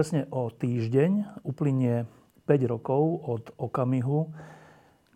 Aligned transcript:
Presne 0.00 0.24
o 0.32 0.48
týždeň 0.48 1.44
uplynie 1.44 2.08
5 2.48 2.72
rokov 2.72 3.20
od 3.20 3.52
okamihu, 3.60 4.32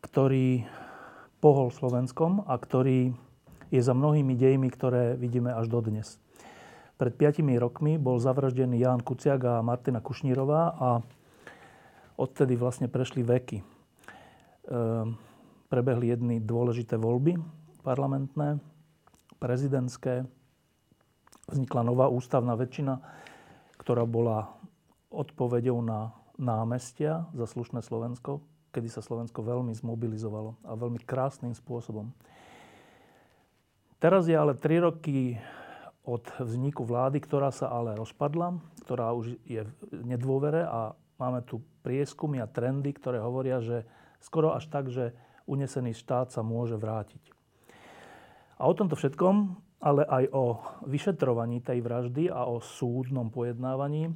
ktorý 0.05 0.69
pohol 1.41 1.73
Slovenskom 1.73 2.45
a 2.45 2.53
ktorý 2.61 3.17
je 3.73 3.81
za 3.81 3.97
mnohými 3.97 4.37
dejmi, 4.37 4.69
ktoré 4.69 5.17
vidíme 5.17 5.57
až 5.57 5.73
dodnes. 5.73 6.21
Pred 7.01 7.17
5 7.17 7.49
rokmi 7.57 7.97
bol 7.97 8.21
zavraždený 8.21 8.85
Ján 8.85 9.01
Kuciak 9.01 9.41
a 9.49 9.65
Martina 9.65 10.05
Kušnírová 10.05 10.77
a 10.77 11.01
odtedy 12.21 12.53
vlastne 12.53 12.85
prešli 12.85 13.25
veky. 13.25 13.65
E, 13.65 13.67
prebehli 15.73 16.13
jedny 16.13 16.45
dôležité 16.45 17.01
voľby 17.01 17.41
parlamentné, 17.81 18.61
prezidentské. 19.41 20.29
Vznikla 21.49 21.89
nová 21.89 22.13
ústavná 22.13 22.53
väčšina, 22.53 23.01
ktorá 23.81 24.05
bola 24.05 24.61
odpovedou 25.15 25.79
na 25.79 26.11
námestia 26.35 27.31
za 27.31 27.47
slušné 27.47 27.81
Slovensko, 27.87 28.43
kedy 28.75 28.91
sa 28.91 28.99
Slovensko 28.99 29.47
veľmi 29.47 29.71
zmobilizovalo 29.71 30.59
a 30.67 30.75
veľmi 30.75 30.99
krásnym 31.07 31.55
spôsobom. 31.55 32.11
Teraz 34.03 34.27
je 34.27 34.35
ale 34.35 34.59
3 34.59 34.91
roky 34.91 35.39
od 36.05 36.27
vzniku 36.37 36.85
vlády, 36.85 37.23
ktorá 37.23 37.49
sa 37.49 37.73
ale 37.73 37.97
rozpadla, 37.97 38.61
ktorá 38.85 39.17
už 39.17 39.41
je 39.49 39.65
v 39.65 40.03
nedôvere 40.05 40.67
a 40.67 40.93
máme 41.17 41.41
tu 41.47 41.65
prieskumy 41.81 42.43
a 42.43 42.51
trendy, 42.51 42.93
ktoré 42.93 43.23
hovoria, 43.23 43.65
že 43.65 43.89
skoro 44.21 44.53
až 44.53 44.69
tak, 44.69 44.93
že 44.93 45.17
unesený 45.49 45.97
štát 45.97 46.29
sa 46.29 46.45
môže 46.45 46.77
vrátiť. 46.77 47.33
A 48.61 48.69
o 48.69 48.77
tomto 48.77 48.99
všetkom, 48.99 49.57
ale 49.81 50.05
aj 50.05 50.25
o 50.33 50.45
vyšetrovaní 50.85 51.65
tej 51.65 51.81
vraždy 51.81 52.29
a 52.29 52.45
o 52.49 52.61
súdnom 52.61 53.33
pojednávaní 53.33 54.13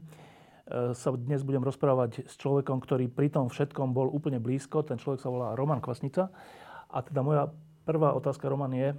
sa 0.68 1.08
dnes 1.16 1.40
budem 1.40 1.64
rozprávať 1.64 2.28
s 2.28 2.36
človekom, 2.36 2.84
ktorý 2.84 3.08
pri 3.08 3.32
tom 3.32 3.48
všetkom 3.48 3.96
bol 3.96 4.12
úplne 4.12 4.36
blízko. 4.36 4.84
Ten 4.84 5.00
človek 5.00 5.24
sa 5.24 5.32
volá 5.32 5.56
Roman 5.56 5.80
Kvasnica. 5.80 6.28
A 6.92 6.98
teda 7.00 7.24
moja 7.24 7.48
prvá 7.88 8.12
otázka, 8.12 8.52
Roman, 8.52 8.72
je, 8.76 8.92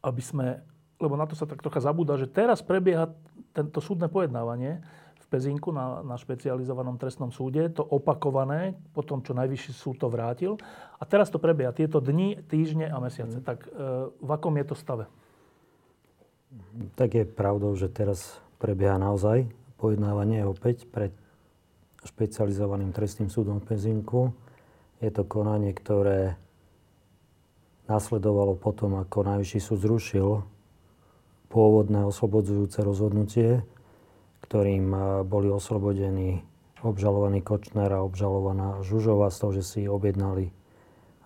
aby 0.00 0.22
sme, 0.24 0.64
lebo 0.96 1.20
na 1.20 1.28
to 1.28 1.36
sa 1.36 1.44
tak 1.44 1.60
trocha 1.60 1.84
zabúda, 1.84 2.16
že 2.16 2.28
teraz 2.28 2.64
prebieha 2.64 3.12
tento 3.52 3.84
súdne 3.84 4.08
pojednávanie 4.08 4.80
v 5.20 5.26
Pezinku 5.28 5.68
na, 5.72 6.00
na 6.00 6.16
špecializovanom 6.16 6.96
trestnom 6.96 7.28
súde, 7.32 7.68
to 7.72 7.84
opakované, 7.84 8.76
po 8.96 9.04
tom, 9.04 9.20
čo 9.20 9.36
najvyšší 9.36 9.72
súd 9.72 9.96
to 10.00 10.08
vrátil. 10.08 10.56
A 10.96 11.04
teraz 11.04 11.28
to 11.28 11.40
prebieha 11.40 11.72
tieto 11.76 12.00
dni, 12.00 12.40
týždne 12.44 12.88
a 12.88 12.96
mesiace. 13.00 13.40
Mm. 13.40 13.44
Tak 13.44 13.58
e, 13.64 13.68
v 14.16 14.30
akom 14.32 14.56
je 14.60 14.64
to 14.64 14.76
stave? 14.76 15.04
Tak 16.96 17.10
je 17.12 17.24
pravdou, 17.24 17.72
že 17.76 17.88
teraz 17.88 18.40
prebieha 18.60 18.96
naozaj 19.00 19.48
pojednávanie 19.78 20.46
opäť 20.46 20.86
pred 20.88 21.12
špecializovaným 22.04 22.92
trestným 22.92 23.32
súdom 23.32 23.58
v 23.60 23.74
Pezinku. 23.74 24.32
Je 25.00 25.08
to 25.08 25.24
konanie, 25.24 25.72
ktoré 25.72 26.36
nasledovalo 27.88 28.56
potom, 28.56 28.96
ako 28.96 29.24
Najvyšší 29.24 29.60
súd 29.60 29.78
zrušil 29.84 30.28
pôvodné 31.52 32.02
oslobodzujúce 32.02 32.82
rozhodnutie, 32.82 33.62
ktorým 34.44 34.86
eh, 34.92 35.00
boli 35.22 35.48
oslobodení 35.52 36.42
obžalovaný 36.84 37.40
Kočner 37.40 37.88
a 37.88 38.04
obžalovaná 38.04 38.84
Žužova 38.84 39.32
z 39.32 39.36
toho, 39.40 39.52
že 39.56 39.62
si 39.64 39.80
objednali 39.88 40.52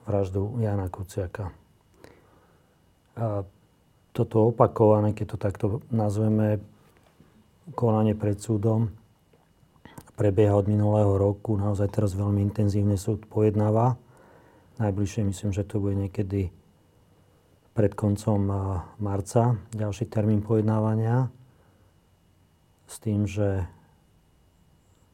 vraždu 0.06 0.54
Jana 0.62 0.86
Kuciaka. 0.86 1.50
A 3.18 3.42
toto 4.14 4.54
opakované, 4.54 5.10
keď 5.10 5.26
to 5.34 5.38
takto 5.38 5.66
nazveme, 5.90 6.62
konanie 7.72 8.16
pred 8.16 8.38
súdom 8.40 8.92
prebieha 10.18 10.58
od 10.58 10.66
minulého 10.66 11.14
roku. 11.14 11.54
Naozaj 11.54 11.94
teraz 11.94 12.18
veľmi 12.18 12.42
intenzívne 12.42 12.98
súd 12.98 13.24
pojednáva. 13.30 13.94
Najbližšie 14.82 15.22
myslím, 15.30 15.50
že 15.54 15.62
to 15.62 15.78
bude 15.78 15.94
niekedy 15.94 16.50
pred 17.74 17.94
koncom 17.94 18.50
marca, 18.98 19.54
ďalší 19.70 20.10
termín 20.10 20.42
pojednávania. 20.42 21.30
S 22.90 22.98
tým, 22.98 23.30
že 23.30 23.70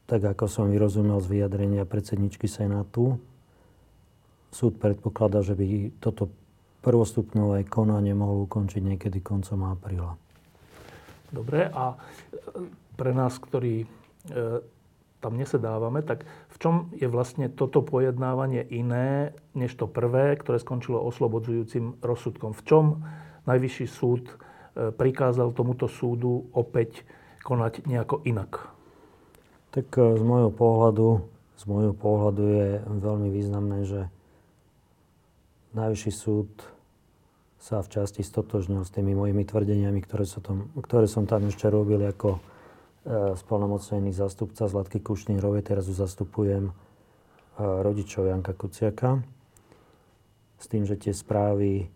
tak 0.09 0.25
ako 0.25 0.49
som 0.49 0.73
vyrozumel 0.73 1.21
z 1.21 1.29
vyjadrenia 1.29 1.85
predsedničky 1.85 2.49
Senátu, 2.49 3.21
súd 4.49 4.81
predpokladá, 4.81 5.45
že 5.45 5.53
by 5.53 5.97
toto 6.01 6.33
prvostupnové 6.81 7.69
konanie 7.69 8.13
mohlo 8.13 8.45
ukončiť 8.49 8.81
niekedy 8.81 9.21
koncom 9.21 9.69
apríla. 9.69 10.24
Dobre, 11.35 11.67
a 11.67 11.95
e, 11.95 11.97
pre 12.95 13.11
nás, 13.11 13.35
ktorí 13.43 13.83
e, 13.83 13.87
tam 15.19 15.35
nesedávame, 15.35 16.07
tak 16.07 16.23
v 16.55 16.57
čom 16.63 16.75
je 16.95 17.11
vlastne 17.11 17.51
toto 17.51 17.83
pojednávanie 17.83 18.63
iné, 18.71 19.35
než 19.59 19.75
to 19.75 19.91
prvé, 19.91 20.39
ktoré 20.39 20.63
skončilo 20.63 21.03
oslobodzujúcim 21.03 21.99
rozsudkom? 21.99 22.55
V 22.55 22.63
čom 22.63 22.85
Najvyšší 23.45 23.87
súd 23.91 24.31
e, 24.31 24.35
prikázal 24.95 25.51
tomuto 25.51 25.91
súdu 25.91 26.47
opäť 26.55 27.03
konať 27.43 27.85
nejako 27.85 28.23
inak? 28.25 28.71
Tak 29.75 29.91
z 29.99 30.23
môjho 30.23 30.55
pohľadu, 30.55 31.27
z 31.59 31.65
môjho 31.67 31.95
pohľadu 31.99 32.43
je 32.47 32.69
veľmi 32.87 33.29
významné, 33.35 33.79
že 33.83 34.01
Najvyšší 35.75 36.13
súd 36.15 36.74
sa 37.65 37.81
v 37.81 37.89
časti 37.97 38.21
stotožnil 38.21 38.85
s 38.85 38.93
tými 38.93 39.17
mojimi 39.17 39.49
tvrdeniami, 39.49 40.05
ktoré, 40.05 40.29
som 40.29 40.45
tam, 40.45 40.69
ktoré 40.77 41.09
som 41.09 41.25
tam 41.25 41.49
ešte 41.49 41.73
robil 41.73 41.97
ako 42.05 42.37
e, 42.37 42.41
spolnomocnený 43.41 44.13
zastupca 44.13 44.69
Zlatky 44.69 45.01
Kušnírovej. 45.01 45.65
Teraz 45.65 45.89
už 45.89 45.97
zastupujem 46.05 46.69
e, 46.69 46.73
rodičov 47.57 48.29
Janka 48.29 48.53
Kuciaka. 48.53 49.25
S 50.61 50.69
tým, 50.69 50.85
že 50.85 51.01
tie 51.01 51.17
správy, 51.17 51.89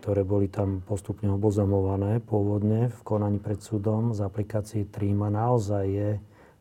ktoré 0.00 0.24
boli 0.24 0.48
tam 0.48 0.80
postupne 0.80 1.28
obozamované 1.36 2.24
pôvodne 2.24 2.88
v 2.88 3.00
konaní 3.04 3.44
pred 3.44 3.60
súdom 3.60 4.16
z 4.16 4.24
aplikácií 4.24 4.88
Tríma, 4.88 5.28
naozaj 5.28 5.84
je 5.84 6.10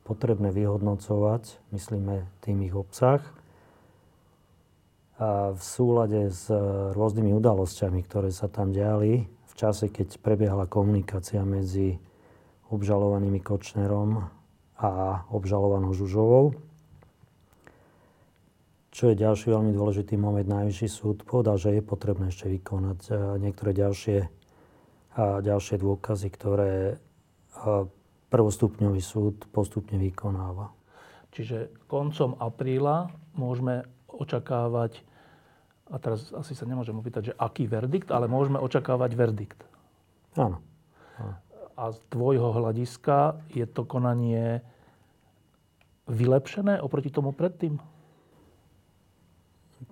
potrebné 0.04 0.52
vyhodnocovať, 0.52 1.64
myslíme 1.72 2.28
tým 2.44 2.60
ich 2.68 2.76
obsah, 2.76 3.24
v 5.58 5.62
súlade 5.62 6.30
s 6.30 6.46
e, 6.54 6.58
rôznymi 6.94 7.34
udalosťami, 7.34 8.06
ktoré 8.06 8.30
sa 8.30 8.46
tam 8.46 8.70
diali 8.70 9.26
v 9.26 9.54
čase, 9.58 9.90
keď 9.90 10.22
prebiehala 10.22 10.70
komunikácia 10.70 11.42
medzi 11.42 11.98
obžalovanými 12.70 13.42
Kočnerom 13.42 14.22
a 14.78 14.90
obžalovanou 15.34 15.98
Žužovou. 15.98 16.54
Čo 18.94 19.14
je 19.14 19.16
ďalší 19.18 19.54
veľmi 19.54 19.74
dôležitý 19.74 20.22
moment, 20.22 20.46
Najvyšší 20.46 20.90
súd 20.90 21.18
povedal, 21.26 21.58
že 21.58 21.74
je 21.74 21.82
potrebné 21.82 22.30
ešte 22.30 22.46
vykonať 22.54 23.00
e, 23.10 23.14
niektoré 23.42 23.74
ďalšie, 23.74 24.20
ďalšie 25.18 25.76
dôkazy, 25.82 26.28
ktoré 26.30 26.74
e, 26.94 26.96
prvostupňový 28.30 29.02
súd 29.02 29.50
postupne 29.50 29.98
vykonáva. 29.98 30.70
Čiže 31.34 31.90
koncom 31.90 32.38
apríla 32.38 33.10
môžeme 33.34 33.86
očakávať, 34.10 35.06
a 35.88 35.96
teraz 36.00 36.36
asi 36.36 36.52
sa 36.52 36.68
nemôžem 36.68 36.96
opýtať, 36.96 37.32
že 37.32 37.38
aký 37.40 37.64
verdikt, 37.68 38.12
ale 38.12 38.28
môžeme 38.28 38.60
očakávať 38.60 39.12
verdikt. 39.16 39.60
Áno. 40.36 40.60
A 41.78 41.94
z 41.94 42.00
tvojho 42.10 42.52
hľadiska 42.52 43.38
je 43.54 43.64
to 43.70 43.86
konanie 43.86 44.66
vylepšené 46.10 46.82
oproti 46.82 47.14
tomu 47.14 47.32
predtým? 47.32 47.78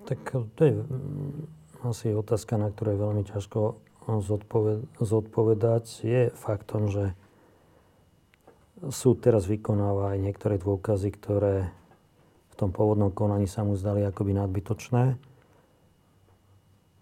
Tak 0.10 0.22
to 0.58 0.62
je 0.66 0.74
mm, 0.82 1.86
asi 1.86 2.10
otázka, 2.12 2.58
na 2.58 2.74
ktorú 2.74 2.90
je 2.92 3.04
veľmi 3.06 3.24
ťažko 3.30 3.60
zodpovedať. 5.02 5.86
Je 6.02 6.22
faktom, 6.34 6.90
že 6.90 7.14
súd 8.90 9.22
teraz 9.22 9.46
vykonáva 9.46 10.14
aj 10.14 10.18
niektoré 10.22 10.56
dôkazy, 10.58 11.10
ktoré 11.14 11.70
v 12.54 12.56
tom 12.58 12.70
pôvodnom 12.74 13.12
konaní 13.14 13.46
sa 13.50 13.62
mu 13.62 13.78
zdali 13.78 14.06
akoby 14.06 14.38
nadbytočné. 14.38 15.35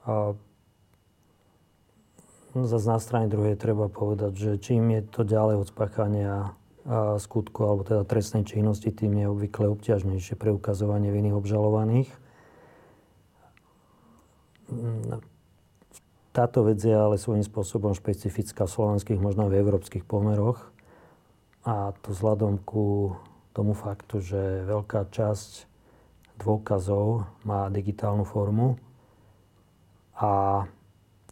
A 0.03 0.35
zase 2.53 3.09
na 3.15 3.25
druhej 3.25 3.55
treba 3.55 3.87
povedať, 3.87 4.33
že 4.35 4.51
čím 4.59 4.91
je 4.93 5.01
to 5.07 5.21
ďalej 5.23 5.63
od 5.63 5.67
spáchania 5.67 6.53
skutku 7.17 7.63
alebo 7.63 7.87
teda 7.87 8.03
trestnej 8.03 8.43
činnosti, 8.43 8.91
tým 8.91 9.15
je 9.15 9.31
obvykle 9.31 9.71
obťažnejšie 9.71 10.35
preukazovanie 10.35 11.15
viny 11.15 11.31
obžalovaných. 11.31 12.11
Táto 16.35 16.65
vec 16.67 16.81
je 16.83 16.91
ale 16.91 17.15
svojím 17.15 17.45
spôsobom 17.45 17.95
špecifická 17.95 18.67
v 18.67 18.73
slovenských, 18.75 19.21
možno 19.21 19.47
v 19.47 19.63
európskych 19.63 20.03
pomeroch. 20.03 20.73
A 21.63 21.95
to 22.03 22.11
vzhľadom 22.11 22.59
ku 22.67 23.15
tomu 23.55 23.71
faktu, 23.71 24.19
že 24.19 24.67
veľká 24.67 25.07
časť 25.07 25.69
dôkazov 26.43 27.29
má 27.47 27.71
digitálnu 27.71 28.27
formu 28.27 28.75
a 30.17 30.63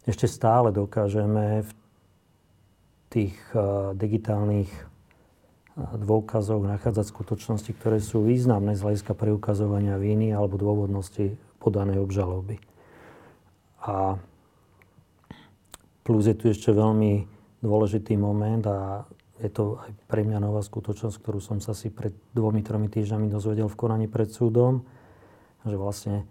ešte 0.02 0.26
stále 0.26 0.74
dokážeme 0.74 1.62
v 1.62 1.70
tých 3.12 3.36
uh, 3.54 3.94
digitálnych 3.94 4.70
dôkazov 5.76 6.68
nachádzať 6.68 7.08
skutočnosti, 7.08 7.70
ktoré 7.80 7.96
sú 7.96 8.20
významné 8.28 8.76
z 8.76 8.84
hľadiska 8.84 9.16
preukazovania 9.16 9.96
viny 9.96 10.36
alebo 10.36 10.60
dôvodnosti 10.60 11.32
podanej 11.56 12.04
obžaloby. 12.04 12.60
A 13.82 14.20
plus 16.04 16.28
je 16.28 16.36
tu 16.36 16.52
ešte 16.52 16.68
veľmi 16.76 17.24
dôležitý 17.64 18.20
moment 18.20 18.62
a 18.68 19.08
je 19.40 19.50
to 19.50 19.80
aj 19.80 19.90
pre 20.06 20.22
mňa 20.22 20.38
nová 20.44 20.60
skutočnosť, 20.60 21.16
ktorú 21.18 21.40
som 21.40 21.58
sa 21.58 21.72
si 21.72 21.88
pred 21.88 22.12
dvomi, 22.36 22.60
tromi 22.62 22.86
týždňami 22.92 23.32
dozvedel 23.32 23.66
v 23.66 23.78
konaní 23.78 24.06
pred 24.06 24.28
súdom, 24.30 24.84
že 25.64 25.74
vlastne 25.74 26.28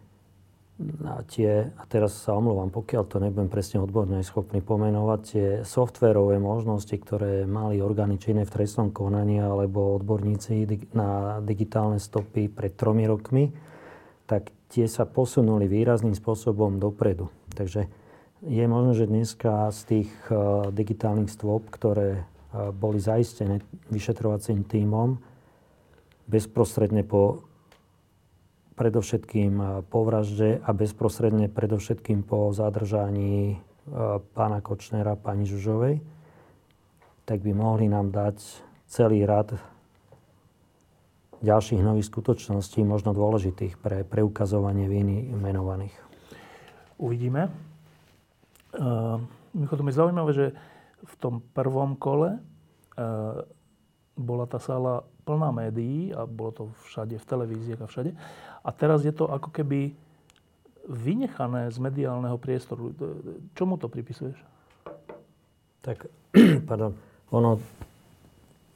a 1.06 1.22
tie, 1.26 1.70
a 1.74 1.84
teraz 1.86 2.26
sa 2.26 2.34
omluvám, 2.34 2.74
pokiaľ 2.74 3.04
to 3.06 3.18
nebudem 3.22 3.50
presne 3.50 3.82
odborne 3.82 4.20
schopný 4.26 4.62
pomenovať, 4.64 5.20
tie 5.24 5.48
softverové 5.62 6.42
možnosti, 6.42 6.94
ktoré 6.94 7.46
mali 7.46 7.82
orgány 7.82 8.18
činné 8.18 8.44
v 8.48 8.54
trestnom 8.54 8.90
konaní 8.90 9.42
alebo 9.42 9.98
odborníci 9.98 10.66
na 10.98 11.40
digitálne 11.44 12.02
stopy 12.02 12.50
pred 12.50 12.74
tromi 12.74 13.06
rokmi, 13.06 13.54
tak 14.26 14.50
tie 14.72 14.88
sa 14.88 15.04
posunuli 15.04 15.68
výrazným 15.68 16.16
spôsobom 16.16 16.80
dopredu. 16.80 17.28
Takže 17.52 17.92
je 18.42 18.66
možné, 18.66 18.94
že 18.98 19.12
dneska 19.12 19.70
z 19.70 19.80
tých 19.86 20.12
uh, 20.32 20.72
digitálnych 20.74 21.30
stôp, 21.30 21.70
ktoré 21.70 22.24
uh, 22.24 22.72
boli 22.74 22.98
zaistené 22.98 23.62
vyšetrovacím 23.94 24.66
tímom, 24.66 25.20
bezprostredne 26.32 27.04
po 27.04 27.51
predovšetkým 28.82 29.54
eh, 29.62 29.68
po 29.86 30.02
vražde 30.02 30.58
a 30.66 30.70
bezprostredne 30.74 31.46
predovšetkým 31.54 32.26
po 32.26 32.50
zadržaní 32.50 33.54
eh, 33.54 33.58
pána 34.34 34.66
Kočnera, 34.66 35.14
pani 35.14 35.46
Žužovej, 35.46 36.02
tak 37.30 37.46
by 37.46 37.54
mohli 37.54 37.86
nám 37.86 38.10
dať 38.10 38.42
celý 38.90 39.22
rad 39.30 39.54
ďalších 41.42 41.82
nových 41.82 42.10
skutočností, 42.10 42.82
možno 42.82 43.14
dôležitých 43.18 43.78
pre 43.78 44.06
preukazovanie 44.06 44.86
viny 44.86 45.34
menovaných. 45.34 45.94
Uvidíme. 47.02 47.50
Uh, 48.78 49.18
mimochodom 49.58 49.90
je 49.90 49.98
zaujímavé, 49.98 50.32
že 50.38 50.46
v 51.02 51.14
tom 51.18 51.42
prvom 51.42 51.98
kole 51.98 52.38
uh, 52.38 53.42
bola 54.14 54.46
tá 54.46 54.62
sála 54.62 55.02
plná 55.24 55.50
médií 55.54 56.14
a 56.14 56.26
bolo 56.26 56.52
to 56.52 56.64
všade, 56.90 57.18
v 57.18 57.30
televíziách 57.30 57.82
a 57.82 57.88
všade. 57.88 58.12
A 58.62 58.70
teraz 58.74 59.06
je 59.06 59.14
to 59.14 59.30
ako 59.30 59.50
keby 59.54 59.94
vynechané 60.90 61.70
z 61.70 61.78
mediálneho 61.78 62.38
priestoru. 62.42 62.94
Čomu 63.54 63.78
to 63.78 63.86
pripisuješ? 63.88 64.38
Tak, 65.82 66.10
pardon, 66.70 66.98
ono 67.30 67.62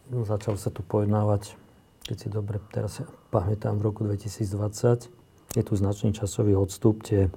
začal 0.10 0.58
sa 0.58 0.70
tu 0.70 0.86
pojednávať, 0.86 1.58
keď 2.06 2.18
si 2.18 2.28
dobre 2.30 2.62
teraz 2.70 3.02
pamätám, 3.34 3.82
v 3.82 3.86
roku 3.90 4.06
2020. 4.06 5.10
Je 5.56 5.64
tu 5.64 5.74
značný 5.74 6.14
časový 6.14 6.54
odstup, 6.54 7.02
tie 7.02 7.32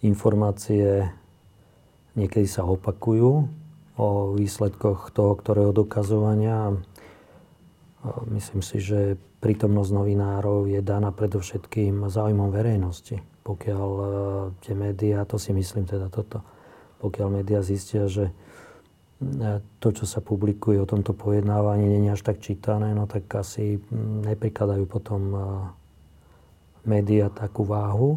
informácie 0.00 1.12
niekedy 2.16 2.48
sa 2.48 2.64
opakujú 2.64 3.28
o 4.00 4.08
výsledkoch 4.32 5.12
toho, 5.12 5.36
ktorého 5.36 5.76
dokazovania. 5.76 6.72
Myslím 8.32 8.64
si, 8.64 8.80
že 8.80 9.20
prítomnosť 9.44 9.92
novinárov 9.92 10.72
je 10.72 10.80
daná 10.80 11.12
predovšetkým 11.12 12.08
záujmom 12.08 12.48
verejnosti. 12.48 13.20
Pokiaľ 13.44 13.88
e, 13.92 14.04
tie 14.64 14.72
médiá, 14.72 15.28
to 15.28 15.36
si 15.36 15.52
myslím 15.52 15.84
teda 15.84 16.08
toto, 16.08 16.40
pokiaľ 17.04 17.28
médiá 17.40 17.60
zistia, 17.60 18.08
že 18.08 18.32
e, 18.32 19.60
to, 19.84 19.88
čo 19.92 20.08
sa 20.08 20.24
publikuje 20.24 20.80
o 20.80 20.88
tomto 20.88 21.12
pojednávaní, 21.12 21.84
nie 21.92 22.08
je 22.08 22.16
až 22.16 22.22
tak 22.24 22.40
čítané, 22.40 22.96
no 22.96 23.04
tak 23.04 23.28
asi 23.36 23.76
neprikladajú 24.24 24.88
potom 24.88 25.20
e, 25.32 25.40
médiá 26.88 27.28
takú 27.28 27.68
váhu 27.68 28.16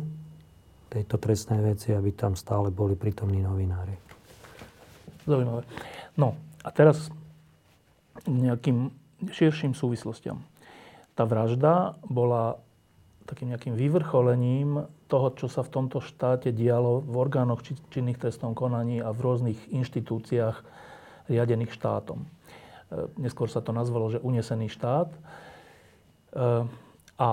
tejto 0.88 1.20
trestnej 1.20 1.60
veci, 1.60 1.92
aby 1.92 2.16
tam 2.16 2.40
stále 2.40 2.72
boli 2.72 2.96
prítomní 2.96 3.44
novinári. 3.44 4.00
Zaujímavé. 5.28 5.68
No 6.16 6.40
a 6.64 6.72
teraz 6.72 7.12
nejakým 8.24 9.03
širším 9.30 9.78
súvislostiam. 9.78 10.44
Tá 11.14 11.30
vražda 11.30 11.96
bola 12.04 12.58
takým 13.24 13.56
nejakým 13.56 13.76
vyvrcholením 13.78 14.86
toho, 15.08 15.28
čo 15.38 15.48
sa 15.48 15.64
v 15.64 15.72
tomto 15.72 16.04
štáte 16.04 16.52
dialo 16.52 17.00
v 17.06 17.16
orgánoch 17.16 17.64
činných 17.94 18.20
trestnom 18.20 18.52
konaní 18.58 19.00
a 19.00 19.16
v 19.16 19.24
rôznych 19.24 19.60
inštitúciách 19.72 20.58
riadených 21.32 21.72
štátom. 21.72 22.24
E, 22.24 22.28
neskôr 23.22 23.48
sa 23.48 23.64
to 23.64 23.72
nazvalo, 23.72 24.12
že 24.12 24.20
unesený 24.20 24.68
štát. 24.74 25.10
E, 25.14 25.20
a 27.16 27.30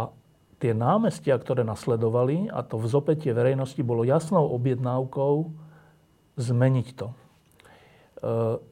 tie 0.61 0.73
námestia, 0.77 1.35
ktoré 1.41 1.67
nasledovali, 1.67 2.53
a 2.53 2.63
to 2.63 2.79
vzopetie 2.79 3.35
verejnosti 3.35 3.81
bolo 3.83 4.07
jasnou 4.07 4.47
objednávkou 4.55 5.35
zmeniť 6.39 6.89
to. 6.95 7.09
E, 7.11 7.15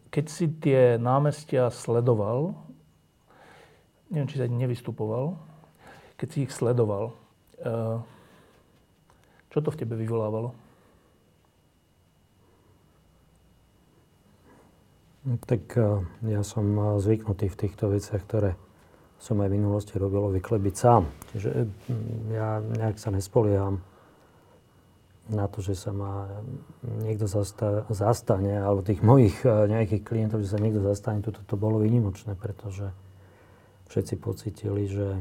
keď 0.09 0.25
si 0.31 0.47
tie 0.49 0.97
námestia 0.97 1.73
sledoval, 1.75 2.68
neviem, 4.09 4.29
či 4.29 4.41
sa 4.41 4.49
nevystupoval, 4.49 5.37
keď 6.19 6.29
si 6.33 6.39
ich 6.49 6.53
sledoval, 6.53 7.15
eh, 7.61 7.99
čo 9.53 9.59
to 9.63 9.71
v 9.71 9.81
tebe 9.85 9.95
vyvolávalo? 9.95 10.53
Tak 15.45 15.65
eh, 15.77 16.03
ja 16.27 16.43
som 16.43 16.67
eh, 16.75 16.85
zvyknutý 16.99 17.53
v 17.53 17.61
týchto 17.69 17.93
veciach, 17.93 18.25
ktoré 18.25 18.57
som 19.19 19.39
aj 19.43 19.51
v 19.51 19.57
minulosti 19.59 19.95
robil, 19.99 20.31
obvykle 20.31 20.63
byť 20.63 20.75
sám. 20.79 21.03
Čiže 21.35 21.51
ja 22.31 22.63
nejak 22.63 23.03
sa 23.03 23.11
nespolieham 23.11 23.83
na 25.27 25.51
to, 25.51 25.59
že 25.59 25.75
sa 25.75 25.91
ma 25.91 26.31
niekto 27.03 27.27
zasta- 27.27 27.83
zastane, 27.91 28.63
alebo 28.63 28.87
tých 28.87 29.03
mojich 29.03 29.43
nejakých 29.43 30.07
klientov, 30.07 30.47
že 30.47 30.55
sa 30.55 30.63
niekto 30.63 30.81
zastane, 30.87 31.21
toto 31.21 31.43
to 31.43 31.59
bolo 31.59 31.83
vynimočné, 31.83 32.39
pretože 32.39 32.95
všetci 33.89 34.15
pocitili, 34.21 34.85
že 34.89 35.17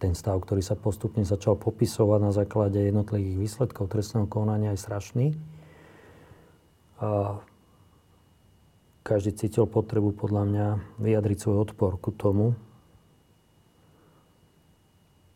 ten 0.00 0.16
stav, 0.16 0.40
ktorý 0.40 0.64
sa 0.64 0.80
postupne 0.80 1.20
začal 1.28 1.60
popisovať 1.60 2.20
na 2.24 2.32
základe 2.32 2.80
jednotlivých 2.80 3.36
výsledkov 3.36 3.92
trestného 3.92 4.24
konania 4.24 4.72
je 4.72 4.80
strašný. 4.80 5.26
A 7.04 7.40
každý 9.04 9.36
cítil 9.36 9.68
potrebu 9.68 10.16
podľa 10.16 10.44
mňa 10.48 10.66
vyjadriť 11.00 11.38
svoj 11.40 11.56
odpor 11.68 12.00
ku 12.00 12.16
tomu, 12.16 12.56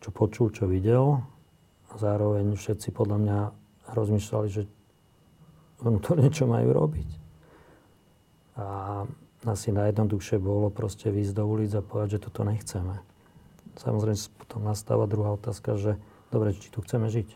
čo 0.01 0.09
počul, 0.13 0.53
čo 0.53 0.65
videl. 0.65 1.21
A 1.93 1.95
zároveň 2.01 2.57
všetci 2.57 2.89
podľa 2.93 3.19
mňa 3.21 3.39
rozmýšľali, 3.93 4.49
že 4.49 4.65
vnútorne 5.81 6.29
čo 6.33 6.49
majú 6.49 6.73
robiť. 6.73 7.11
A 8.61 8.67
asi 9.45 9.71
najjednoduchšie 9.73 10.41
bolo 10.41 10.73
proste 10.73 11.13
výjsť 11.13 11.35
do 11.37 11.45
ulic 11.45 11.73
a 11.77 11.85
povedať, 11.85 12.19
že 12.19 12.25
toto 12.29 12.43
nechceme. 12.49 13.01
Samozrejme 13.77 14.19
potom 14.41 14.61
nastáva 14.65 15.05
druhá 15.05 15.37
otázka, 15.37 15.77
že 15.77 16.01
dobre, 16.33 16.57
či 16.57 16.73
tu 16.73 16.81
chceme 16.81 17.13
žiť. 17.13 17.29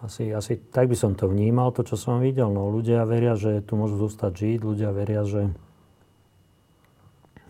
Asi, 0.00 0.32
asi 0.32 0.56
tak 0.56 0.88
by 0.88 0.96
som 0.96 1.12
to 1.12 1.28
vnímal, 1.28 1.76
to, 1.76 1.84
čo 1.84 2.00
som 2.00 2.24
videl. 2.24 2.48
No, 2.48 2.72
ľudia 2.72 3.04
veria, 3.04 3.36
že 3.36 3.60
tu 3.60 3.76
môžu 3.76 4.00
zostať 4.00 4.32
žiť, 4.32 4.58
ľudia 4.64 4.90
veria, 4.96 5.28
že 5.28 5.52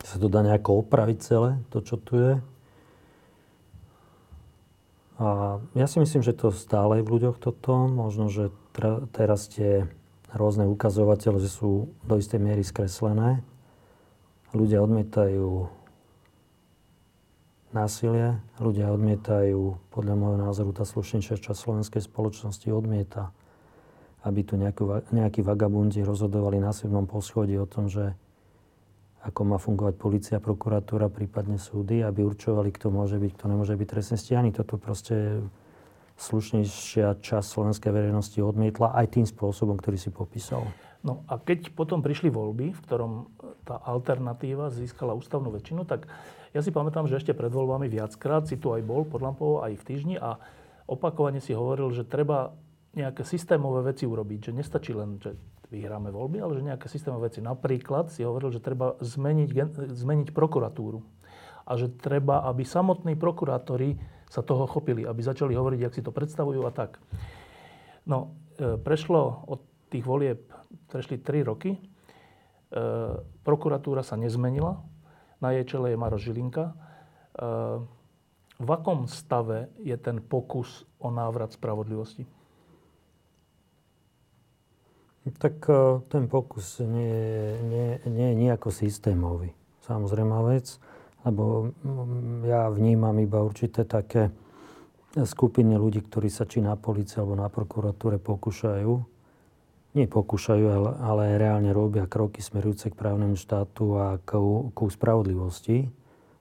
sa 0.03 0.19
to 0.19 0.27
dá 0.27 0.43
nejako 0.43 0.83
opraviť 0.83 1.19
celé, 1.23 1.51
to, 1.71 1.79
čo 1.85 1.95
tu 2.01 2.19
je. 2.19 2.35
A 5.21 5.61
ja 5.77 5.87
si 5.87 6.01
myslím, 6.01 6.25
že 6.25 6.33
to 6.33 6.49
stále 6.49 6.99
je 6.99 7.05
v 7.05 7.13
ľuďoch 7.13 7.37
toto. 7.37 7.87
Možno, 7.87 8.33
že 8.33 8.49
teraz 9.13 9.53
tie 9.53 9.85
rôzne 10.35 10.67
ukazovatele, 10.67 11.39
že 11.43 11.51
sú 11.51 11.91
do 12.07 12.15
istej 12.19 12.39
miery 12.39 12.63
skreslené. 12.63 13.43
Ľudia 14.51 14.83
odmietajú 14.83 15.71
násilie, 17.71 18.43
ľudia 18.59 18.91
odmietajú, 18.91 19.79
podľa 19.95 20.15
môjho 20.19 20.39
názoru, 20.43 20.75
tá 20.75 20.83
slušnejšia 20.83 21.39
časť 21.39 21.59
slovenskej 21.59 22.03
spoločnosti 22.03 22.67
odmieta 22.71 23.31
aby 24.21 24.45
tu 24.45 24.61
nejakú, 24.61 25.09
nejakí 25.13 25.41
vagabundi 25.41 26.05
rozhodovali 26.05 26.61
na 26.61 26.77
silnom 26.77 27.09
poschodí 27.09 27.57
o 27.57 27.65
tom, 27.65 27.89
že 27.89 28.13
ako 29.21 29.41
má 29.45 29.57
fungovať 29.61 29.95
policia, 30.01 30.37
prokuratúra, 30.41 31.13
prípadne 31.13 31.61
súdy, 31.61 32.01
aby 32.01 32.25
určovali, 32.25 32.73
kto 32.73 32.89
môže 32.89 33.21
byť, 33.21 33.31
kto 33.37 33.45
nemôže 33.53 33.77
byť 33.77 33.89
trestne 33.89 34.17
stíhaný. 34.17 34.53
Toto 34.53 34.81
proste 34.81 35.45
slušnejšia 36.21 37.17
časť 37.25 37.47
slovenskej 37.49 37.89
verejnosti 37.89 38.37
odmietla 38.45 38.93
aj 38.93 39.17
tým 39.17 39.27
spôsobom, 39.27 39.81
ktorý 39.81 39.97
si 39.97 40.13
popísal. 40.13 40.69
No 41.01 41.25
a 41.33 41.41
keď 41.41 41.73
potom 41.73 42.05
prišli 42.05 42.29
voľby, 42.29 42.77
v 42.77 42.81
ktorom 42.85 43.33
tá 43.65 43.81
alternatíva 43.81 44.69
získala 44.69 45.17
ústavnú 45.17 45.49
väčšinu, 45.49 45.89
tak 45.89 46.05
ja 46.53 46.61
si 46.61 46.69
pamätám, 46.69 47.09
že 47.09 47.17
ešte 47.17 47.33
pred 47.33 47.49
voľbami 47.49 47.89
viackrát 47.89 48.45
si 48.45 48.61
tu 48.61 48.77
aj 48.77 48.85
bol 48.85 49.09
pod 49.09 49.25
lampou, 49.25 49.65
aj 49.65 49.81
v 49.81 49.87
týždni 49.87 50.17
a 50.21 50.37
opakovane 50.85 51.41
si 51.41 51.57
hovoril, 51.57 51.89
že 51.97 52.05
treba 52.05 52.53
nejaké 52.93 53.25
systémové 53.25 53.95
veci 53.95 54.05
urobiť. 54.05 54.51
Že 54.51 54.59
nestačí 54.61 54.93
len, 54.93 55.17
že 55.23 55.41
vyhráme 55.71 56.11
voľby, 56.11 56.43
ale 56.43 56.59
že 56.59 56.67
nejaké 56.67 56.91
systémové 56.91 57.31
veci. 57.31 57.41
Napríklad 57.41 58.11
si 58.11 58.27
hovoril, 58.27 58.51
že 58.51 58.61
treba 58.61 58.99
zmeniť, 58.99 59.49
zmeniť 59.95 60.29
prokuratúru. 60.35 61.01
A 61.65 61.79
že 61.79 61.87
treba, 61.87 62.43
aby 62.51 62.67
samotní 62.67 63.15
prokurátori 63.15 63.95
sa 64.31 64.47
toho 64.47 64.71
chopili, 64.71 65.03
aby 65.03 65.21
začali 65.27 65.59
hovoriť, 65.59 65.81
jak 65.83 65.97
si 65.99 66.07
to 66.07 66.15
predstavujú 66.15 66.63
a 66.63 66.71
tak. 66.71 67.03
No, 68.07 68.39
e, 68.55 68.79
prešlo 68.79 69.43
od 69.51 69.61
tých 69.91 70.07
volieb, 70.07 70.47
prešli 70.87 71.19
3 71.19 71.51
roky. 71.51 71.75
E, 71.75 71.79
prokuratúra 73.43 74.07
sa 74.07 74.15
nezmenila. 74.15 74.79
Na 75.43 75.51
jej 75.51 75.67
čele 75.67 75.91
je 75.91 75.99
Maro 75.99 76.15
Žilinka. 76.15 76.71
E, 76.71 76.75
v 78.61 78.69
akom 78.71 79.11
stave 79.11 79.75
je 79.83 79.99
ten 79.99 80.23
pokus 80.23 80.87
o 81.03 81.11
návrat 81.11 81.51
spravodlivosti? 81.51 82.23
Tak 85.31 85.69
ten 86.09 86.29
pokus 86.33 86.81
nie, 86.81 87.57
nie, 87.61 88.01
nie 88.09 88.27
je 88.33 88.41
nejako 88.41 88.73
systémový. 88.73 89.53
Samozrejme 89.85 90.33
vec, 90.49 90.81
lebo 91.25 91.75
mm, 91.85 92.49
ja 92.49 92.69
vnímam 92.73 93.17
iba 93.21 93.45
určité 93.45 93.85
také 93.85 94.33
skupiny 95.15 95.75
ľudí, 95.75 96.07
ktorí 96.07 96.31
sa 96.31 96.47
či 96.47 96.63
na 96.63 96.79
policii 96.79 97.19
alebo 97.19 97.35
na 97.35 97.51
prokuratúre 97.51 98.23
pokúšajú, 98.23 98.93
nie 99.99 100.07
pokúšajú, 100.07 100.65
ale, 100.71 100.91
ale 101.03 101.23
reálne 101.35 101.75
robia 101.75 102.07
kroky 102.07 102.39
smerujúce 102.39 102.95
k 102.95 102.99
právnemu 102.99 103.35
štátu 103.35 103.99
a 103.99 104.07
k, 104.23 104.39
k 104.71 104.79
spravodlivosti, 104.87 105.91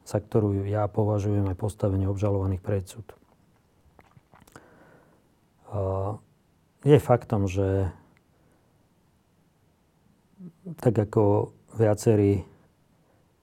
za 0.05 0.21
ktorú 0.21 0.69
ja 0.69 0.85
považujem 0.85 1.49
aj 1.49 1.57
postavenie 1.57 2.05
obžalovaných 2.05 2.61
predsud. 2.61 3.05
Je 6.85 6.97
faktom, 6.97 7.45
že 7.45 7.89
tak 10.81 10.97
ako 10.97 11.53
viacerí 11.77 12.48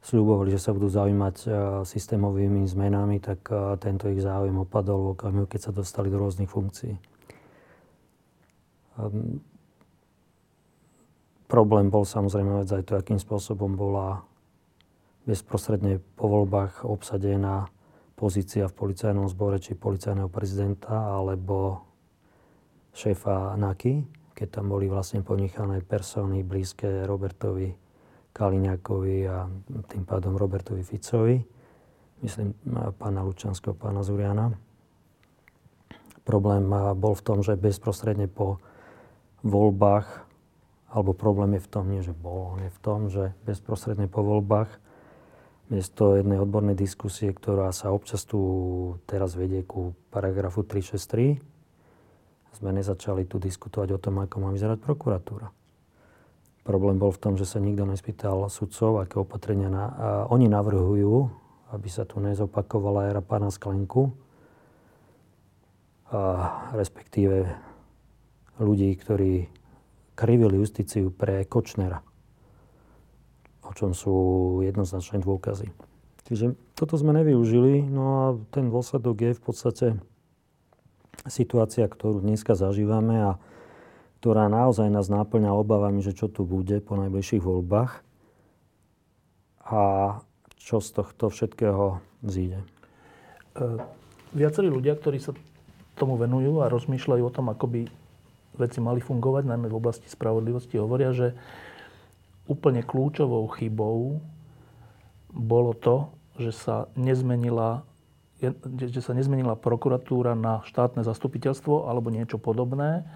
sľubovali, 0.06 0.54
že 0.54 0.62
sa 0.62 0.70
budú 0.70 0.86
zaujímať 0.86 1.36
e, 1.42 1.48
systémovými 1.82 2.62
zmenami, 2.70 3.18
tak 3.18 3.42
e, 3.50 3.74
tento 3.82 4.06
ich 4.06 4.22
záujem 4.22 4.54
opadol 4.54 5.02
v 5.02 5.12
okamihu, 5.18 5.46
keď 5.50 5.60
sa 5.66 5.72
dostali 5.74 6.06
do 6.06 6.22
rôznych 6.22 6.46
funkcií. 6.46 6.94
Um, 8.96 9.42
problém 11.50 11.90
bol 11.90 12.06
samozrejme 12.06 12.64
aj 12.64 12.86
to, 12.86 12.94
akým 12.96 13.18
spôsobom 13.18 13.74
bola 13.76 14.24
bezprostredne 15.28 16.00
po 16.14 16.30
voľbách 16.30 16.86
obsadená 16.86 17.68
pozícia 18.14 18.70
v 18.70 18.78
policajnom 18.78 19.28
zbore 19.28 19.60
či 19.60 19.76
policajného 19.76 20.30
prezidenta 20.32 21.12
alebo 21.12 21.84
šéfa 22.96 23.58
NAKY 23.60 24.16
keď 24.36 24.60
tam 24.60 24.68
boli 24.68 24.84
vlastne 24.92 25.24
ponechané 25.24 25.80
persony 25.80 26.44
blízke 26.44 27.08
Robertovi 27.08 27.72
Kaliňákovi 28.36 29.24
a 29.24 29.48
tým 29.88 30.04
pádom 30.04 30.36
Robertovi 30.36 30.84
Ficovi, 30.84 31.40
myslím 32.20 32.52
pána 33.00 33.24
Lučanského, 33.24 33.72
pána 33.72 34.04
Zuriana. 34.04 34.52
Problém 36.28 36.68
bol 37.00 37.16
v 37.16 37.24
tom, 37.24 37.40
že 37.40 37.56
bezprostredne 37.56 38.28
po 38.28 38.60
voľbách, 39.40 40.28
alebo 40.92 41.16
problém 41.16 41.56
je 41.56 41.64
v 41.64 41.70
tom, 41.72 41.84
nie 41.88 42.04
že 42.04 42.12
bol, 42.12 42.60
on 42.60 42.68
je 42.68 42.72
v 42.76 42.80
tom, 42.84 43.08
že 43.08 43.32
bezprostredne 43.48 44.04
po 44.04 44.20
voľbách 44.20 44.68
miesto 45.72 46.14
jednej 46.14 46.36
odbornej 46.36 46.76
diskusie, 46.76 47.32
ktorá 47.32 47.72
sa 47.72 47.88
občas 47.88 48.28
tu 48.28 48.38
teraz 49.08 49.32
vedie 49.32 49.64
ku 49.64 49.96
paragrafu 50.12 50.60
363, 50.60 51.40
sme 52.56 52.70
nezačali 52.72 53.24
tu 53.24 53.40
diskutovať 53.40 53.88
o 53.96 53.98
tom, 54.00 54.20
ako 54.20 54.36
má 54.44 54.48
vyzerať 54.52 54.78
prokuratúra. 54.80 55.55
Problém 56.66 56.98
bol 56.98 57.14
v 57.14 57.22
tom, 57.22 57.38
že 57.38 57.46
sa 57.46 57.62
nikto 57.62 57.86
nespýtal 57.86 58.50
sudcov, 58.50 59.06
aké 59.06 59.22
opatrenia 59.22 59.70
na, 59.70 59.84
oni 60.34 60.50
navrhujú, 60.50 61.30
aby 61.70 61.86
sa 61.86 62.02
tu 62.02 62.18
nezopakovala 62.18 63.06
éra 63.06 63.22
pána 63.22 63.54
Sklenku, 63.54 64.10
a 66.06 66.22
respektíve 66.74 67.50
ľudí, 68.58 68.94
ktorí 68.94 69.50
krivili 70.14 70.58
justíciu 70.58 71.10
pre 71.10 71.46
Kočnera, 71.46 72.02
o 73.66 73.70
čom 73.74 73.90
sú 73.90 74.14
jednoznačné 74.62 75.22
dôkazy. 75.22 75.70
Čiže 76.26 76.58
toto 76.74 76.94
sme 76.98 77.14
nevyužili, 77.14 77.86
no 77.86 78.02
a 78.02 78.24
ten 78.50 78.70
dôsledok 78.70 79.16
je 79.22 79.32
v 79.34 79.42
podstate 79.42 79.86
situácia, 81.26 81.86
ktorú 81.86 82.22
dneska 82.22 82.54
zažívame 82.58 83.34
a 83.34 83.38
ktorá 84.26 84.50
naozaj 84.50 84.90
nás 84.90 85.06
náplňa 85.06 85.54
obavami, 85.54 86.02
že 86.02 86.10
čo 86.10 86.26
tu 86.26 86.42
bude 86.42 86.82
po 86.82 86.98
najbližších 86.98 87.46
voľbách 87.46 88.02
a 89.62 89.82
čo 90.58 90.82
z 90.82 90.98
tohto 90.98 91.30
všetkého 91.30 92.02
vzíde. 92.26 92.58
E, 92.58 92.66
viacerí 94.34 94.66
ľudia, 94.66 94.98
ktorí 94.98 95.22
sa 95.22 95.30
tomu 95.94 96.18
venujú 96.18 96.58
a 96.58 96.66
rozmýšľajú 96.74 97.22
o 97.22 97.30
tom, 97.30 97.54
ako 97.54 97.70
by 97.70 97.80
veci 98.58 98.82
mali 98.82 98.98
fungovať, 98.98 99.46
najmä 99.46 99.70
v 99.70 99.78
oblasti 99.78 100.10
spravodlivosti, 100.10 100.74
hovoria, 100.74 101.14
že 101.14 101.38
úplne 102.50 102.82
kľúčovou 102.82 103.46
chybou 103.54 104.18
bolo 105.30 105.70
to, 105.78 106.10
že 106.42 106.50
sa 106.50 106.90
nezmenila 106.98 107.86
že 108.74 109.00
sa 109.00 109.14
nezmenila 109.14 109.54
prokuratúra 109.54 110.34
na 110.34 110.66
štátne 110.66 111.06
zastupiteľstvo 111.06 111.86
alebo 111.86 112.10
niečo 112.10 112.42
podobné 112.42 113.06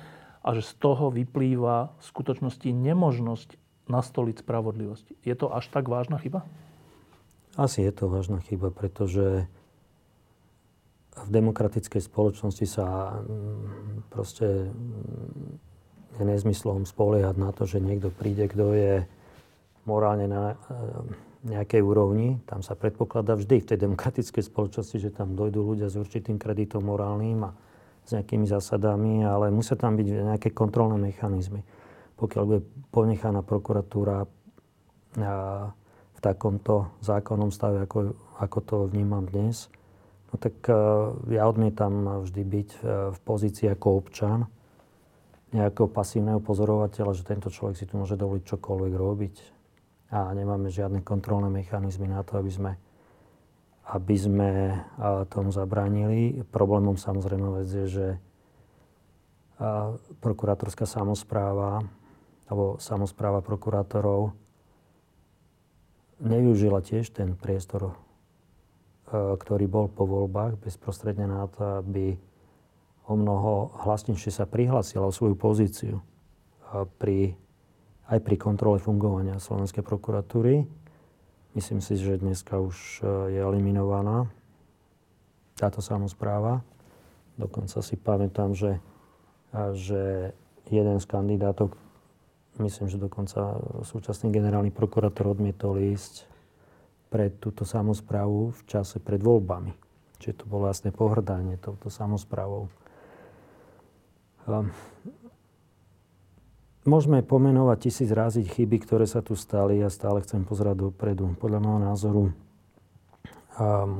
a 0.40 0.48
že 0.56 0.62
z 0.64 0.72
toho 0.80 1.12
vyplýva 1.12 1.92
v 2.00 2.02
skutočnosti 2.02 2.68
nemožnosť 2.72 3.60
nastoliť 3.90 4.36
spravodlivosť. 4.40 5.06
Je 5.26 5.34
to 5.34 5.50
až 5.52 5.68
tak 5.68 5.90
vážna 5.90 6.16
chyba? 6.22 6.46
Asi 7.58 7.82
je 7.82 7.92
to 7.92 8.06
vážna 8.06 8.38
chyba, 8.40 8.70
pretože 8.70 9.50
v 11.10 11.28
demokratickej 11.28 12.00
spoločnosti 12.06 12.66
sa 12.70 13.18
mm, 13.20 14.08
proste 14.08 14.70
mm, 14.70 16.22
je 16.22 16.24
nezmyslom 16.24 16.86
spoliehať 16.86 17.36
na 17.36 17.50
to, 17.50 17.66
že 17.66 17.82
niekto 17.82 18.08
príde, 18.14 18.46
kto 18.46 18.72
je 18.72 18.94
morálne 19.84 20.30
na, 20.30 20.54
nejakej 21.44 21.80
úrovni. 21.80 22.36
Tam 22.44 22.60
sa 22.60 22.76
predpokladá 22.76 23.36
vždy 23.36 23.64
v 23.64 23.68
tej 23.72 23.78
demokratickej 23.80 24.44
spoločnosti, 24.44 24.96
že 25.00 25.10
tam 25.14 25.32
dojdú 25.32 25.60
ľudia 25.64 25.88
s 25.88 25.96
určitým 25.96 26.36
kreditom 26.36 26.84
morálnym 26.84 27.48
a 27.48 27.50
s 28.10 28.18
nejakými 28.18 28.42
zásadami, 28.50 29.22
ale 29.22 29.54
musia 29.54 29.78
tam 29.78 29.94
byť 29.94 30.34
nejaké 30.34 30.50
kontrolné 30.50 30.98
mechanizmy. 30.98 31.62
Pokiaľ 32.18 32.42
bude 32.42 32.66
ponechaná 32.90 33.46
prokuratúra 33.46 34.26
v 36.10 36.18
takomto 36.18 36.90
zákonnom 36.98 37.54
stave, 37.54 37.86
ako, 37.86 38.18
ako 38.42 38.58
to 38.66 38.76
vnímam 38.90 39.30
dnes, 39.30 39.70
no 40.30 40.42
tak 40.42 40.58
ja 41.30 41.42
odmietam 41.46 42.26
vždy 42.26 42.42
byť 42.42 42.70
v 43.14 43.18
pozícii 43.22 43.70
ako 43.70 44.02
občan, 44.02 44.50
nejakého 45.50 45.90
pasívneho 45.90 46.38
pozorovateľa, 46.38 47.14
že 47.14 47.26
tento 47.26 47.50
človek 47.50 47.74
si 47.74 47.86
tu 47.86 47.98
môže 47.98 48.14
dovoliť 48.14 48.42
čokoľvek 48.42 48.92
robiť 48.94 49.34
a 50.14 50.30
nemáme 50.30 50.70
žiadne 50.70 51.02
kontrolné 51.02 51.50
mechanizmy 51.50 52.06
na 52.06 52.22
to, 52.22 52.38
aby 52.38 52.50
sme, 52.50 52.72
aby 53.86 54.16
sme 54.18 54.50
tomu 55.32 55.54
zabránili. 55.54 56.44
Problémom 56.52 57.00
samozrejme 57.00 57.62
vec 57.62 57.68
je, 57.72 57.86
že 57.88 58.06
prokurátorská 60.20 60.88
samozpráva 60.88 61.84
alebo 62.50 62.82
samozpráva 62.82 63.40
prokurátorov 63.46 64.34
nevyužila 66.18 66.82
tiež 66.82 67.14
ten 67.14 67.38
priestor, 67.38 67.94
ktorý 69.12 69.64
bol 69.70 69.86
po 69.86 70.04
voľbách 70.04 70.58
bezprostredne 70.58 71.30
na 71.30 71.46
to, 71.46 71.80
aby 71.80 72.18
o 73.06 73.14
mnoho 73.14 73.74
hlasnejšie 73.86 74.34
sa 74.34 74.46
prihlasila 74.46 75.06
o 75.06 75.14
svoju 75.14 75.34
pozíciu 75.34 76.02
pri 76.98 77.34
aj 78.10 78.18
pri 78.26 78.36
kontrole 78.42 78.82
fungovania 78.82 79.38
Slovenskej 79.38 79.86
prokuratúry. 79.86 80.66
Myslím 81.50 81.82
si, 81.82 81.98
že 81.98 82.20
dneska 82.20 82.62
už 82.62 83.02
e, 83.02 83.34
je 83.34 83.40
eliminovaná 83.42 84.30
táto 85.58 85.82
samozpráva. 85.82 86.62
Dokonca 87.36 87.84
si 87.84 87.98
pamätám, 87.98 88.56
že, 88.56 88.80
že 89.76 90.32
jeden 90.70 90.96
z 90.96 91.06
kandidátov, 91.08 91.76
myslím, 92.62 92.88
že 92.88 92.96
dokonca 92.96 93.60
súčasný 93.84 94.32
generálny 94.32 94.72
prokurátor 94.72 95.36
odmietol 95.36 95.76
ísť 95.80 96.24
pred 97.10 97.36
túto 97.42 97.66
samozprávu 97.66 98.54
v 98.54 98.60
čase 98.70 99.02
pred 99.02 99.20
voľbami. 99.20 99.74
Čiže 100.22 100.44
to 100.44 100.44
bolo 100.46 100.68
jasné 100.70 100.94
pohrdanie 100.94 101.58
touto 101.58 101.90
samozprávou. 101.90 102.70
Môžeme 106.88 107.20
pomenovať 107.20 107.92
tisíc 107.92 108.08
razy 108.08 108.40
chyby, 108.40 108.80
ktoré 108.80 109.04
sa 109.04 109.20
tu 109.20 109.36
stali 109.36 109.76
a 109.84 109.92
stále 109.92 110.24
chcem 110.24 110.48
pozerať 110.48 110.88
dopredu. 110.88 111.36
Podľa 111.36 111.60
môjho 111.60 111.80
názoru 111.84 112.22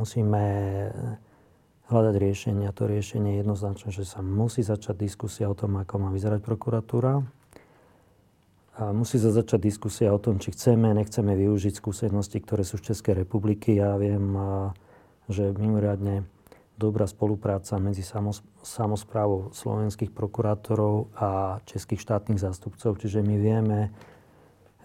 musíme 0.01 0.43
hľadať 1.93 2.15
riešenie. 2.17 2.65
A 2.65 2.73
to 2.73 2.89
riešenie 2.89 3.37
je 3.37 3.41
jednoznačné, 3.45 3.89
že 3.93 4.09
sa 4.09 4.25
musí 4.25 4.65
začať 4.65 4.97
diskusia 4.97 5.53
o 5.53 5.59
tom, 5.59 5.77
ako 5.77 5.95
má 6.01 6.09
vyzerať 6.09 6.41
prokuratúra. 6.41 7.21
A 8.81 8.97
musí 8.97 9.21
sa 9.21 9.29
začať 9.29 9.61
diskusia 9.61 10.09
o 10.09 10.17
tom, 10.17 10.41
či 10.41 10.57
chceme, 10.57 10.89
nechceme 10.97 11.37
využiť 11.37 11.77
skúsenosti, 11.77 12.41
ktoré 12.41 12.65
sú 12.65 12.81
v 12.81 12.89
Českej 12.89 13.13
republiky. 13.13 13.77
Ja 13.77 14.01
viem, 14.01 14.33
že 15.29 15.53
mimoriadne 15.53 16.25
dobrá 16.81 17.05
spolupráca 17.05 17.77
medzi 17.77 18.01
samozprávou 18.65 19.53
slovenských 19.53 20.09
prokurátorov 20.09 21.13
a 21.13 21.61
českých 21.69 22.01
štátnych 22.01 22.41
zástupcov. 22.41 22.97
Čiže 22.97 23.21
my 23.21 23.37
vieme, 23.37 23.93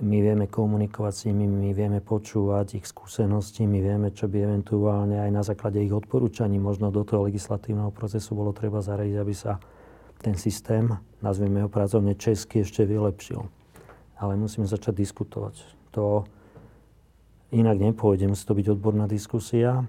my 0.04 0.18
vieme 0.20 0.52
komunikovať 0.52 1.14
s 1.16 1.22
nimi, 1.32 1.48
my 1.48 1.72
vieme 1.72 2.04
počúvať 2.04 2.84
ich 2.84 2.86
skúsenosti, 2.92 3.64
my 3.64 3.80
vieme, 3.80 4.12
čo 4.12 4.28
by 4.28 4.44
eventuálne 4.44 5.24
aj 5.24 5.32
na 5.32 5.44
základe 5.48 5.80
ich 5.80 5.96
odporúčaní 5.96 6.60
možno 6.60 6.92
do 6.92 7.08
toho 7.08 7.32
legislatívneho 7.32 7.96
procesu 7.96 8.36
bolo 8.36 8.52
treba 8.52 8.84
zaradiť, 8.84 9.16
aby 9.16 9.32
sa 9.32 9.56
ten 10.20 10.36
systém, 10.36 10.92
nazveme 11.24 11.64
ho 11.64 11.72
pracovne 11.72 12.20
česky, 12.20 12.68
ešte 12.68 12.84
vylepšil. 12.84 13.40
Ale 14.20 14.36
musíme 14.36 14.68
začať 14.68 15.00
diskutovať. 15.00 15.56
To 15.96 16.28
inak 17.56 17.80
nepôjde, 17.80 18.28
musí 18.28 18.44
to 18.44 18.56
byť 18.56 18.68
odborná 18.76 19.08
diskusia. 19.08 19.88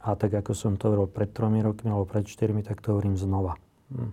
A 0.00 0.16
tak 0.16 0.32
ako 0.32 0.56
som 0.56 0.80
to 0.80 0.88
hovoril 0.88 1.08
pred 1.08 1.28
tromi 1.32 1.60
rokmi 1.60 1.92
alebo 1.92 2.08
pred 2.08 2.24
čtyrmi, 2.24 2.64
tak 2.64 2.80
to 2.80 2.96
hovorím 2.96 3.20
znova. 3.20 3.56
Hm. 3.92 4.12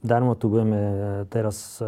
Darmo 0.00 0.32
tu 0.32 0.48
budeme 0.48 0.80
e, 0.80 0.96
teraz 1.28 1.76
e, 1.76 1.84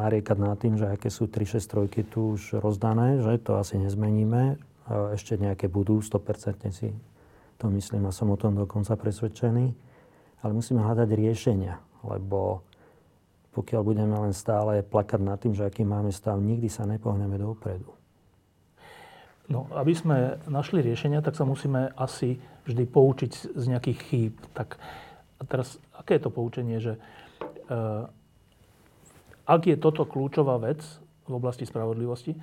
nariekať 0.00 0.36
nad 0.40 0.56
tým, 0.56 0.80
že 0.80 0.88
aké 0.88 1.12
sú 1.12 1.28
3-6 1.28 2.08
tu 2.08 2.40
už 2.40 2.56
rozdané, 2.56 3.20
že 3.20 3.36
to 3.42 3.60
asi 3.60 3.76
nezmeníme. 3.76 4.56
Ešte 5.14 5.38
nejaké 5.38 5.70
budú, 5.70 6.02
100% 6.02 6.66
si 6.74 6.90
to 7.60 7.68
myslím 7.68 8.08
a 8.08 8.16
som 8.16 8.32
o 8.32 8.40
tom 8.40 8.56
dokonca 8.56 8.96
presvedčený. 8.96 9.76
Ale 10.40 10.56
musíme 10.56 10.80
hľadať 10.80 11.08
riešenia, 11.12 11.76
lebo 12.00 12.64
pokiaľ 13.52 13.82
budeme 13.84 14.16
len 14.16 14.32
stále 14.32 14.80
plakať 14.80 15.20
nad 15.20 15.36
tým, 15.36 15.52
že 15.52 15.68
aký 15.68 15.84
máme 15.84 16.08
stav, 16.08 16.40
nikdy 16.40 16.72
sa 16.72 16.88
nepohneme 16.88 17.36
dopredu. 17.36 17.99
No, 19.50 19.66
aby 19.74 19.90
sme 19.98 20.38
našli 20.46 20.78
riešenia, 20.78 21.26
tak 21.26 21.34
sa 21.34 21.42
musíme 21.42 21.90
asi 21.98 22.38
vždy 22.70 22.86
poučiť 22.86 23.32
z 23.58 23.64
nejakých 23.66 23.98
chýb. 24.06 24.34
Tak 24.54 24.78
a 25.40 25.42
teraz, 25.42 25.82
aké 25.90 26.16
je 26.16 26.22
to 26.22 26.30
poučenie, 26.30 26.78
že 26.78 26.94
e, 26.94 27.00
ak 29.50 29.62
je 29.66 29.74
toto 29.74 30.06
kľúčová 30.06 30.62
vec 30.62 30.78
v 31.26 31.32
oblasti 31.34 31.66
spravodlivosti, 31.66 32.38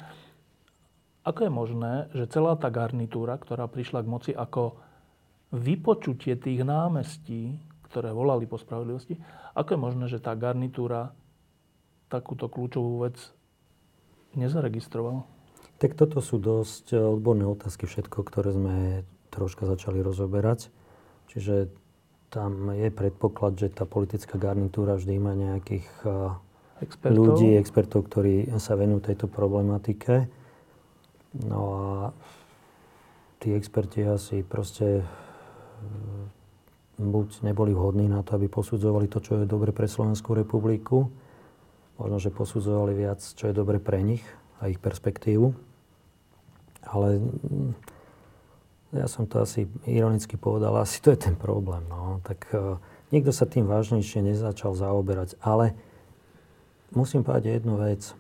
ako 1.24 1.48
je 1.48 1.52
možné, 1.52 1.94
že 2.12 2.28
celá 2.28 2.60
tá 2.60 2.68
garnitúra, 2.68 3.40
ktorá 3.40 3.72
prišla 3.72 4.04
k 4.04 4.12
moci 4.12 4.32
ako 4.36 4.76
vypočutie 5.56 6.36
tých 6.36 6.68
námestí, 6.68 7.56
ktoré 7.88 8.12
volali 8.12 8.44
po 8.44 8.60
spravodlivosti, 8.60 9.16
ako 9.56 9.70
je 9.76 9.80
možné, 9.80 10.06
že 10.12 10.20
tá 10.20 10.36
garnitúra 10.36 11.16
takúto 12.12 12.52
kľúčovú 12.52 13.08
vec 13.08 13.16
nezaregistrovala? 14.36 15.37
Tak 15.78 15.94
toto 15.94 16.26
sú 16.26 16.42
dosť 16.42 16.98
eh, 16.98 17.02
odborné 17.02 17.46
otázky 17.46 17.86
všetko, 17.86 18.26
ktoré 18.26 18.50
sme 18.54 18.76
troška 19.30 19.70
začali 19.70 20.02
rozoberať. 20.02 20.74
Čiže 21.30 21.70
tam 22.34 22.74
je 22.74 22.90
predpoklad, 22.90 23.56
že 23.56 23.70
tá 23.70 23.86
politická 23.86 24.42
garnitúra 24.42 24.98
vždy 24.98 25.16
má 25.22 25.38
nejakých 25.38 25.88
eh, 26.04 26.82
expertov. 26.82 27.22
ľudí, 27.22 27.50
expertov, 27.62 28.10
ktorí 28.10 28.50
sa 28.58 28.74
venujú 28.74 29.06
tejto 29.06 29.30
problematike. 29.30 30.26
No 31.46 31.62
a 31.78 31.90
tí 33.38 33.54
experti 33.54 34.02
asi 34.02 34.42
proste 34.42 35.06
eh, 35.06 36.26
buď 36.98 37.46
neboli 37.46 37.78
vhodní 37.78 38.10
na 38.10 38.26
to, 38.26 38.42
aby 38.42 38.50
posudzovali 38.50 39.06
to, 39.06 39.22
čo 39.22 39.38
je 39.38 39.46
dobre 39.46 39.70
pre 39.70 39.86
Slovenskú 39.86 40.34
republiku, 40.34 41.14
možno, 42.02 42.18
že 42.18 42.34
posudzovali 42.34 42.98
viac, 42.98 43.22
čo 43.22 43.46
je 43.46 43.54
dobre 43.54 43.78
pre 43.78 44.02
nich 44.02 44.26
a 44.62 44.70
ich 44.70 44.82
perspektívu. 44.82 45.54
Ale 46.88 47.20
mm, 47.20 47.72
ja 48.96 49.06
som 49.12 49.28
to 49.28 49.44
asi 49.44 49.68
ironicky 49.84 50.40
povedal, 50.40 50.80
asi 50.80 51.04
to 51.04 51.12
je 51.12 51.20
ten 51.20 51.36
problém. 51.36 51.84
No. 51.92 52.24
Tak 52.24 52.40
uh, 52.56 52.80
nikto 53.12 53.36
sa 53.36 53.44
tým 53.44 53.68
vážnejšie 53.68 54.24
nezačal 54.24 54.74
zaoberať. 54.74 55.36
Ale 55.44 55.76
musím 56.96 57.22
povedať 57.28 57.60
jednu 57.60 57.76
vec. 57.78 58.16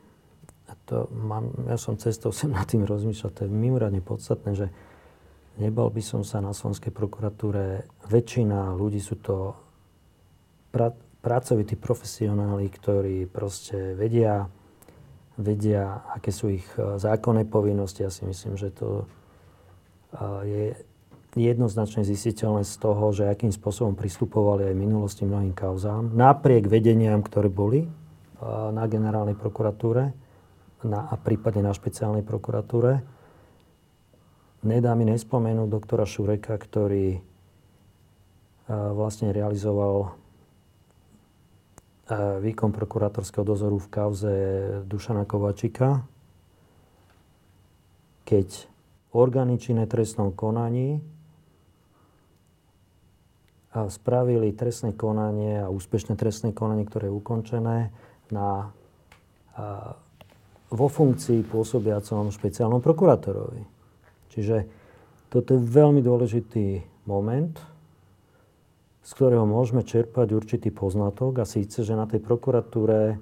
A 0.68 0.76
to 0.84 1.08
mám, 1.16 1.48
ja 1.72 1.80
som 1.80 1.96
cestou 1.96 2.34
sem 2.36 2.52
nad 2.52 2.68
tým 2.68 2.84
rozmýšľal, 2.84 3.32
to 3.32 3.44
je 3.48 3.52
mimoriadne 3.52 4.04
podstatné, 4.04 4.52
že 4.56 4.68
nebal 5.58 5.90
by 5.90 6.04
som 6.04 6.22
sa 6.22 6.44
na 6.44 6.52
Slovenskej 6.52 6.92
prokuratúre, 6.92 7.88
väčšina 8.12 8.76
ľudí 8.78 9.02
sú 9.02 9.18
to 9.18 9.56
pra, 10.70 10.94
pracovití 11.24 11.80
profesionáli, 11.80 12.70
ktorí 12.70 13.26
proste 13.26 13.98
vedia 13.98 14.46
vedia, 15.38 16.02
aké 16.18 16.34
sú 16.34 16.50
ich 16.50 16.66
e, 16.76 16.98
zákonné 16.98 17.46
povinnosti. 17.46 18.02
Ja 18.02 18.12
si 18.12 18.26
myslím, 18.26 18.58
že 18.58 18.74
to 18.74 19.06
e, 20.12 20.26
je 20.44 20.64
jednoznačne 21.38 22.02
zistiteľné 22.02 22.66
z 22.66 22.74
toho, 22.82 23.14
že 23.14 23.30
akým 23.30 23.54
spôsobom 23.54 23.94
pristupovali 23.94 24.66
aj 24.66 24.74
v 24.74 24.84
minulosti 24.84 25.24
mnohým 25.30 25.54
kauzám, 25.54 26.10
napriek 26.18 26.66
vedeniam, 26.66 27.22
ktoré 27.22 27.54
boli 27.54 27.86
e, 27.86 27.90
na 28.74 28.84
generálnej 28.90 29.38
prokuratúre 29.38 30.10
na, 30.82 31.00
a 31.06 31.16
prípadne 31.16 31.62
na 31.62 31.74
špeciálnej 31.74 32.26
prokuratúre. 32.26 33.06
Nedá 34.66 34.98
mi 34.98 35.06
nespomenúť 35.06 35.70
doktora 35.70 36.04
Šureka, 36.10 36.58
ktorý 36.58 37.22
vlastne 38.68 39.32
realizoval 39.32 40.12
výkon 42.16 42.72
prokurátorského 42.72 43.44
dozoru 43.44 43.84
v 43.84 43.92
kauze 43.92 44.34
Dušana 44.88 45.28
Kovačika, 45.28 46.08
keď 48.24 48.48
orgány 49.12 49.60
činné 49.60 49.88
trestnom 49.88 50.32
konaní 50.32 51.04
spravili 53.86 54.58
trestné 54.58 54.98
konanie 54.98 55.62
a 55.62 55.70
úspešné 55.70 56.18
trestné 56.18 56.50
konanie, 56.50 56.90
ktoré 56.90 57.14
je 57.14 57.18
ukončené 57.22 57.94
na, 58.34 58.74
a, 59.54 59.94
vo 60.74 60.88
funkcii 60.90 61.46
pôsobiacom 61.46 62.34
špeciálnom 62.34 62.82
prokurátorovi. 62.82 63.62
Čiže 64.34 64.58
toto 65.30 65.54
je 65.54 65.62
veľmi 65.62 66.02
dôležitý 66.02 66.82
moment, 67.06 67.54
z 69.08 69.12
ktorého 69.16 69.48
môžeme 69.48 69.88
čerpať 69.88 70.36
určitý 70.36 70.68
poznatok 70.68 71.40
a 71.40 71.48
síce, 71.48 71.80
že 71.80 71.96
na 71.96 72.04
tej 72.04 72.20
prokuratúre 72.20 73.16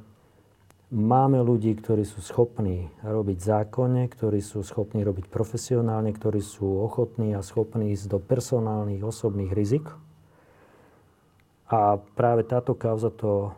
máme 0.89 1.45
ľudí, 1.45 1.77
ktorí 1.77 2.01
sú 2.01 2.25
schopní 2.25 2.89
robiť 3.05 3.37
zákonne, 3.37 4.09
ktorí 4.09 4.41
sú 4.41 4.65
schopní 4.65 5.05
robiť 5.05 5.29
profesionálne, 5.29 6.09
ktorí 6.09 6.41
sú 6.41 6.81
ochotní 6.81 7.37
a 7.37 7.45
schopní 7.45 7.93
ísť 7.93 8.17
do 8.17 8.17
personálnych, 8.17 9.05
osobných 9.05 9.53
rizik. 9.53 9.85
A 11.69 12.01
práve 12.17 12.41
táto 12.49 12.73
kauza 12.73 13.13
to 13.13 13.53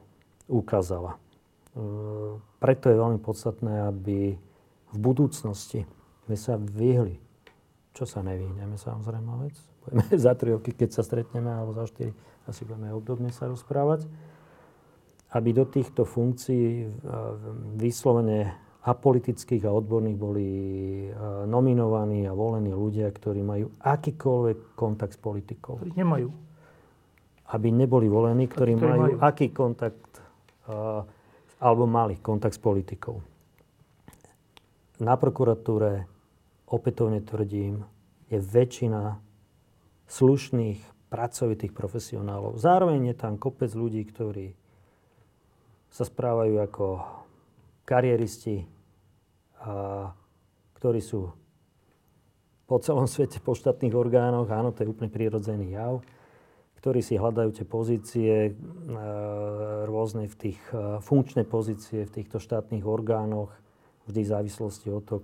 ukázala. 0.52 1.16
E, 1.16 1.20
preto 2.60 2.92
je 2.92 3.02
veľmi 3.08 3.20
podstatné, 3.24 3.88
aby 3.88 4.36
v 4.92 4.98
budúcnosti 5.00 5.88
sme 6.28 6.36
sa 6.36 6.60
vyhli, 6.60 7.20
čo 7.96 8.04
sa 8.04 8.20
nevyhneme 8.20 8.76
samozrejme 8.76 9.48
vec, 9.48 9.56
povieme 9.88 10.04
za 10.28 10.36
3 10.36 10.60
roky, 10.60 10.76
keď 10.76 11.00
sa 11.00 11.02
stretneme, 11.08 11.48
alebo 11.48 11.72
za 11.72 11.88
4, 11.88 12.12
asi 12.48 12.62
budeme 12.68 12.92
obdobne 12.92 13.32
sa 13.32 13.48
rozprávať, 13.48 14.08
aby 15.36 15.50
do 15.52 15.68
týchto 15.68 16.08
funkcií 16.08 16.88
vyslovene 17.76 18.56
apolitických 18.88 19.68
a 19.68 19.76
odborných 19.76 20.16
boli 20.16 20.48
nominovaní 21.52 22.24
a 22.24 22.32
volení 22.32 22.72
ľudia, 22.72 23.12
ktorí 23.12 23.44
majú 23.44 23.68
akýkoľvek 23.84 24.80
kontakt 24.80 25.16
s 25.16 25.20
politikou. 25.20 25.76
Ktorí 25.84 25.92
nemajú. 26.00 26.32
Aby 27.52 27.68
neboli 27.76 28.08
volení, 28.08 28.48
ktorí, 28.48 28.80
ktorí 28.80 28.88
majú, 28.88 29.02
majú 29.04 29.16
aký 29.20 29.52
kontakt, 29.52 30.24
alebo 31.60 31.84
mali 31.84 32.16
kontakt 32.24 32.56
s 32.56 32.62
politikou. 32.64 33.20
Na 35.04 35.20
prokuratúre, 35.20 36.08
opätovne 36.72 37.20
tvrdím, 37.20 37.84
je 38.32 38.40
väčšina 38.40 39.27
slušných, 40.08 40.80
pracovitých 41.08 41.72
profesionálov. 41.72 42.60
Zároveň 42.60 43.12
je 43.12 43.16
tam 43.16 43.40
kopec 43.40 43.72
ľudí, 43.72 44.04
ktorí 44.04 44.52
sa 45.88 46.04
správajú 46.04 46.56
ako 46.60 46.86
kariéristi, 47.88 48.68
a, 49.64 50.12
ktorí 50.76 51.00
sú 51.00 51.32
po 52.68 52.84
celom 52.84 53.08
svete 53.08 53.40
po 53.40 53.56
štátnych 53.56 53.96
orgánoch, 53.96 54.52
áno, 54.52 54.76
to 54.76 54.84
je 54.84 54.92
úplne 54.92 55.08
prirodzený 55.08 55.80
jav, 55.80 56.04
ktorí 56.84 57.00
si 57.00 57.16
hľadajú 57.16 57.56
tie 57.56 57.66
pozície 57.66 58.34
e, 58.48 58.52
rôzne 59.88 60.28
v 60.28 60.36
tých 60.36 60.60
e, 60.76 61.00
funkčné 61.00 61.48
pozície 61.48 62.04
v 62.04 62.12
týchto 62.12 62.44
štátnych 62.44 62.84
orgánoch, 62.84 63.56
vždy 64.12 64.20
v 64.28 64.32
závislosti 64.36 64.88
od 64.92 65.04
toho, 65.08 65.20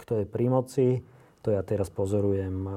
kto 0.00 0.24
je 0.24 0.26
pri 0.26 0.46
moci. 0.48 0.86
To 1.44 1.52
ja 1.52 1.60
teraz 1.60 1.92
pozorujem 1.92 2.64
e, 2.64 2.72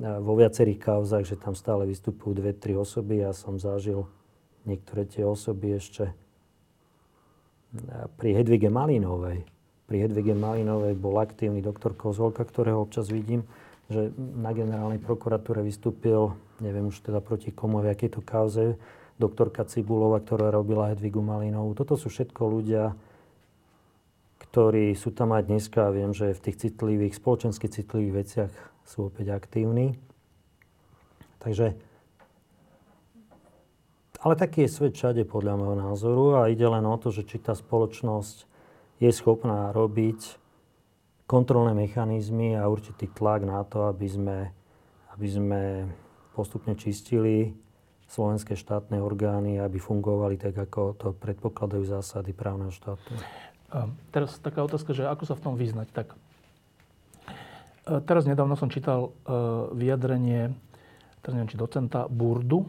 vo 0.00 0.32
viacerých 0.36 0.80
kauzách, 0.80 1.24
že 1.28 1.36
tam 1.36 1.52
stále 1.52 1.84
vystupujú 1.84 2.40
dve, 2.40 2.56
tri 2.56 2.72
osoby. 2.72 3.20
Ja 3.20 3.36
som 3.36 3.60
zažil 3.60 4.08
niektoré 4.64 5.04
tie 5.04 5.26
osoby 5.26 5.76
ešte 5.76 6.16
pri 8.16 8.30
Hedvige 8.36 8.72
Malinovej. 8.72 9.44
Pri 9.88 9.96
Hedvige 10.00 10.32
Malinovej 10.32 10.96
bol 10.96 11.20
aktívny 11.20 11.60
doktor 11.60 11.92
Kozolka, 11.92 12.44
ktorého 12.44 12.80
občas 12.80 13.12
vidím, 13.12 13.44
že 13.92 14.08
na 14.16 14.56
generálnej 14.56 15.00
prokuratúre 15.00 15.60
vystúpil, 15.60 16.32
neviem 16.64 16.88
už 16.88 17.04
teda 17.04 17.20
proti 17.20 17.52
komu, 17.52 17.84
v 17.84 17.92
akej 17.92 18.16
to 18.16 18.20
kauze, 18.24 18.80
doktorka 19.20 19.68
Cibulova, 19.68 20.24
ktorá 20.24 20.48
robila 20.48 20.88
Hedvigu 20.88 21.20
Malinovú. 21.20 21.76
Toto 21.76 22.00
sú 22.00 22.08
všetko 22.08 22.40
ľudia, 22.48 22.96
ktorí 24.48 24.96
sú 24.96 25.12
tam 25.12 25.36
aj 25.36 25.48
dneska 25.48 25.88
a 25.88 25.94
viem, 25.94 26.16
že 26.16 26.32
v 26.32 26.40
tých 26.48 26.56
citlivých, 26.68 27.16
spoločensky 27.16 27.68
citlivých 27.68 28.14
veciach 28.16 28.52
sú 28.86 29.08
opäť 29.08 29.34
aktívni. 29.34 29.98
Takže 31.42 31.74
ale 34.22 34.38
taký 34.38 34.64
je 34.64 34.70
svet 34.70 34.94
všade 34.94 35.26
podľa 35.26 35.58
môjho 35.58 35.76
názoru 35.82 36.26
a 36.38 36.46
ide 36.46 36.62
len 36.62 36.86
o 36.86 36.94
to, 36.94 37.10
že 37.10 37.26
či 37.26 37.42
tá 37.42 37.58
spoločnosť 37.58 38.46
je 39.02 39.10
schopná 39.10 39.74
robiť 39.74 40.38
kontrolné 41.26 41.74
mechanizmy 41.74 42.54
a 42.54 42.70
určitý 42.70 43.10
tlak 43.10 43.42
na 43.42 43.66
to, 43.66 43.90
aby 43.90 44.06
sme, 44.06 44.38
aby 45.10 45.26
sme 45.26 45.60
postupne 46.38 46.78
čistili 46.78 47.50
slovenské 48.06 48.54
štátne 48.54 49.02
orgány, 49.02 49.58
aby 49.58 49.82
fungovali 49.82 50.38
tak, 50.38 50.54
ako 50.54 50.94
to 50.94 51.08
predpokladajú 51.18 51.82
zásady 51.82 52.30
právneho 52.30 52.70
štátu. 52.70 53.10
A 53.74 53.90
teraz 54.14 54.38
taká 54.38 54.62
otázka, 54.62 54.94
že 54.94 55.08
ako 55.08 55.24
sa 55.26 55.34
v 55.34 55.44
tom 55.48 55.54
vyznať. 55.58 55.88
Tak, 55.90 56.14
teraz 57.84 58.24
nedávno 58.24 58.54
som 58.54 58.70
čítal 58.70 59.10
e, 59.10 59.30
vyjadrenie, 59.74 60.54
teraz 61.22 61.32
neviem, 61.34 61.50
či 61.50 61.58
docenta 61.58 62.06
Burdu, 62.06 62.66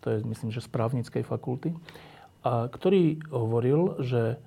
to 0.00 0.06
je 0.10 0.18
myslím, 0.26 0.50
že 0.50 0.64
z 0.64 0.68
právnickej 0.72 1.22
fakulty, 1.22 1.76
a 2.40 2.72
ktorý 2.72 3.20
hovoril, 3.28 4.00
že 4.00 4.40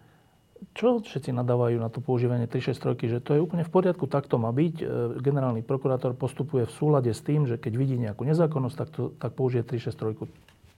čo 0.73 1.03
všetci 1.03 1.35
nadávajú 1.35 1.75
na 1.75 1.91
to 1.91 1.99
používanie 1.99 2.47
363, 2.47 3.19
že 3.19 3.19
to 3.19 3.35
je 3.35 3.43
úplne 3.43 3.67
v 3.67 3.71
poriadku, 3.71 4.07
tak 4.07 4.31
to 4.31 4.39
má 4.39 4.49
byť. 4.49 4.75
E, 4.79 4.85
generálny 5.19 5.61
prokurátor 5.61 6.15
postupuje 6.15 6.63
v 6.67 6.73
súlade 6.73 7.11
s 7.11 7.19
tým, 7.19 7.45
že 7.45 7.59
keď 7.59 7.73
vidí 7.75 7.95
nejakú 7.99 8.23
nezákonnosť, 8.23 8.75
tak, 8.75 8.89
to, 8.91 9.03
tak 9.19 9.31
použije 9.35 9.67
363. 9.67 10.23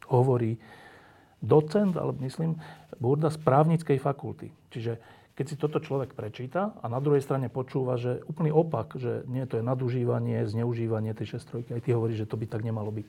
Hovorí 0.10 0.58
docent, 1.42 1.94
ale 1.98 2.18
myslím, 2.26 2.58
Burda 2.98 3.30
z 3.30 3.38
právnickej 3.42 3.98
fakulty. 4.02 4.50
Čiže 4.74 4.98
keď 5.36 5.46
si 5.52 5.56
toto 5.60 5.84
človek 5.84 6.16
prečíta 6.16 6.72
a 6.80 6.88
na 6.88 7.04
druhej 7.04 7.20
strane 7.20 7.52
počúva, 7.52 8.00
že 8.00 8.24
úplný 8.24 8.56
opak, 8.56 8.96
že 8.96 9.28
nie, 9.28 9.44
to 9.44 9.60
je 9.60 9.68
nadužívanie, 9.68 10.48
zneužívanie 10.48 11.12
363, 11.12 11.76
aj 11.76 11.82
ty 11.84 11.90
hovoríš, 11.92 12.24
že 12.24 12.30
to 12.32 12.40
by 12.40 12.48
tak 12.48 12.64
nemalo 12.64 12.88
byť. 12.88 13.08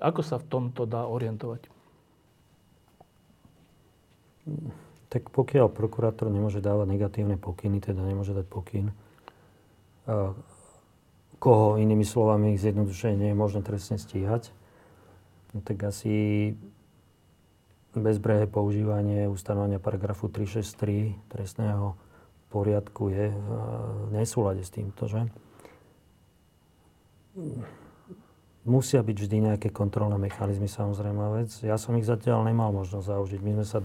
Ako 0.00 0.24
sa 0.24 0.40
v 0.40 0.48
tomto 0.48 0.88
dá 0.88 1.04
orientovať? 1.04 1.68
Tak 5.12 5.30
pokiaľ 5.30 5.68
prokurátor 5.68 6.32
nemôže 6.32 6.64
dávať 6.64 6.90
negatívne 6.90 7.36
pokyny, 7.36 7.78
teda 7.78 8.00
nemôže 8.00 8.32
dať 8.32 8.46
pokyn, 8.48 8.90
koho 11.38 11.76
inými 11.76 12.08
slovami 12.08 12.56
zjednodušene 12.56 13.20
nie 13.20 13.30
je 13.32 13.36
možné 13.36 13.60
trestne 13.60 14.00
stíhať, 14.00 14.48
no 15.52 15.60
tak 15.60 15.76
asi 15.84 16.56
bezbrehé 17.94 18.50
používanie 18.50 19.30
ustanovenia 19.30 19.78
paragrafu 19.78 20.26
363 20.26 21.14
trestného 21.30 21.94
poriadku 22.54 23.10
je 23.10 23.34
v 23.34 24.10
nesúlade 24.14 24.62
s 24.62 24.70
týmto, 24.70 25.10
že? 25.10 25.26
Musia 28.64 29.02
byť 29.04 29.16
vždy 29.18 29.36
nejaké 29.52 29.68
kontrolné 29.74 30.16
mechanizmy, 30.16 30.70
samozrejme 30.70 31.42
vec. 31.42 31.50
Ja 31.66 31.76
som 31.76 31.98
ich 31.98 32.06
zatiaľ 32.06 32.46
nemal 32.46 32.72
možnosť 32.72 33.10
zaužiť. 33.10 33.40
My 33.44 33.52
sme 33.60 33.66
sa 33.66 33.78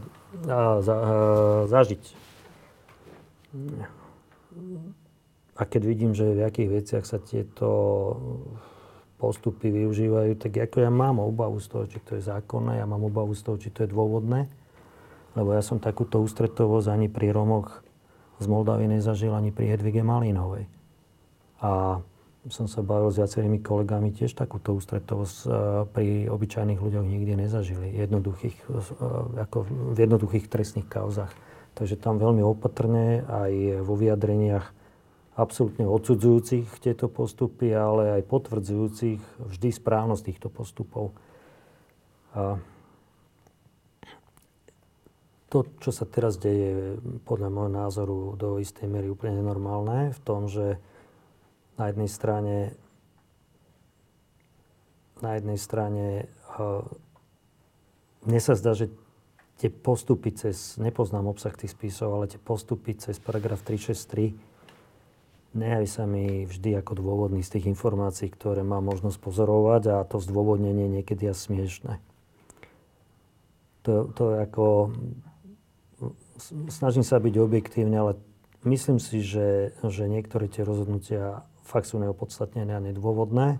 a, 0.47 0.79
za, 0.79 0.95
a, 0.95 1.05
zažiť. 1.67 2.03
A 5.59 5.61
keď 5.67 5.81
vidím, 5.83 6.15
že 6.15 6.31
v 6.31 6.47
akých 6.47 6.69
veciach 6.71 7.03
sa 7.03 7.19
tieto 7.19 7.67
postupy 9.19 9.67
využívajú, 9.67 10.39
tak 10.39 10.55
ako 10.55 10.79
ja 10.79 10.87
mám 10.87 11.19
obavu 11.19 11.59
z 11.59 11.67
toho, 11.67 11.83
či 11.91 11.99
to 11.99 12.15
je 12.15 12.23
zákonné, 12.23 12.79
ja 12.79 12.87
mám 12.87 13.03
obavu 13.03 13.35
z 13.35 13.43
toho, 13.43 13.59
či 13.59 13.69
to 13.69 13.83
je 13.83 13.91
dôvodné. 13.91 14.47
Lebo 15.35 15.53
ja 15.53 15.61
som 15.61 15.77
takúto 15.77 16.23
ústretovosť 16.23 16.87
ani 16.89 17.11
pri 17.11 17.35
Romoch 17.35 17.83
z 18.39 18.45
Moldavy 18.47 18.87
nezažil, 18.87 19.35
ani 19.35 19.51
pri 19.51 19.75
Hedvige 19.75 20.01
Malínovej. 20.01 20.65
A 21.59 21.99
som 22.47 22.71
sa 22.71 22.79
bavil 22.79 23.11
s 23.11 23.19
viacerými 23.19 23.59
kolegami, 23.59 24.15
tiež 24.15 24.31
takúto 24.31 24.71
ústretovosť 24.71 25.37
e, 25.43 25.47
pri 25.91 26.07
obyčajných 26.31 26.79
ľuďoch 26.79 27.03
nikdy 27.03 27.35
nezažili. 27.35 27.91
Jednoduchých, 27.99 28.57
e, 28.63 28.79
ako 29.43 29.67
v 29.67 29.97
jednoduchých 29.99 30.47
trestných 30.47 30.87
kauzach. 30.87 31.35
Takže 31.75 31.99
tam 31.99 32.17
veľmi 32.17 32.39
opatrne 32.41 33.27
aj 33.27 33.83
vo 33.83 33.93
vyjadreniach 33.99 34.71
absolútne 35.39 35.87
odsudzujúcich 35.87 36.67
tieto 36.83 37.07
postupy, 37.07 37.71
ale 37.71 38.19
aj 38.19 38.27
potvrdzujúcich 38.27 39.47
vždy 39.55 39.69
správnosť 39.71 40.23
týchto 40.27 40.51
postupov. 40.51 41.15
A 42.35 42.59
to, 45.49 45.65
čo 45.81 45.89
sa 45.89 46.05
teraz 46.05 46.37
deje, 46.37 46.99
podľa 47.25 47.49
môjho 47.49 47.71
názoru 47.71 48.19
do 48.35 48.59
istej 48.59 48.85
miery 48.85 49.09
úplne 49.09 49.41
nenormálne 49.41 50.11
v 50.13 50.19
tom, 50.21 50.45
že 50.45 50.77
na 51.79 51.89
jednej 51.89 52.11
strane 52.11 52.75
na 55.19 55.35
jednej 55.35 55.59
strane 55.59 56.31
mne 58.23 58.39
sa 58.39 58.55
zdá, 58.55 58.71
že 58.71 58.91
tie 59.59 59.67
postupy 59.67 60.31
cez, 60.31 60.79
nepoznám 60.79 61.27
obsah 61.27 61.51
tých 61.51 61.75
spisov, 61.75 62.15
ale 62.15 62.31
tie 62.31 62.39
postupy 62.39 62.95
cez 62.95 63.19
paragraf 63.19 63.59
363 63.63 64.48
nejaví 65.53 65.87
sa 65.89 66.05
mi 66.05 66.45
vždy 66.45 66.77
ako 66.79 66.99
dôvodný 66.99 67.41
z 67.41 67.57
tých 67.57 67.65
informácií, 67.73 68.29
ktoré 68.29 68.61
mám 68.61 68.85
možnosť 68.85 69.17
pozorovať 69.17 69.83
a 69.89 70.05
to 70.05 70.21
zdôvodnenie 70.21 70.85
niekedy 70.89 71.29
je 71.29 71.33
smiešné. 71.33 71.93
To, 73.87 74.11
to 74.13 74.23
je 74.35 74.37
ako... 74.43 74.65
Snažím 76.71 77.03
sa 77.03 77.19
byť 77.19 77.35
objektívne, 77.35 77.99
ale 77.99 78.13
myslím 78.63 78.95
si, 79.01 79.19
že, 79.19 79.75
že 79.83 80.07
niektoré 80.07 80.47
tie 80.47 80.63
rozhodnutia 80.63 81.43
fakt 81.67 81.91
sú 81.91 81.99
neopodstatnené 81.99 82.79
a 82.79 82.81
nedôvodné. 82.83 83.59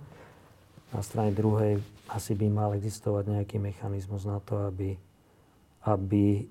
Na 0.90 1.02
strane 1.04 1.36
druhej 1.36 1.84
asi 2.10 2.34
by 2.34 2.48
mal 2.50 2.70
existovať 2.74 3.30
nejaký 3.30 3.62
mechanizmus 3.62 4.26
na 4.26 4.42
to, 4.42 4.66
aby, 4.66 4.98
aby 5.86 6.50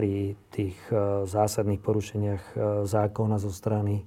pri 0.00 0.32
tých 0.48 0.80
e, 0.88 1.28
zásadných 1.28 1.84
porušeniach 1.84 2.44
e, 2.56 2.88
zákona 2.88 3.36
zo 3.36 3.52
strany 3.52 4.00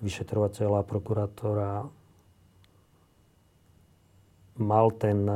vyšetrovateľa 0.00 0.80
a 0.80 0.88
prokurátora 0.88 1.70
mal 4.64 4.86
ten 4.96 5.28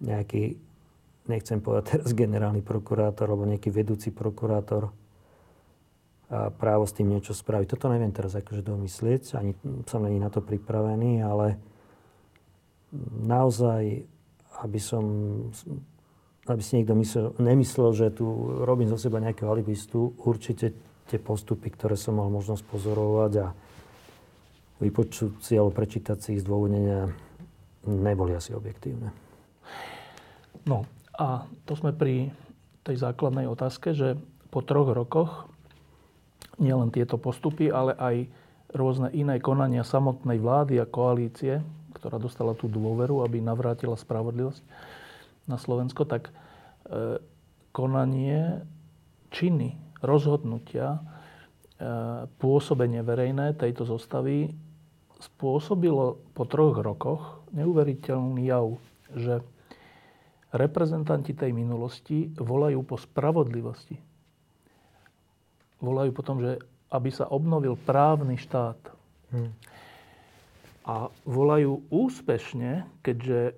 nejaký, 0.00 0.56
nechcem 1.28 1.60
povedať 1.60 1.84
teraz 2.00 2.16
generálny 2.16 2.64
prokurátor 2.64 3.28
alebo 3.28 3.44
nejaký 3.44 3.68
vedúci 3.68 4.08
prokurátor 4.08 4.88
právo 6.32 6.88
s 6.88 6.96
tým 6.96 7.12
niečo 7.12 7.36
spraviť. 7.36 7.68
Toto 7.68 7.92
neviem 7.92 8.14
teraz 8.14 8.32
akože 8.32 8.64
domyslieť, 8.64 9.36
ani 9.36 9.52
som 9.84 10.00
není 10.00 10.16
na 10.16 10.32
to 10.32 10.40
pripravený, 10.40 11.20
ale 11.20 11.60
naozaj, 13.20 14.08
aby 14.64 14.80
som 14.80 15.04
aby 16.50 16.62
si 16.62 16.80
niekto 16.80 16.98
myslel, 16.98 17.38
nemyslel, 17.38 17.90
že 17.94 18.06
tu 18.10 18.26
robím 18.66 18.90
zo 18.90 18.98
seba 18.98 19.22
nejakého 19.22 19.46
alibistu, 19.46 20.14
určite 20.26 20.74
tie 21.06 21.18
postupy, 21.22 21.70
ktoré 21.70 21.94
som 21.94 22.18
mal 22.18 22.26
možnosť 22.32 22.62
pozorovať 22.66 23.32
a 23.42 23.46
vypočuť 24.82 25.38
si 25.38 25.54
alebo 25.54 25.70
prečítať 25.70 26.18
si 26.18 26.28
ich 26.34 26.42
zdôvodnenia, 26.42 27.14
neboli 27.86 28.34
asi 28.34 28.50
objektívne. 28.50 29.14
No 30.66 30.86
a 31.14 31.46
to 31.66 31.78
sme 31.78 31.94
pri 31.94 32.34
tej 32.82 32.98
základnej 32.98 33.46
otázke, 33.46 33.94
že 33.94 34.18
po 34.50 34.66
troch 34.66 34.90
rokoch 34.90 35.46
nielen 36.58 36.90
tieto 36.90 37.18
postupy, 37.18 37.70
ale 37.70 37.94
aj 37.94 38.16
rôzne 38.74 39.14
iné 39.14 39.38
konania 39.38 39.86
samotnej 39.86 40.42
vlády 40.42 40.82
a 40.82 40.88
koalície, 40.88 41.62
ktorá 41.94 42.18
dostala 42.18 42.58
tú 42.58 42.66
dôveru, 42.66 43.22
aby 43.22 43.38
navrátila 43.38 43.94
spravodlivosť, 43.94 44.62
na 45.46 45.56
Slovensko, 45.58 46.06
tak 46.06 46.30
e, 46.30 46.32
konanie, 47.74 48.62
činy, 49.32 49.78
rozhodnutia, 50.02 50.98
e, 50.98 51.00
pôsobenie 52.38 53.02
verejné 53.02 53.56
tejto 53.58 53.86
zostavy 53.86 54.52
spôsobilo 55.22 56.18
po 56.34 56.42
troch 56.44 56.82
rokoch 56.82 57.46
neuveriteľný 57.54 58.42
jav, 58.42 58.74
že 59.14 59.38
reprezentanti 60.50 61.32
tej 61.32 61.54
minulosti 61.54 62.28
volajú 62.34 62.82
po 62.84 62.98
spravodlivosti. 62.98 63.96
Volajú 65.78 66.10
po 66.10 66.22
tom, 66.22 66.38
že 66.42 66.58
aby 66.92 67.08
sa 67.08 67.24
obnovil 67.32 67.74
právny 67.74 68.36
štát. 68.36 68.78
Hmm. 69.32 69.52
A 70.84 71.08
volajú 71.24 71.80
úspešne, 71.88 72.84
keďže 73.00 73.56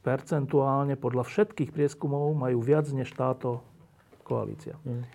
percentuálne 0.00 0.96
podľa 0.96 1.28
všetkých 1.28 1.70
prieskumov 1.76 2.32
majú 2.32 2.64
viac 2.64 2.88
než 2.92 3.12
táto 3.12 3.60
koalícia. 4.24 4.78
Hmm. 4.86 5.04
E, 5.04 5.08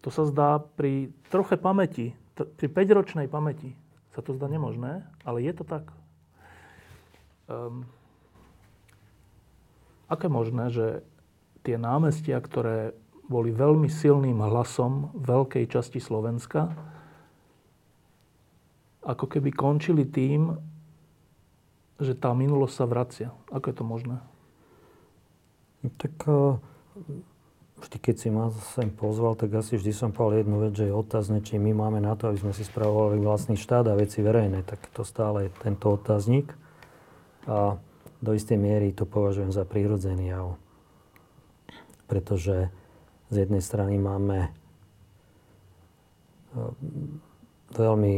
to 0.00 0.08
sa 0.08 0.24
zdá 0.24 0.56
pri 0.60 1.12
troche 1.28 1.60
pamäti, 1.60 2.16
pri 2.36 2.68
5-ročnej 2.72 3.28
pamäti 3.28 3.76
sa 4.16 4.24
to 4.24 4.32
zdá 4.32 4.48
nemožné, 4.48 5.04
ale 5.22 5.44
je 5.44 5.52
to 5.52 5.64
tak. 5.68 5.92
Um, 7.50 7.84
je 10.10 10.30
možné, 10.30 10.64
že 10.74 10.86
tie 11.62 11.78
námestia, 11.78 12.40
ktoré 12.42 12.96
boli 13.30 13.54
veľmi 13.54 13.86
silným 13.86 14.42
hlasom 14.42 15.14
veľkej 15.14 15.70
časti 15.70 16.02
Slovenska, 16.02 16.74
ako 19.06 19.26
keby 19.30 19.54
končili 19.54 20.02
tým, 20.10 20.58
že 22.00 22.16
tá 22.16 22.32
minulosť 22.32 22.74
sa 22.74 22.86
vracia. 22.88 23.28
Ako 23.52 23.70
je 23.70 23.76
to 23.76 23.84
možné? 23.84 24.16
Tak 26.00 26.14
e, 26.24 26.56
vždy, 27.84 27.96
keď 28.00 28.16
si 28.16 28.28
ma 28.32 28.48
sem 28.76 28.88
pozval, 28.88 29.36
tak 29.36 29.52
asi 29.52 29.76
vždy 29.76 29.92
som 29.92 30.10
povedal 30.12 30.44
jednu 30.44 30.56
vec, 30.64 30.72
že 30.76 30.88
je 30.88 30.96
otázne, 30.96 31.44
či 31.44 31.60
my 31.60 31.76
máme 31.76 32.00
na 32.00 32.16
to, 32.16 32.32
aby 32.32 32.40
sme 32.40 32.52
si 32.56 32.64
spravovali 32.64 33.20
vlastný 33.20 33.60
štát 33.60 33.88
a 33.88 33.96
veci 34.00 34.24
verejné. 34.24 34.64
Tak 34.64 34.92
to 34.96 35.04
stále 35.04 35.48
je 35.48 35.50
tento 35.60 35.92
otáznik. 35.92 36.52
A 37.44 37.76
do 38.20 38.30
istej 38.36 38.60
miery 38.60 38.92
to 38.92 39.08
považujem 39.08 39.52
za 39.52 39.64
prírodzený 39.64 40.32
jav. 40.32 40.60
Pretože 42.08 42.68
z 43.32 43.34
jednej 43.46 43.64
strany 43.64 43.96
máme 43.96 44.52
ehm, 46.52 47.20
veľmi 47.72 48.16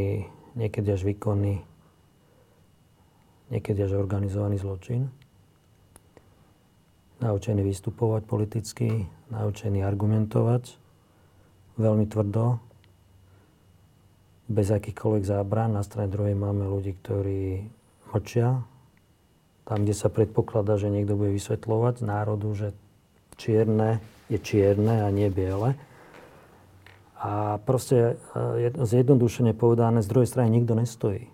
niekedy 0.57 0.89
až 0.91 1.07
výkonný, 1.07 1.72
niekedy 3.53 3.85
až 3.85 4.01
organizovaný 4.01 4.57
zločin. 4.57 5.13
Naučený 7.21 7.63
vystupovať 7.63 8.27
politicky, 8.27 9.07
naučený 9.31 9.85
argumentovať 9.85 10.81
veľmi 11.79 12.09
tvrdo, 12.11 12.59
bez 14.51 14.69
akýchkoľvek 14.69 15.25
zábran. 15.25 15.77
Na 15.77 15.87
strane 15.87 16.11
druhej 16.11 16.35
máme 16.35 16.67
ľudí, 16.67 16.99
ktorí 16.99 17.69
mlčia, 18.11 18.65
tam, 19.63 19.87
kde 19.87 19.95
sa 19.95 20.11
predpokladá, 20.11 20.77
že 20.77 20.91
niekto 20.91 21.15
bude 21.15 21.33
vysvetľovať 21.33 22.03
národu, 22.03 22.49
že 22.53 22.69
čierne 23.39 24.03
je 24.33 24.39
čierne 24.41 25.05
a 25.05 25.09
nie 25.13 25.29
biele. 25.29 25.77
A 27.23 27.63
proste 27.63 28.19
e, 28.35 28.75
zjednodušene 28.75 29.55
povedané, 29.55 30.03
z 30.03 30.11
druhej 30.11 30.29
strany 30.29 30.59
nikto 30.59 30.75
nestojí. 30.75 31.31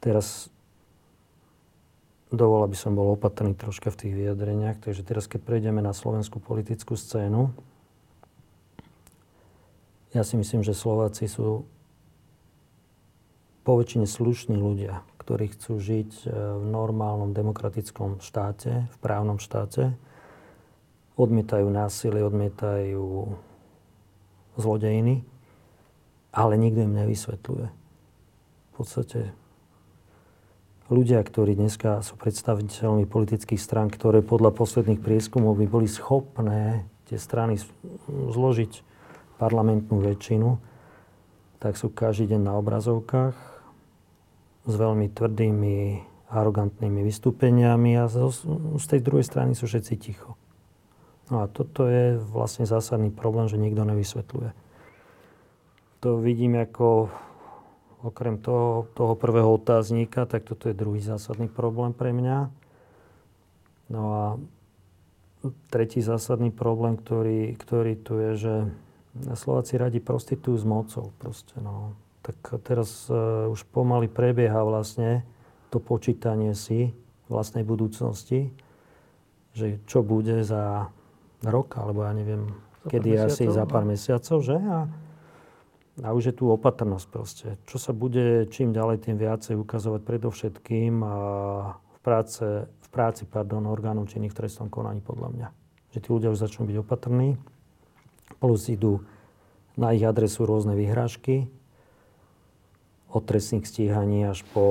Teraz 0.00 0.48
dovol, 2.28 2.66
aby 2.66 2.76
som 2.76 2.92
bol 2.92 3.14
opatrný 3.16 3.56
troška 3.56 3.88
v 3.92 3.98
tých 4.06 4.14
vyjadreniach. 4.14 4.82
Takže 4.82 5.02
teraz, 5.06 5.30
keď 5.30 5.40
prejdeme 5.46 5.80
na 5.80 5.96
slovenskú 5.96 6.42
politickú 6.42 6.98
scénu, 6.98 7.54
ja 10.14 10.22
si 10.24 10.38
myslím, 10.40 10.64
že 10.64 10.72
Slováci 10.72 11.28
sú 11.28 11.68
po 13.66 13.72
väčšine 13.76 14.06
slušní 14.06 14.54
ľudia 14.54 15.02
ktorí 15.26 15.58
chcú 15.58 15.82
žiť 15.82 16.10
e, 16.22 16.26
v 16.30 16.64
normálnom 16.70 17.34
demokratickom 17.34 18.22
štáte, 18.22 18.86
v 18.86 18.96
právnom 19.02 19.42
štáte. 19.42 19.98
Odmietajú 21.18 21.66
násilie, 21.66 22.22
odmietajú 22.22 23.34
zlodejiny, 24.54 25.26
ale 26.30 26.54
nikto 26.54 26.86
im 26.86 26.94
nevysvetľuje. 26.94 27.66
V 27.66 28.70
podstate 28.78 29.34
ľudia, 30.88 31.22
ktorí 31.22 31.58
dneska 31.58 32.02
sú 32.02 32.14
predstaviteľmi 32.18 33.06
politických 33.06 33.58
strán, 33.58 33.90
ktoré 33.90 34.22
podľa 34.22 34.54
posledných 34.54 35.02
prieskumov 35.02 35.58
by 35.58 35.66
boli 35.66 35.88
schopné 35.90 36.86
tie 37.06 37.18
strany 37.18 37.58
zložiť 38.08 38.82
parlamentnú 39.38 40.00
väčšinu, 40.02 40.58
tak 41.58 41.78
sú 41.78 41.90
každý 41.90 42.36
deň 42.36 42.40
na 42.42 42.54
obrazovkách, 42.58 43.36
s 44.66 44.74
veľmi 44.74 45.06
tvrdými, 45.14 46.02
arogantnými 46.26 47.06
vystúpeniami 47.06 48.02
a 48.02 48.10
z, 48.10 48.34
z 48.82 48.84
tej 48.90 49.00
druhej 49.06 49.22
strany 49.22 49.54
sú 49.54 49.70
všetci 49.70 49.94
ticho. 49.94 50.34
No 51.30 51.42
a 51.42 51.50
toto 51.50 51.86
je 51.86 52.18
vlastne 52.18 52.66
zásadný 52.66 53.14
problém, 53.14 53.46
že 53.46 53.58
nikto 53.58 53.86
nevysvetľuje. 53.86 54.50
To 56.02 56.18
vidím 56.18 56.58
ako, 56.58 57.10
okrem 58.06 58.38
toho, 58.38 58.86
toho 58.94 59.18
prvého 59.18 59.50
otáznika, 59.58 60.30
tak 60.30 60.46
toto 60.46 60.70
je 60.70 60.78
druhý 60.78 61.02
zásadný 61.02 61.50
problém 61.50 61.90
pre 61.90 62.14
mňa. 62.14 62.48
No 63.90 64.02
a 64.14 64.24
tretí 65.70 66.02
zásadný 66.02 66.54
problém, 66.54 66.94
ktorý, 66.98 67.54
ktorý 67.58 67.92
tu 67.98 68.18
je, 68.18 68.32
že 68.38 68.54
Slováci 69.34 69.78
radi 69.80 69.98
prostitujú 69.98 70.56
s 70.58 70.66
mocou. 70.66 71.10
Proste, 71.18 71.56
no 71.58 71.96
tak 72.26 72.58
teraz 72.66 73.06
uh, 73.06 73.46
už 73.46 73.62
pomaly 73.70 74.10
prebieha 74.10 74.66
vlastne 74.66 75.22
to 75.70 75.78
počítanie 75.78 76.58
si 76.58 76.90
vlastnej 77.30 77.62
budúcnosti, 77.62 78.50
že 79.54 79.78
čo 79.86 80.02
bude 80.02 80.42
za 80.42 80.90
rok, 81.46 81.78
alebo 81.78 82.02
ja 82.02 82.12
neviem, 82.14 82.50
za 82.82 82.90
kedy 82.90 83.08
asi 83.30 83.46
za 83.46 83.62
pár 83.66 83.86
no. 83.86 83.94
mesiacov, 83.94 84.42
že? 84.42 84.58
A, 84.58 84.90
a 86.04 86.12
už 86.12 86.32
je 86.32 86.34
tu 86.36 86.52
opatrnosť 86.52 87.06
proste. 87.08 87.48
Čo 87.64 87.80
sa 87.80 87.92
bude 87.96 88.44
čím 88.52 88.76
ďalej, 88.76 89.08
tým 89.08 89.16
viacej 89.16 89.56
ukazovať 89.56 90.00
predovšetkým 90.04 91.00
v, 91.00 91.98
práce, 92.04 92.44
v 92.68 92.88
práci 92.92 93.24
pardon, 93.24 93.64
orgánov 93.64 94.12
činných 94.12 94.36
v 94.36 94.44
trestnom 94.44 94.68
konaní 94.68 95.00
podľa 95.00 95.28
mňa. 95.32 95.48
Že 95.96 95.98
tí 96.04 96.08
ľudia 96.12 96.32
už 96.32 96.42
začnú 96.42 96.68
byť 96.68 96.76
opatrní, 96.84 97.40
plus 98.36 98.68
idú 98.68 99.00
na 99.80 99.96
ich 99.96 100.04
adresu 100.04 100.44
rôzne 100.44 100.76
vyhrážky, 100.76 101.48
od 103.06 103.24
trestných 103.24 103.64
stíhaní 103.64 104.28
až 104.28 104.44
po 104.52 104.66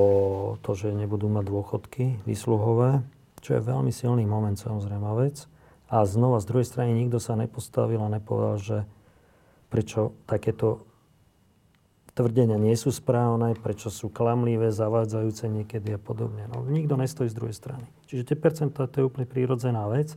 to, 0.61 0.77
že 0.77 0.93
nebudú 0.93 1.25
mať 1.31 1.49
dôchodky 1.49 2.03
vysluhové, 2.29 3.01
čo 3.41 3.57
je 3.57 3.61
veľmi 3.63 3.89
silný 3.89 4.21
moment 4.27 4.53
samozrejme 4.53 5.09
vec. 5.17 5.49
A 5.89 6.05
znova 6.05 6.37
z 6.37 6.49
druhej 6.53 6.67
strany 6.67 6.93
nikto 6.93 7.17
sa 7.17 7.33
nepostavil 7.33 7.97
a 8.01 8.13
nepovedal, 8.13 8.57
že 8.61 8.77
prečo 9.73 10.13
takéto 10.29 10.85
tvrdenia 12.15 12.55
nie 12.55 12.73
sú 12.79 12.95
správne, 12.95 13.59
prečo 13.59 13.91
sú 13.91 14.07
klamlivé, 14.07 14.71
zavádzajúce 14.71 15.51
niekedy 15.51 15.93
a 15.93 15.99
podobne. 15.99 16.47
No, 16.47 16.63
nikto 16.63 16.95
nestojí 16.95 17.27
z 17.27 17.35
druhej 17.35 17.51
strany. 17.51 17.83
Čiže 18.07 18.31
tie 18.31 18.37
percentá 18.39 18.87
to 18.87 19.03
je 19.03 19.07
úplne 19.11 19.27
prírodzená 19.27 19.85
vec. 19.91 20.15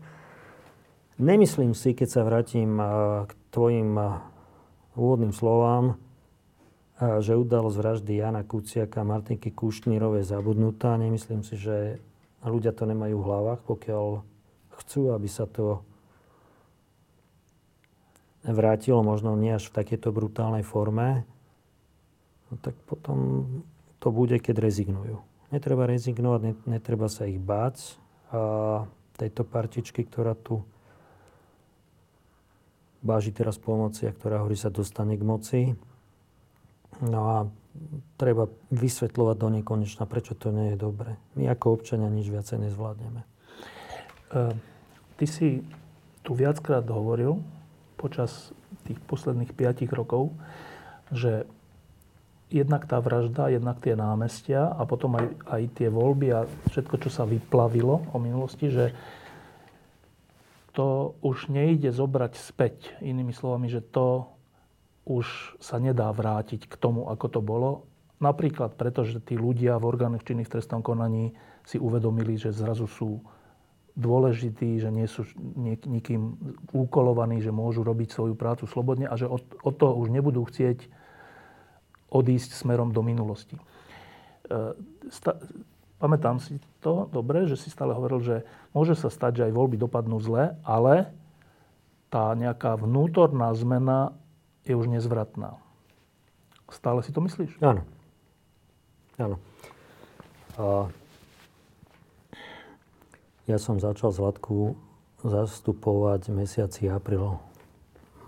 Nemyslím 1.18 1.74
si, 1.74 1.98
keď 1.98 2.08
sa 2.08 2.22
vrátim 2.22 2.78
k 3.26 3.30
tvojim 3.50 3.98
úvodným 4.94 5.34
slovám, 5.34 5.98
že 6.98 7.34
udalosť 7.34 7.76
vraždy 7.78 8.22
Jana 8.22 8.46
Kuciaka 8.46 9.02
a 9.02 9.08
Martinky 9.10 9.50
Kušnírovej 9.50 10.22
zabudnutá. 10.22 10.94
Nemyslím 10.94 11.42
si, 11.42 11.58
že 11.58 11.98
ľudia 12.46 12.70
to 12.70 12.86
nemajú 12.86 13.18
v 13.18 13.26
hlavách, 13.26 13.60
pokiaľ 13.66 14.22
chcú, 14.78 15.10
aby 15.10 15.26
sa 15.26 15.50
to 15.50 15.82
vrátilo, 18.46 19.02
možno 19.02 19.34
nie 19.34 19.50
až 19.50 19.66
v 19.70 19.82
takéto 19.82 20.14
brutálnej 20.14 20.62
forme, 20.62 21.26
no 22.48 22.54
tak 22.60 22.74
potom 22.84 23.46
to 23.98 24.08
bude, 24.10 24.36
keď 24.40 24.62
rezignujú. 24.62 25.20
Netreba 25.48 25.88
rezignovať, 25.88 26.68
netreba 26.68 27.08
sa 27.08 27.24
ich 27.24 27.40
báť. 27.40 27.96
A 28.28 28.84
tejto 29.16 29.42
partičky, 29.48 30.04
ktorá 30.04 30.36
tu 30.36 30.60
báži 33.00 33.32
teraz 33.32 33.56
pomoci 33.56 34.04
a 34.04 34.12
ktorá 34.12 34.44
hovorí 34.44 34.54
sa 34.54 34.68
dostane 34.68 35.16
k 35.16 35.24
moci, 35.24 35.60
No 36.98 37.20
a 37.30 37.36
treba 38.18 38.50
vysvetľovať 38.74 39.36
do 39.38 39.48
nekonečna, 39.60 40.10
prečo 40.10 40.34
to 40.34 40.50
nie 40.50 40.74
je 40.74 40.78
dobre. 40.80 41.14
My 41.38 41.46
ako 41.46 41.78
občania 41.78 42.10
nič 42.10 42.26
viacej 42.26 42.66
nezvládneme. 42.66 43.22
Uh, 44.34 44.50
ty 45.14 45.24
si 45.30 45.62
tu 46.26 46.34
viackrát 46.34 46.82
hovoril 46.90 47.38
počas 47.94 48.50
tých 48.82 48.98
posledných 49.06 49.54
5 49.54 49.86
rokov, 49.94 50.34
že 51.14 51.46
jednak 52.48 52.88
tá 52.88 52.98
vražda, 53.00 53.52
jednak 53.52 53.80
tie 53.84 53.92
námestia 53.92 54.72
a 54.72 54.88
potom 54.88 55.20
aj, 55.20 55.26
aj 55.48 55.62
tie 55.76 55.88
voľby 55.92 56.28
a 56.32 56.40
všetko, 56.72 56.96
čo 57.04 57.10
sa 57.12 57.28
vyplavilo 57.28 58.08
o 58.12 58.16
minulosti, 58.16 58.72
že 58.72 58.96
to 60.72 61.18
už 61.20 61.50
nejde 61.50 61.90
zobrať 61.90 62.32
späť. 62.38 62.76
Inými 63.02 63.34
slovami, 63.34 63.68
že 63.68 63.82
to 63.82 64.30
už 65.08 65.56
sa 65.58 65.80
nedá 65.80 66.12
vrátiť 66.12 66.68
k 66.68 66.74
tomu, 66.76 67.08
ako 67.08 67.26
to 67.28 67.40
bolo. 67.40 67.70
Napríklad 68.20 68.76
preto, 68.76 69.02
že 69.02 69.24
tí 69.24 69.34
ľudia 69.34 69.80
v 69.80 69.88
orgánoch 69.88 70.22
činných 70.22 70.46
v 70.46 70.54
trestnom 70.58 70.84
konaní 70.84 71.32
si 71.64 71.80
uvedomili, 71.80 72.36
že 72.36 72.52
zrazu 72.52 72.86
sú 72.86 73.20
dôležití, 73.98 74.78
že 74.78 74.94
nie 74.94 75.10
sú 75.10 75.26
nikým 75.66 76.38
úkolovaní, 76.70 77.42
že 77.42 77.50
môžu 77.50 77.82
robiť 77.82 78.14
svoju 78.14 78.34
prácu 78.38 78.70
slobodne 78.70 79.10
a 79.10 79.18
že 79.18 79.26
od, 79.26 79.42
od 79.66 79.74
toho 79.74 79.98
už 79.98 80.14
nebudú 80.14 80.46
chcieť 80.46 80.86
odísť 82.08 82.56
smerom 82.56 82.92
do 82.92 83.04
minulosti. 83.04 83.56
E, 83.56 83.62
sta, 85.12 85.36
pamätám 86.00 86.40
si 86.40 86.56
to 86.80 87.06
dobre, 87.10 87.44
že 87.44 87.58
si 87.58 87.68
stále 87.68 87.92
hovoril, 87.92 88.20
že 88.24 88.36
môže 88.72 88.96
sa 88.96 89.12
stať, 89.12 89.42
že 89.42 89.46
aj 89.50 89.56
voľby 89.56 89.76
dopadnú 89.76 90.16
zle, 90.22 90.56
ale 90.64 91.12
tá 92.08 92.32
nejaká 92.32 92.78
vnútorná 92.80 93.52
zmena 93.52 94.16
je 94.64 94.72
už 94.72 94.88
nezvratná. 94.88 95.60
Stále 96.68 97.00
si 97.00 97.12
to 97.12 97.20
myslíš? 97.24 97.60
Áno. 97.64 97.84
Áno. 99.16 99.36
A 100.60 100.88
ja 103.48 103.56
som 103.56 103.80
začal 103.80 104.12
Zlatku 104.12 104.76
zastupovať 105.24 106.28
mesiaci 106.30 106.86
apríl, 106.92 107.40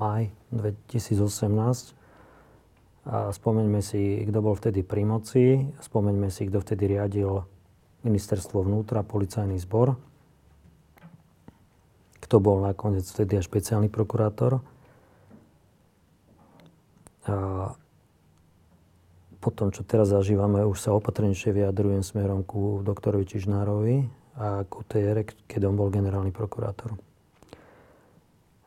maj 0.01 0.33
2018. 0.49 2.00
A 3.09 3.33
spomeňme 3.33 3.81
si, 3.81 4.25
kto 4.29 4.39
bol 4.45 4.53
vtedy 4.53 4.85
pri 4.85 5.09
moci, 5.09 5.65
spomeňme 5.81 6.29
si, 6.29 6.45
kto 6.51 6.61
vtedy 6.61 6.97
riadil 6.97 7.45
ministerstvo 8.05 8.61
vnútra, 8.61 9.01
policajný 9.01 9.57
zbor, 9.61 9.97
kto 12.21 12.37
bol 12.41 12.61
nakoniec 12.61 13.09
vtedy 13.09 13.41
aj 13.41 13.49
špeciálny 13.49 13.89
prokurátor. 13.89 14.61
A 17.25 17.37
potom, 19.41 19.73
čo 19.73 19.81
teraz 19.89 20.13
zažívame, 20.13 20.61
už 20.69 20.77
sa 20.77 20.93
opatrnejšie 20.93 21.57
vyjadrujem 21.57 22.05
smerom 22.05 22.45
ku 22.45 22.85
doktorovi 22.85 23.25
Čižnárovi, 23.25 24.21
a 24.41 24.65
QTR, 24.65 25.27
keď 25.49 25.69
on 25.69 25.77
bol 25.77 25.93
generálny 25.93 26.33
prokurátor. 26.33 26.97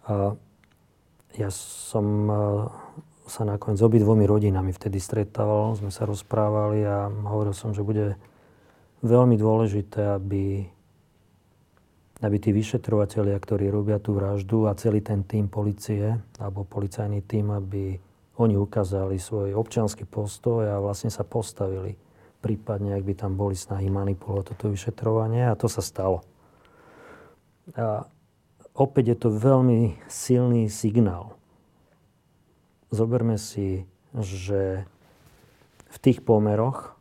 A 0.05 0.37
ja 1.33 1.49
som 1.49 2.29
sa 3.27 3.47
nakoniec 3.47 3.79
s 3.79 3.87
obidvomi 3.87 4.27
rodinami 4.27 4.75
vtedy 4.75 4.99
stretával, 4.99 5.75
sme 5.79 5.89
sa 5.89 6.03
rozprávali 6.03 6.83
a 6.83 7.07
hovoril 7.07 7.55
som, 7.55 7.71
že 7.71 7.85
bude 7.85 8.19
veľmi 9.03 9.35
dôležité, 9.39 10.15
aby, 10.19 10.67
aby 12.19 12.37
tí 12.39 12.51
vyšetrovateľia, 12.51 13.35
ktorí 13.39 13.71
robia 13.71 13.99
tú 13.99 14.15
vraždu 14.15 14.67
a 14.67 14.75
celý 14.75 14.99
ten 14.99 15.23
tým 15.23 15.47
policie 15.47 16.19
alebo 16.39 16.67
policajný 16.67 17.23
tým, 17.23 17.51
aby 17.51 17.95
oni 18.39 18.55
ukázali 18.57 19.21
svoj 19.21 19.55
občanský 19.55 20.03
postoj 20.09 20.67
a 20.67 20.81
vlastne 20.81 21.13
sa 21.13 21.23
postavili 21.23 21.95
prípadne 22.43 22.99
ak 22.99 23.07
by 23.07 23.13
tam 23.15 23.39
boli 23.39 23.55
snahy 23.55 23.87
manipulovať 23.87 24.51
toto 24.51 24.67
vyšetrovanie 24.67 25.47
a 25.47 25.55
to 25.55 25.71
sa 25.71 25.79
stalo. 25.79 26.27
A 27.79 28.03
opäť 28.75 29.15
je 29.15 29.17
to 29.23 29.29
veľmi 29.31 29.95
silný 30.11 30.67
signál. 30.67 31.39
Zoberme 32.93 33.41
si, 33.41 33.89
že 34.13 34.85
v 35.89 35.97
tých 35.97 36.21
pomeroch, 36.21 36.93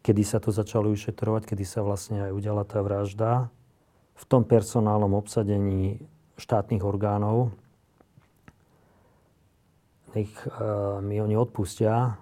kedy 0.00 0.24
sa 0.24 0.40
to 0.40 0.48
začalo 0.48 0.88
vyšetrovať, 0.88 1.52
kedy 1.52 1.64
sa 1.68 1.84
vlastne 1.84 2.24
aj 2.24 2.32
udiala 2.32 2.64
tá 2.64 2.80
vražda, 2.80 3.52
v 4.16 4.24
tom 4.24 4.48
personálnom 4.48 5.12
obsadení 5.12 6.00
štátnych 6.40 6.80
orgánov, 6.80 7.52
nech 10.16 10.30
uh, 10.48 11.04
mi 11.04 11.20
oni 11.20 11.36
odpustia, 11.36 12.16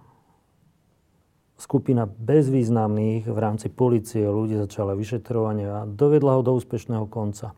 skupina 1.54 2.10
bezvýznamných 2.10 3.30
v 3.30 3.38
rámci 3.38 3.70
policie 3.70 4.26
ľudí 4.26 4.58
začala 4.58 4.98
vyšetrovanie 4.98 5.66
a 5.70 5.86
dovedla 5.86 6.34
ho 6.34 6.42
do 6.42 6.58
úspešného 6.58 7.06
konca. 7.06 7.54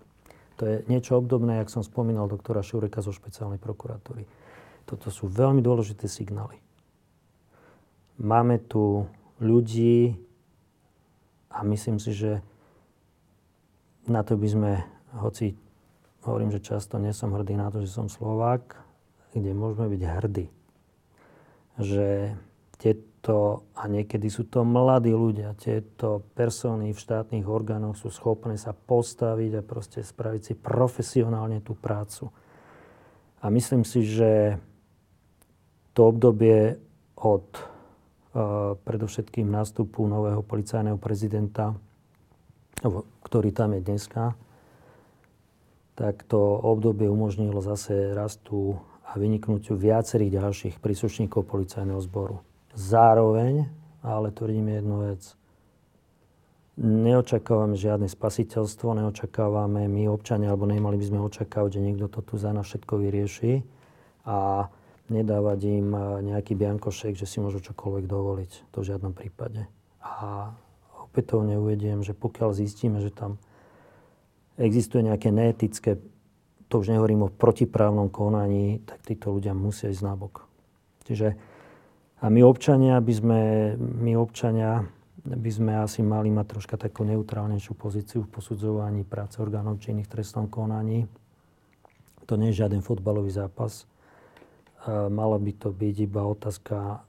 To 0.59 0.63
je 0.67 0.77
niečo 0.87 1.19
obdobné, 1.19 1.59
jak 1.59 1.73
som 1.73 1.83
spomínal 1.83 2.31
doktora 2.31 2.63
Šureka 2.63 3.03
zo 3.03 3.11
špeciálnej 3.11 3.59
prokuratúry. 3.59 4.23
Toto 4.87 5.11
sú 5.11 5.27
veľmi 5.27 5.65
dôležité 5.65 6.07
signály. 6.07 6.61
Máme 8.23 8.63
tu 8.63 9.11
ľudí 9.43 10.15
a 11.51 11.67
myslím 11.67 11.99
si, 11.99 12.15
že 12.15 12.39
na 14.07 14.23
to 14.23 14.39
by 14.39 14.47
sme, 14.47 14.73
hoci 15.19 15.59
hovorím, 16.23 16.55
že 16.55 16.63
často 16.63 17.03
nie 17.03 17.11
som 17.11 17.35
hrdý 17.35 17.59
na 17.59 17.73
to, 17.75 17.83
že 17.83 17.91
som 17.91 18.07
Slovák, 18.07 18.79
kde 19.35 19.51
môžeme 19.51 19.91
byť 19.91 20.03
hrdí. 20.07 20.47
Že 21.83 22.39
tieto, 23.25 23.65
a 23.73 23.89
niekedy 23.89 24.29
sú 24.29 24.53
to 24.53 24.69
mladí 24.69 25.09
ľudia, 25.09 25.57
tieto 25.57 26.29
persony 26.37 26.93
v 26.93 27.01
štátnych 27.01 27.49
orgánoch 27.49 27.97
sú 27.97 28.13
schopné 28.13 28.61
sa 28.61 28.77
postaviť 28.77 29.51
a 29.57 29.63
proste 29.65 30.05
spraviť 30.05 30.43
si 30.45 30.53
profesionálne 30.53 31.65
tú 31.65 31.73
prácu. 31.73 32.29
A 33.41 33.49
myslím 33.49 33.89
si, 33.89 34.05
že 34.05 34.61
to 35.97 36.13
obdobie 36.13 36.77
od 37.17 37.49
uh, 37.49 38.77
predovšetkým 38.85 39.49
nástupu 39.49 40.05
nového 40.05 40.45
policajného 40.45 41.01
prezidenta, 41.01 41.73
ktorý 43.25 43.57
tam 43.57 43.73
je 43.73 43.81
dneska, 43.81 44.37
tak 45.97 46.29
to 46.29 46.61
obdobie 46.61 47.09
umožnilo 47.09 47.65
zase 47.65 48.13
rastu 48.13 48.77
a 49.09 49.17
vyniknutiu 49.17 49.81
viacerých 49.81 50.45
ďalších 50.45 50.75
príslušníkov 50.85 51.49
policajného 51.49 52.05
zboru. 52.05 52.45
Zároveň, 52.75 53.71
ale 54.03 54.35
tvrdím 54.35 54.69
jednu 54.69 54.97
vec, 55.07 55.23
neočakávame 56.75 57.79
žiadne 57.79 58.11
spasiteľstvo, 58.11 58.99
neočakávame 58.99 59.87
my 59.87 60.11
občania, 60.11 60.51
alebo 60.51 60.67
nemali 60.67 60.99
by 60.99 61.07
sme 61.07 61.21
očakávať, 61.23 61.79
že 61.79 61.85
niekto 61.87 62.11
to 62.11 62.21
tu 62.27 62.35
za 62.35 62.51
nás 62.51 62.67
všetko 62.67 62.99
vyrieši 62.99 63.63
a 64.27 64.67
nedávať 65.07 65.61
im 65.71 65.89
nejaký 66.35 66.59
biankošek, 66.59 67.15
že 67.15 67.31
si 67.31 67.39
môžu 67.39 67.63
čokoľvek 67.63 68.05
dovoliť. 68.11 68.53
To 68.75 68.83
v 68.83 68.89
žiadnom 68.91 69.15
prípade. 69.15 69.71
A 70.03 70.51
opätovne 71.07 71.61
uvediem, 71.63 72.03
že 72.03 72.11
pokiaľ 72.11 72.59
zistíme, 72.59 72.99
že 72.99 73.15
tam 73.15 73.39
existuje 74.59 75.07
nejaké 75.07 75.31
neetické, 75.31 76.03
to 76.67 76.83
už 76.83 76.91
nehovorím 76.91 77.29
o 77.29 77.31
protiprávnom 77.31 78.11
konaní, 78.11 78.83
tak 78.83 79.05
títo 79.07 79.31
ľudia 79.31 79.55
musia 79.55 79.95
ísť 79.95 80.03
nabok. 80.03 80.43
Čiže 81.07 81.39
a 82.25 82.27
my 82.33 82.41
občania 82.41 82.97
by 83.05 83.13
sme, 83.13 83.41
my 83.77 84.17
občania 84.17 84.81
by 85.25 85.51
sme 85.53 85.77
asi 85.77 86.01
mali 86.01 86.33
mať 86.33 86.57
troška 86.57 86.77
takú 86.81 87.05
neutrálnejšiu 87.05 87.77
pozíciu 87.77 88.25
v 88.25 88.33
posudzovaní 88.33 89.05
práce 89.05 89.37
orgánov 89.45 89.77
činných 89.77 90.09
v 90.09 90.15
trestnom 90.21 90.49
konaní. 90.49 91.05
To 92.25 92.41
nie 92.41 92.49
je 92.49 92.65
žiaden 92.65 92.81
fotbalový 92.81 93.29
zápas. 93.29 93.85
Mala 94.89 95.37
by 95.37 95.53
to 95.53 95.69
byť 95.69 95.97
iba 96.01 96.25
otázka 96.25 97.05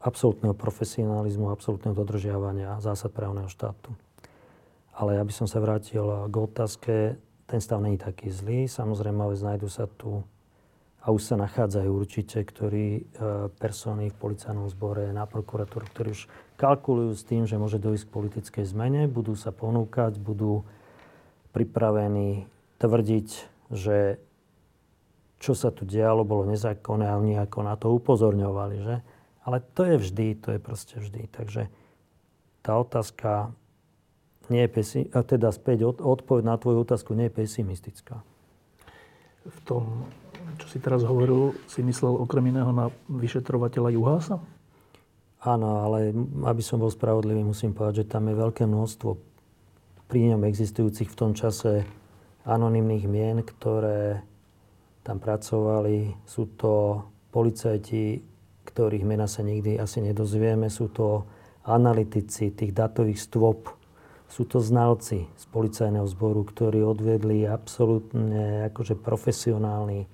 absolútneho 0.00 0.56
profesionalizmu, 0.56 1.52
absolútneho 1.52 1.96
dodržiavania 1.96 2.80
zásad 2.80 3.12
právneho 3.12 3.52
štátu. 3.52 3.92
Ale 4.96 5.20
ja 5.20 5.22
by 5.24 5.32
som 5.32 5.44
sa 5.44 5.60
vrátil 5.60 6.04
k 6.04 6.34
otázke, 6.36 6.94
ten 7.48 7.60
stav 7.60 7.80
není 7.80 8.00
taký 8.00 8.32
zlý. 8.32 8.68
Samozrejme, 8.68 9.24
ale 9.24 9.40
znajdu 9.40 9.68
sa 9.68 9.88
tu 9.88 10.24
a 10.98 11.14
už 11.14 11.22
sa 11.22 11.36
nachádzajú 11.38 11.90
určite, 11.94 12.42
ktorí 12.42 12.86
e, 12.90 13.02
persony 13.56 14.10
v 14.10 14.18
policajnom 14.18 14.66
zbore 14.66 15.08
na 15.14 15.24
prokuratúru, 15.30 15.86
ktorí 15.94 16.08
už 16.12 16.26
kalkulujú 16.58 17.14
s 17.14 17.22
tým, 17.22 17.46
že 17.46 17.54
môže 17.54 17.78
dojsť 17.78 18.04
k 18.04 18.14
politickej 18.14 18.64
zmene, 18.66 19.06
budú 19.06 19.38
sa 19.38 19.54
ponúkať, 19.54 20.18
budú 20.18 20.66
pripravení 21.54 22.50
tvrdiť, 22.82 23.28
že 23.70 24.18
čo 25.38 25.54
sa 25.54 25.70
tu 25.70 25.86
dialo, 25.86 26.26
bolo 26.26 26.50
nezákonné 26.50 27.06
a 27.06 27.18
oni 27.18 27.38
ako 27.38 27.58
na 27.62 27.78
to 27.78 27.94
upozorňovali, 27.94 28.76
že? 28.82 28.96
Ale 29.46 29.62
to 29.72 29.86
je 29.86 29.96
vždy, 30.02 30.26
to 30.42 30.48
je 30.58 30.60
proste 30.60 30.98
vždy. 30.98 31.30
Takže 31.30 31.70
tá 32.60 32.74
otázka 32.74 33.54
nie 34.50 34.66
je 34.66 34.70
pesi- 34.70 35.08
teda 35.08 35.54
späť 35.54 35.94
odpoveď 35.94 36.42
na 36.44 36.56
tvoju 36.58 36.84
otázku 36.84 37.14
nie 37.14 37.30
je 37.30 37.36
pesimistická. 37.38 38.20
V 39.46 39.58
tom 39.64 40.04
čo 40.56 40.66
si 40.72 40.78
teraz 40.80 41.04
hovoril, 41.04 41.52
si 41.68 41.84
myslel 41.84 42.16
okrem 42.16 42.48
iného 42.48 42.72
na 42.72 42.88
vyšetrovateľa 43.12 43.92
Juhása? 43.92 44.36
Áno, 45.44 45.86
ale 45.86 46.10
aby 46.48 46.62
som 46.64 46.82
bol 46.82 46.90
spravodlivý, 46.90 47.44
musím 47.44 47.76
povedať, 47.76 48.02
že 48.02 48.10
tam 48.10 48.26
je 48.26 48.34
veľké 48.34 48.64
množstvo 48.66 49.10
pri 50.08 50.34
ňom 50.34 50.48
existujúcich 50.48 51.12
v 51.12 51.18
tom 51.18 51.36
čase 51.36 51.84
anonimných 52.48 53.04
mien, 53.06 53.44
ktoré 53.44 54.24
tam 55.04 55.20
pracovali. 55.20 56.16
Sú 56.24 56.56
to 56.56 57.04
policajti, 57.30 58.24
ktorých 58.64 59.04
mena 59.04 59.28
sa 59.28 59.44
nikdy 59.44 59.76
asi 59.76 60.00
nedozvieme. 60.00 60.72
Sú 60.72 60.88
to 60.88 61.28
analytici 61.68 62.50
tých 62.56 62.72
datových 62.72 63.20
stôp, 63.20 63.68
sú 64.28 64.44
to 64.44 64.60
znalci 64.60 65.24
z 65.24 65.44
policajného 65.48 66.04
zboru, 66.04 66.44
ktorí 66.44 66.84
odvedli 66.84 67.48
absolútne 67.48 68.68
akože 68.68 69.00
profesionálny 69.00 70.04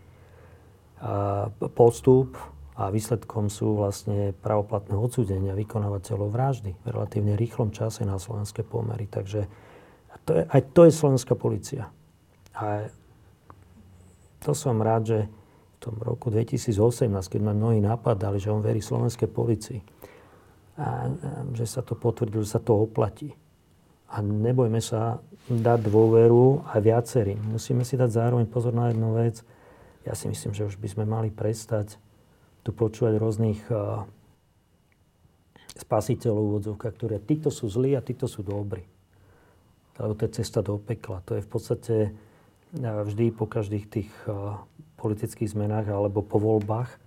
postup 1.77 2.37
a 2.75 2.91
výsledkom 2.91 3.47
sú 3.53 3.79
vlastne 3.79 4.35
pravoplatné 4.35 4.99
odsúdenia 4.99 5.55
vykonávateľov 5.55 6.29
vraždy 6.33 6.75
v 6.75 6.87
relatívne 6.91 7.39
rýchlom 7.39 7.71
čase 7.71 8.03
na 8.03 8.19
slovenské 8.19 8.67
pomery. 8.67 9.07
Takže 9.07 9.47
to 10.25 10.31
je, 10.35 10.43
aj 10.49 10.61
to 10.73 10.89
je 10.89 10.93
slovenská 10.93 11.39
policia. 11.39 11.93
A 12.57 12.89
to 14.43 14.57
som 14.57 14.81
rád, 14.83 15.03
že 15.07 15.19
v 15.29 15.77
tom 15.79 15.95
roku 16.01 16.33
2018, 16.33 17.13
keď 17.13 17.41
ma 17.45 17.53
mnohí 17.53 17.79
napadali, 17.79 18.41
že 18.41 18.51
on 18.51 18.65
verí 18.65 18.81
slovenskej 18.81 19.29
policii, 19.29 19.81
a 20.75 21.07
že 21.55 21.71
sa 21.71 21.87
to 21.87 21.95
potvrdilo, 21.95 22.43
že 22.43 22.59
sa 22.59 22.63
to 22.63 22.75
oplatí. 22.75 23.31
A 24.11 24.19
nebojme 24.19 24.83
sa 24.83 25.23
dať 25.47 25.87
dôveru 25.87 26.67
aj 26.67 26.81
viacerým. 26.83 27.39
Musíme 27.55 27.87
si 27.87 27.95
dať 27.95 28.11
zároveň 28.11 28.47
pozor 28.51 28.75
na 28.75 28.91
jednu 28.91 29.15
vec. 29.15 29.47
Ja 30.05 30.13
si 30.13 30.29
myslím, 30.29 30.53
že 30.53 30.69
už 30.69 30.77
by 30.77 30.89
sme 30.89 31.05
mali 31.09 31.33
prestať 31.33 31.97
tu 32.65 32.73
počúvať 32.73 33.17
rôznych 33.17 33.61
uh, 33.73 34.05
spasiteľov 35.77 36.43
úvodzovka, 36.55 36.93
ktoré 36.93 37.21
títo 37.21 37.49
sú 37.49 37.69
zlí 37.69 37.97
a 37.97 38.05
títo 38.05 38.29
sú 38.29 38.45
dobrí. 38.45 38.85
Lebo 39.97 40.13
to 40.17 40.29
je 40.29 40.41
cesta 40.41 40.61
do 40.61 40.81
pekla. 40.81 41.25
To 41.29 41.37
je 41.39 41.43
v 41.45 41.51
podstate 41.51 41.95
vždy 42.75 43.31
po 43.31 43.47
každých 43.47 43.87
tých 43.87 44.11
uh, 44.27 44.61
politických 44.99 45.53
zmenách 45.53 45.93
alebo 45.93 46.25
po 46.25 46.41
voľbách 46.43 47.05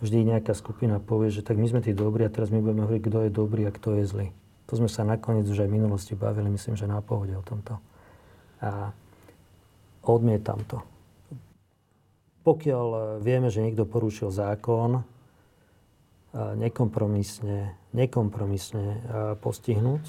vždy 0.00 0.32
nejaká 0.36 0.56
skupina 0.56 0.96
povie, 0.98 1.28
že 1.28 1.44
tak 1.44 1.60
my 1.60 1.68
sme 1.68 1.80
tí 1.84 1.92
dobrí 1.92 2.24
a 2.24 2.32
teraz 2.32 2.48
my 2.48 2.60
budeme 2.60 2.88
hovoriť, 2.88 3.02
kto 3.04 3.18
je 3.28 3.30
dobrý 3.30 3.62
a 3.68 3.72
kto 3.72 4.00
je 4.00 4.04
zlý. 4.08 4.28
To 4.72 4.80
sme 4.80 4.88
sa 4.88 5.04
nakoniec 5.04 5.44
už 5.44 5.66
aj 5.66 5.68
v 5.68 5.76
minulosti 5.76 6.16
bavili, 6.16 6.48
myslím, 6.48 6.74
že 6.74 6.88
na 6.88 7.04
pohode 7.04 7.36
o 7.36 7.44
tomto. 7.44 7.76
A 8.64 8.94
odmietam 10.06 10.62
to. 10.64 10.80
Pokiaľ 12.40 12.86
e, 12.88 13.00
vieme, 13.20 13.52
že 13.52 13.60
niekto 13.60 13.84
porušil 13.84 14.32
zákon, 14.32 15.00
e, 15.00 15.02
nekompromisne, 16.56 17.76
nekompromisne 17.92 18.86
e, 18.86 18.98
postihnúť, 19.36 20.04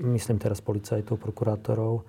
myslím 0.00 0.40
teraz 0.40 0.64
policajtov, 0.64 1.20
prokurátorov, 1.20 2.08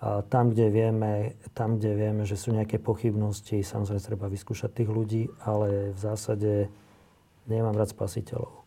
a 0.00 0.24
tam, 0.24 0.56
kde 0.56 0.72
vieme, 0.72 1.36
tam, 1.52 1.76
kde 1.76 1.92
vieme, 1.92 2.24
že 2.24 2.32
sú 2.32 2.56
nejaké 2.56 2.80
pochybnosti, 2.80 3.60
samozrejme 3.60 4.00
treba 4.00 4.32
vyskúšať 4.32 4.80
tých 4.80 4.88
ľudí, 4.88 5.28
ale 5.44 5.92
v 5.92 5.98
zásade 6.00 6.72
nemám 7.44 7.76
rád 7.76 7.92
spasiteľov. 7.92 8.64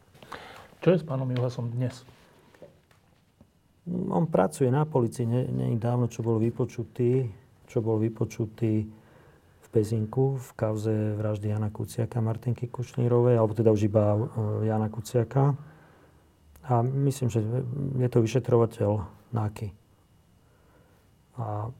Čo 0.85 0.93
je 0.93 1.01
s 1.01 1.05
pánom 1.07 1.25
Juhasom 1.33 1.73
dnes? 1.73 2.05
On 3.89 4.29
pracuje 4.29 4.69
na 4.69 4.85
policii, 4.85 5.25
nie, 5.25 5.43
nie 5.49 5.81
dávno, 5.81 6.05
čo 6.05 6.21
bol 6.21 6.37
vypočutý, 6.37 7.25
čo 7.65 7.81
bol 7.81 7.97
vypočutý 7.97 8.85
Pezinku 9.73 10.37
v 10.37 10.49
kauze 10.53 10.93
vraždy 11.17 11.49
Jana 11.49 11.73
Kuciaka, 11.73 12.21
Martinky 12.21 12.69
Kušnírovej, 12.69 13.41
alebo 13.41 13.57
teda 13.57 13.73
už 13.73 13.89
iba 13.89 14.13
e, 14.13 14.19
Jana 14.69 14.85
Kuciaka. 14.93 15.57
A 16.69 16.85
myslím, 16.85 17.33
že 17.33 17.41
je 17.97 18.09
to 18.13 18.21
vyšetrovateľ 18.21 19.01
NAKY. 19.33 19.73
A, 21.41 21.73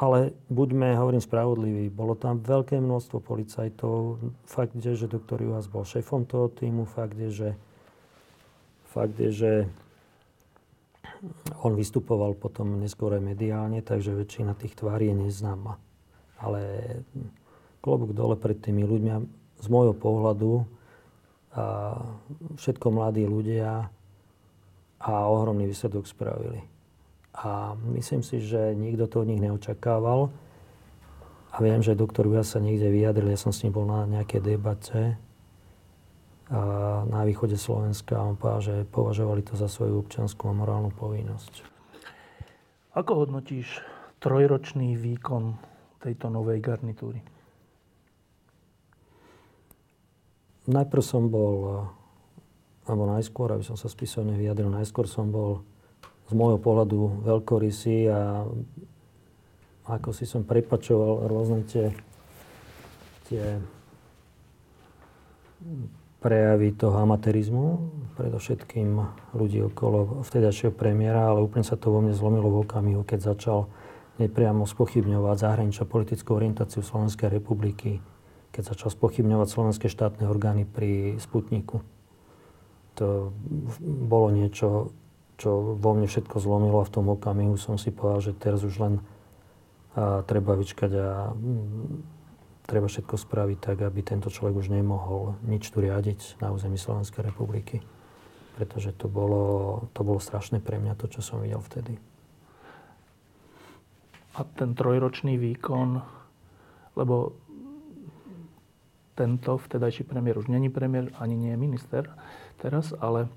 ale 0.00 0.32
buďme, 0.48 0.96
hovorím, 0.96 1.20
spravodliví. 1.20 1.92
Bolo 1.92 2.16
tam 2.16 2.40
veľké 2.40 2.80
množstvo 2.80 3.20
policajtov. 3.20 4.18
Fakt 4.48 4.80
je, 4.80 4.96
že 4.96 5.12
doktor 5.12 5.44
Juhas 5.44 5.68
bol 5.68 5.84
šéfom 5.84 6.24
toho 6.24 6.48
týmu. 6.48 6.88
Fakt 6.88 7.20
je, 7.20 7.28
že, 7.28 7.50
fakt 8.88 9.20
je, 9.20 9.30
že 9.30 9.52
on 11.60 11.76
vystupoval 11.76 12.32
potom 12.32 12.80
neskôr 12.80 13.12
aj 13.12 13.22
mediálne, 13.22 13.84
takže 13.84 14.16
väčšina 14.16 14.56
tých 14.56 14.72
tvári 14.72 15.12
je 15.12 15.28
neznáma. 15.28 15.89
Ale 16.40 16.60
klobúk 17.84 18.16
dole 18.16 18.36
pred 18.36 18.56
tými 18.56 18.84
ľuďmi. 18.84 19.10
Z 19.60 19.66
môjho 19.68 19.92
pohľadu 19.92 20.64
a 21.50 21.98
všetko 22.56 22.86
mladí 22.94 23.28
ľudia 23.28 23.90
a 25.00 25.12
ohromný 25.28 25.68
výsledok 25.68 26.06
spravili. 26.06 26.64
A 27.36 27.76
myslím 27.96 28.24
si, 28.24 28.40
že 28.40 28.72
nikto 28.72 29.04
to 29.10 29.22
od 29.22 29.28
nich 29.28 29.42
neočakával. 29.42 30.32
A 31.50 31.56
viem, 31.58 31.82
že 31.82 31.98
doktor 31.98 32.30
Uja 32.30 32.46
sa 32.46 32.62
niekde 32.62 32.88
vyjadril, 32.88 33.34
ja 33.34 33.40
som 33.40 33.50
s 33.50 33.66
ním 33.66 33.74
bol 33.74 33.82
na 33.82 34.06
nejakej 34.06 34.40
debate 34.40 35.18
na 37.06 37.22
východe 37.26 37.54
Slovenska 37.54 38.18
a 38.18 38.26
on 38.26 38.34
povedal, 38.34 38.62
že 38.62 38.74
považovali 38.90 39.42
to 39.46 39.54
za 39.54 39.70
svoju 39.70 40.02
občanskú 40.02 40.50
a 40.50 40.54
morálnu 40.54 40.90
povinnosť. 40.94 41.62
Ako 42.94 43.22
hodnotíš 43.22 43.82
trojročný 44.18 44.98
výkon 44.98 45.54
tejto 46.00 46.32
novej 46.32 46.58
garnitúry? 46.64 47.20
Najprv 50.70 51.02
som 51.04 51.28
bol, 51.28 51.88
alebo 52.84 53.04
najskôr, 53.08 53.52
aby 53.56 53.64
som 53.64 53.74
sa 53.76 53.88
spisovne 53.88 54.36
vyjadril, 54.36 54.68
najskôr 54.68 55.08
som 55.08 55.32
bol 55.32 55.64
z 56.30 56.32
môjho 56.36 56.62
pohľadu 56.62 57.26
veľkorysý 57.26 58.06
a 58.06 58.46
ako 59.90 60.14
si 60.14 60.28
som 60.28 60.46
prepačoval 60.46 61.26
rôzne 61.26 61.66
tie, 61.66 61.90
tie 63.26 63.58
prejavy 66.22 66.76
toho 66.76 66.94
amatérizmu, 67.02 67.90
predovšetkým 68.14 68.94
ľudí 69.34 69.64
okolo 69.66 70.22
vtedajšieho 70.22 70.70
premiéra, 70.70 71.32
ale 71.32 71.42
úplne 71.42 71.64
sa 71.64 71.74
to 71.74 71.90
vo 71.90 72.04
mne 72.04 72.14
zlomilo 72.14 72.46
v 72.52 72.62
okamihu, 72.62 73.02
keď 73.02 73.34
začal 73.34 73.66
nepriamo 74.20 74.68
spochybňovať 74.68 75.36
zahraničia 75.40 75.88
politickú 75.88 76.36
orientáciu 76.36 76.84
Slovenskej 76.84 77.32
republiky, 77.32 78.04
keď 78.52 78.76
začal 78.76 78.92
spochybňovať 78.92 79.48
slovenské 79.48 79.86
štátne 79.88 80.28
orgány 80.28 80.68
pri 80.68 81.16
Sputniku. 81.16 81.80
To 83.00 83.32
bolo 83.80 84.28
niečo 84.28 84.92
čo 85.40 85.80
vo 85.80 85.96
mne 85.96 86.04
všetko 86.04 86.36
zlomilo 86.36 86.84
a 86.84 86.88
v 86.88 86.92
tom 86.92 87.08
okamihu 87.08 87.56
som 87.56 87.80
si 87.80 87.88
povedal, 87.88 88.20
že 88.20 88.32
teraz 88.36 88.60
už 88.60 88.76
len 88.76 88.94
a, 89.96 90.20
treba 90.28 90.52
vyčkať 90.52 90.92
a 91.00 91.32
m, 91.32 92.04
treba 92.68 92.92
všetko 92.92 93.16
spraviť 93.16 93.58
tak, 93.58 93.80
aby 93.80 94.04
tento 94.04 94.28
človek 94.28 94.60
už 94.60 94.68
nemohol 94.68 95.40
nič 95.48 95.72
tu 95.72 95.80
riadiť 95.80 96.44
na 96.44 96.52
území 96.52 96.76
Slovenskej 96.76 97.24
republiky. 97.24 97.80
Pretože 98.60 98.92
to 98.92 99.08
bolo, 99.08 99.88
to 99.96 100.04
bolo 100.04 100.20
strašné 100.20 100.60
pre 100.60 100.76
mňa, 100.76 100.92
to, 101.00 101.08
čo 101.08 101.24
som 101.24 101.40
videl 101.40 101.64
vtedy. 101.64 101.96
A 104.34 104.44
ten 104.44 104.74
trojročný 104.74 105.38
výkon, 105.38 106.02
lebo 106.94 107.34
tento 109.18 109.58
vtedajší 109.58 110.06
premiér 110.06 110.38
už 110.38 110.46
není 110.46 110.70
premiér, 110.70 111.10
ani 111.18 111.36
nie 111.36 111.50
je 111.50 111.58
minister 111.60 112.04
teraz, 112.56 112.94
ale 112.96 113.28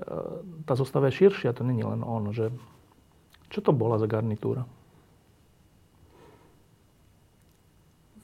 E, 0.00 0.16
tá 0.64 0.72
zostava 0.72 1.12
je 1.12 1.24
širšia, 1.24 1.52
to 1.52 1.66
není 1.66 1.84
len 1.84 2.00
on. 2.00 2.32
Že, 2.32 2.54
čo 3.52 3.60
to 3.60 3.76
bola 3.76 4.00
za 4.00 4.08
garnitúra? 4.08 4.64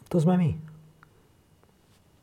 To 0.09 0.17
sme 0.23 0.39
my. 0.39 0.51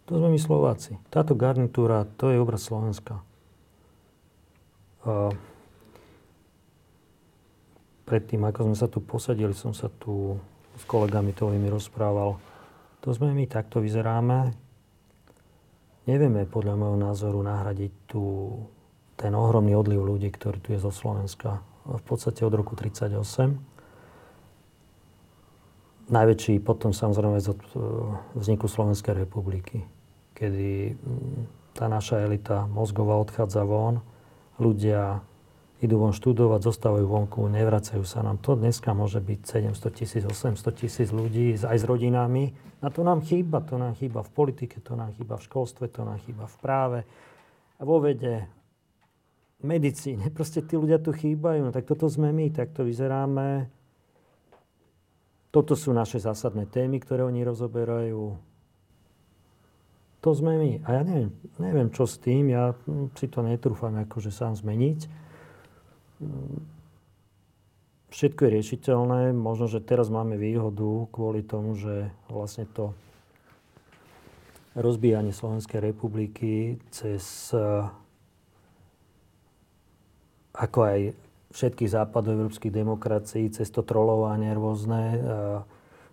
To 0.08 0.20
sme 0.20 0.34
my 0.34 0.40
Slováci. 0.40 0.98
Táto 1.12 1.38
garnitúra, 1.38 2.08
to 2.18 2.32
je 2.32 2.42
obraz 2.42 2.66
Slovenska. 2.66 3.22
A 5.04 5.36
predtým, 8.14 8.46
ako 8.46 8.70
sme 8.70 8.78
sa 8.78 8.86
tu 8.86 9.02
posadili, 9.02 9.58
som 9.58 9.74
sa 9.74 9.90
tu 9.90 10.38
s 10.78 10.86
kolegami 10.86 11.34
tvojimi 11.34 11.66
rozprával. 11.66 12.38
To 13.02 13.10
sme 13.10 13.34
my, 13.34 13.50
takto 13.50 13.82
vyzeráme. 13.82 14.54
Nevieme 16.06 16.46
podľa 16.46 16.78
môjho 16.78 17.00
názoru 17.02 17.42
nahradiť 17.42 17.90
tú 18.06 18.54
ten 19.18 19.34
ohromný 19.34 19.74
odliv 19.74 20.06
ľudí, 20.06 20.30
ktorý 20.30 20.62
tu 20.62 20.78
je 20.78 20.80
zo 20.82 20.94
Slovenska 20.94 21.66
v 21.90 22.04
podstate 22.06 22.46
od 22.46 22.54
roku 22.54 22.78
1938. 22.78 23.58
Najväčší 26.14 26.62
potom 26.62 26.94
samozrejme 26.94 27.40
od 27.40 27.62
e, 27.64 27.68
vzniku 28.38 28.68
Slovenskej 28.68 29.26
republiky, 29.26 29.88
kedy 30.36 30.94
mm, 30.94 31.74
tá 31.74 31.88
naša 31.90 32.22
elita 32.22 32.68
mozgová 32.70 33.18
odchádza 33.18 33.64
von, 33.64 34.04
ľudia 34.60 35.24
idú 35.84 36.00
von 36.00 36.16
študovať, 36.16 36.64
zostávajú 36.64 37.06
vonku, 37.06 37.44
nevracajú 37.52 38.08
sa 38.08 38.24
nám. 38.24 38.40
To 38.48 38.56
dneska 38.56 38.96
môže 38.96 39.20
byť 39.20 39.70
700 39.76 40.00
tisíc, 40.00 40.24
800 40.24 40.64
tisíc 40.72 41.12
ľudí 41.12 41.60
aj 41.60 41.78
s 41.78 41.86
rodinami. 41.86 42.56
A 42.80 42.88
to 42.88 43.04
nám 43.04 43.24
chýba. 43.24 43.60
To 43.68 43.76
nám 43.76 44.00
chýba 44.00 44.24
v 44.24 44.32
politike, 44.32 44.80
to 44.80 44.96
nám 44.96 45.12
chýba 45.16 45.36
v 45.36 45.46
školstve, 45.46 45.92
to 45.92 46.08
nám 46.08 46.20
chýba 46.24 46.48
v 46.48 46.58
práve, 46.60 47.00
vo 47.84 48.00
vede 48.00 48.48
medicíne. 49.64 50.32
Proste 50.38 50.64
tí 50.64 50.80
ľudia 50.80 51.04
tu 51.04 51.12
chýbajú. 51.12 51.68
No 51.68 51.72
tak 51.76 51.84
toto 51.84 52.08
sme 52.08 52.32
my, 52.32 52.52
tak 52.52 52.72
to 52.72 52.88
vyzeráme. 52.88 53.68
Toto 55.54 55.78
sú 55.78 55.94
naše 55.94 56.18
zásadné 56.18 56.66
témy, 56.66 56.98
ktoré 56.98 57.22
oni 57.28 57.46
rozoberajú. 57.46 58.34
to 60.24 60.30
sme 60.34 60.58
my. 60.58 60.72
A 60.88 60.98
ja 60.98 61.02
neviem, 61.06 61.30
neviem 61.62 61.90
čo 61.94 62.10
s 62.10 62.18
tým, 62.18 62.50
ja 62.50 62.74
si 63.14 63.30
to 63.30 63.46
netrúfam 63.46 63.94
akože 64.08 64.34
sám 64.34 64.58
zmeniť. 64.58 65.23
Všetko 68.14 68.46
je 68.46 68.54
riešiteľné, 68.62 69.22
možno, 69.34 69.66
že 69.66 69.82
teraz 69.82 70.14
máme 70.14 70.38
výhodu 70.38 71.10
kvôli 71.10 71.42
tomu, 71.42 71.74
že 71.74 72.14
vlastne 72.30 72.70
to 72.70 72.94
rozbíjanie 74.78 75.34
Slovenskej 75.34 75.82
republiky 75.82 76.78
cez 76.94 77.54
ako 80.54 80.80
aj 80.86 81.00
všetkých 81.54 81.90
západoevropských 81.90 82.74
demokracií, 82.74 83.50
cez 83.50 83.70
to 83.74 83.82
trolovanie 83.82 84.54
rôzne 84.54 85.22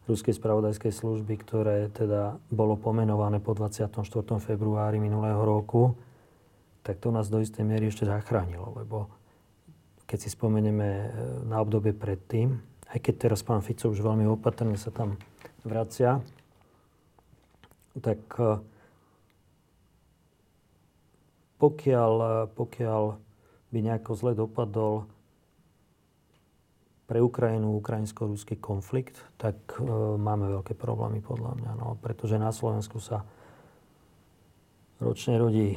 ruskej 0.08 0.34
spravodajskej 0.36 0.92
služby, 0.92 1.34
ktoré 1.40 1.92
teda 1.92 2.40
bolo 2.48 2.80
pomenované 2.80 3.38
po 3.38 3.52
24. 3.52 4.00
februári 4.40 4.96
minulého 4.96 5.40
roku, 5.44 5.94
tak 6.80 6.96
to 6.98 7.12
nás 7.12 7.28
do 7.28 7.38
istej 7.44 7.62
miery 7.62 7.92
ešte 7.92 8.08
zachránilo, 8.08 8.72
lebo 8.74 9.19
keď 10.10 10.18
si 10.18 10.28
spomenieme 10.34 10.88
e, 10.90 11.06
na 11.46 11.62
obdobie 11.62 11.94
predtým, 11.94 12.58
aj 12.90 12.98
keď 12.98 13.30
teraz 13.30 13.46
pán 13.46 13.62
Fico 13.62 13.86
už 13.94 14.02
veľmi 14.02 14.26
opatrne 14.26 14.74
sa 14.74 14.90
tam 14.90 15.14
vracia, 15.62 16.18
tak 18.02 18.18
e, 18.42 18.58
pokiaľ, 21.62 22.12
e, 22.18 22.30
pokiaľ 22.50 23.02
by 23.70 23.78
nejako 23.78 24.12
zle 24.18 24.32
dopadol 24.34 25.06
pre 27.10 27.18
Ukrajinu 27.18 27.74
ukrajinsko-ruský 27.78 28.62
konflikt, 28.62 29.18
tak 29.38 29.58
e, 29.78 29.82
máme 30.18 30.50
veľké 30.58 30.78
problémy 30.78 31.18
podľa 31.22 31.58
mňa. 31.58 31.72
No, 31.74 31.98
pretože 31.98 32.38
na 32.38 32.54
Slovensku 32.54 33.02
sa 33.02 33.26
ročne 35.02 35.38
rodí 35.38 35.74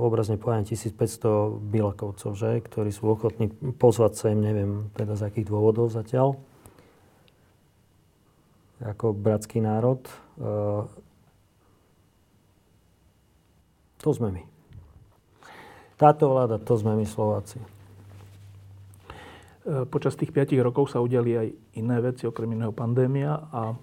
obrazne 0.00 0.40
povedané 0.40 0.64
1500 0.64 1.60
bilakovcov, 1.60 2.32
že, 2.32 2.64
ktorí 2.64 2.88
sú 2.88 3.12
ochotní 3.12 3.52
pozvať 3.76 4.12
sa 4.16 4.26
im, 4.32 4.40
neviem 4.40 4.72
teda 4.96 5.14
z 5.20 5.28
akých 5.28 5.52
dôvodov 5.52 5.92
zatiaľ, 5.92 6.40
ako 8.80 9.12
bratský 9.12 9.60
národ. 9.60 10.00
E, 10.08 10.12
to 14.00 14.10
sme 14.16 14.32
my. 14.32 14.42
Táto 16.00 16.32
vláda, 16.32 16.56
to 16.56 16.80
sme 16.80 16.96
my 16.96 17.04
Slováci. 17.04 17.60
E, 17.60 17.66
počas 19.84 20.16
tých 20.16 20.32
5 20.32 20.56
rokov 20.64 20.88
sa 20.88 21.04
udiali 21.04 21.36
aj 21.36 21.48
iné 21.76 21.96
veci, 22.00 22.24
okrem 22.24 22.56
iného 22.56 22.72
pandémia 22.72 23.36
a, 23.52 23.76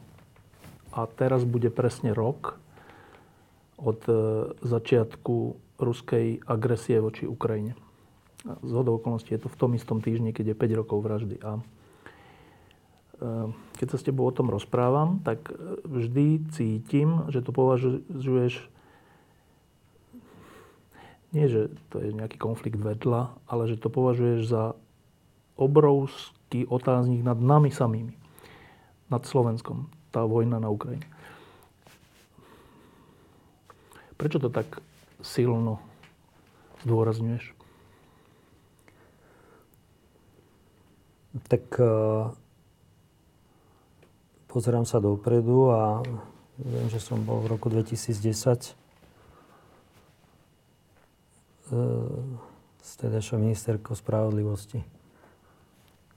a 0.97 0.99
teraz 1.13 1.45
bude 1.45 1.69
presne 1.69 2.17
rok 2.17 2.57
od 3.77 4.01
e, 4.09 4.13
začiatku 4.65 5.66
ruskej 5.77 6.41
agresie 6.45 6.97
voči 6.99 7.29
Ukrajine. 7.29 7.77
Z 8.43 8.71
hodou 8.73 9.01
okolností 9.01 9.33
je 9.33 9.41
to 9.45 9.49
v 9.49 9.59
tom 9.59 9.71
istom 9.73 10.01
týždni, 10.01 10.33
keď 10.33 10.53
je 10.53 10.61
5 10.61 10.79
rokov 10.81 10.97
vraždy. 11.01 11.37
A 11.41 11.57
e, 11.57 11.61
keď 13.81 13.87
sa 13.93 13.97
s 13.97 14.05
tebou 14.05 14.25
o 14.29 14.33
tom 14.33 14.49
rozprávam, 14.49 15.21
tak 15.21 15.49
vždy 15.85 16.47
cítim, 16.53 17.27
že 17.29 17.43
to 17.43 17.51
považuješ 17.51 18.71
nie, 21.35 21.45
že 21.51 21.67
to 21.91 21.99
je 21.99 22.15
nejaký 22.15 22.39
konflikt 22.39 22.79
vedľa, 22.79 23.35
ale 23.51 23.67
že 23.67 23.75
to 23.75 23.91
považuješ 23.91 24.47
za 24.47 24.63
obrovský 25.59 26.63
otáznik 26.69 27.19
nad 27.25 27.35
nami 27.35 27.67
samými. 27.67 28.15
Nad 29.11 29.27
Slovenskom. 29.27 29.91
Tá 30.15 30.23
vojna 30.23 30.63
na 30.63 30.71
Ukrajine. 30.71 31.03
Prečo 34.15 34.39
to 34.39 34.49
tak 34.49 34.79
silno 35.27 35.83
zdôrazňuješ? 36.87 37.51
Tak 41.51 41.63
uh, 41.77 42.31
pozerám 44.47 44.87
sa 44.87 45.03
dopredu 45.03 45.69
a 45.69 46.01
viem, 46.57 46.87
že 46.89 47.03
som 47.03 47.19
bol 47.21 47.43
v 47.43 47.51
roku 47.53 47.67
2010 47.69 48.73
uh, 51.69 52.17
s 52.81 52.91
tedajšou 52.95 53.37
ministerkou 53.37 53.93
spravodlivosti. 53.93 54.81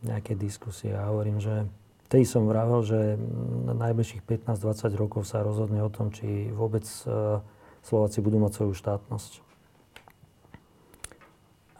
Nejaké 0.01 0.39
diskusie. 0.39 0.95
A 0.97 1.13
hovorím, 1.13 1.43
že 1.43 1.69
tej 2.11 2.27
som 2.27 2.51
vravel, 2.51 2.83
že 2.83 3.15
na 3.71 3.75
najbližších 3.87 4.27
15-20 4.27 4.99
rokov 4.99 5.31
sa 5.31 5.47
rozhodne 5.47 5.79
o 5.79 5.91
tom, 5.93 6.11
či 6.11 6.51
vôbec 6.51 6.83
e, 7.07 7.39
Slováci 7.85 8.21
budú 8.21 8.39
mať 8.41 8.53
svoju 8.61 8.75
štátnosť. 8.77 9.33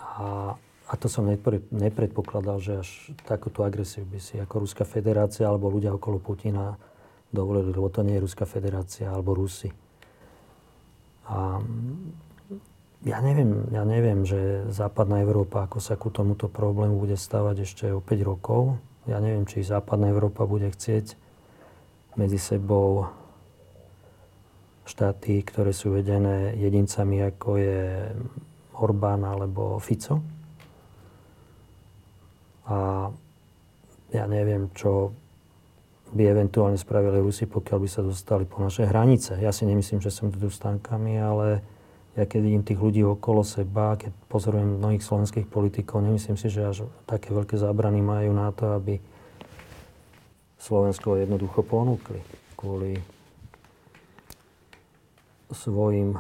A, 0.01 0.55
a 0.61 0.93
to 0.99 1.07
som 1.09 1.25
nepre, 1.25 1.65
nepredpokladal, 1.73 2.61
že 2.61 2.73
až 2.83 2.89
takúto 3.25 3.65
agresiu 3.65 4.05
by 4.05 4.19
si 4.21 4.37
ako 4.37 4.69
Ruská 4.69 4.85
federácia 4.85 5.49
alebo 5.49 5.73
ľudia 5.73 5.97
okolo 5.97 6.21
Putina 6.21 6.77
dovolili, 7.31 7.71
lebo 7.71 7.89
to 7.89 8.03
nie 8.03 8.19
je 8.19 8.25
Ruská 8.27 8.45
federácia 8.45 9.09
alebo 9.09 9.39
Rusi. 9.39 9.71
A 11.31 11.63
ja 13.07 13.19
neviem, 13.25 13.71
ja 13.73 13.87
neviem, 13.87 14.29
že 14.29 14.69
západná 14.69 15.25
Európa, 15.25 15.65
ako 15.65 15.79
sa 15.81 15.97
ku 15.97 16.13
tomuto 16.13 16.53
problému 16.53 17.01
bude 17.01 17.17
stavať 17.17 17.57
ešte 17.65 17.85
o 17.95 18.03
5 18.05 18.29
rokov. 18.29 18.77
Ja 19.09 19.23
neviem, 19.25 19.49
či 19.49 19.65
západná 19.65 20.13
Európa 20.13 20.45
bude 20.45 20.69
chcieť 20.69 21.17
medzi 22.19 22.37
sebou 22.37 23.09
štáty, 24.91 25.47
ktoré 25.47 25.71
sú 25.71 25.95
vedené 25.95 26.59
jedincami, 26.59 27.23
ako 27.23 27.49
je 27.57 28.11
Orbán 28.75 29.23
alebo 29.23 29.79
Fico. 29.79 30.19
A 32.67 33.07
ja 34.11 34.25
neviem, 34.27 34.67
čo 34.75 35.15
by 36.11 36.27
eventuálne 36.27 36.75
spravili 36.75 37.23
Rusi, 37.23 37.47
pokiaľ 37.47 37.79
by 37.79 37.89
sa 37.89 38.03
dostali 38.03 38.43
po 38.43 38.59
naše 38.59 38.83
hranice. 38.83 39.39
Ja 39.39 39.55
si 39.55 39.63
nemyslím, 39.63 40.03
že 40.03 40.11
som 40.11 40.35
tu 40.35 40.43
s 40.51 40.59
tankami, 40.59 41.15
ale 41.23 41.63
ja 42.19 42.27
keď 42.27 42.41
vidím 42.43 42.67
tých 42.67 42.83
ľudí 42.83 43.07
okolo 43.07 43.47
seba, 43.47 43.95
keď 43.95 44.11
pozorujem 44.27 44.83
mnohých 44.83 45.07
slovenských 45.07 45.47
politikov, 45.47 46.03
nemyslím 46.03 46.35
si, 46.35 46.51
že 46.51 46.67
až 46.67 46.91
také 47.07 47.31
veľké 47.31 47.55
zábrany 47.55 48.03
majú 48.03 48.35
na 48.35 48.51
to, 48.51 48.75
aby 48.75 48.99
Slovensko 50.59 51.15
jednoducho 51.15 51.63
ponúkli 51.63 52.19
kvôli 52.59 52.99
svojim 55.53 56.19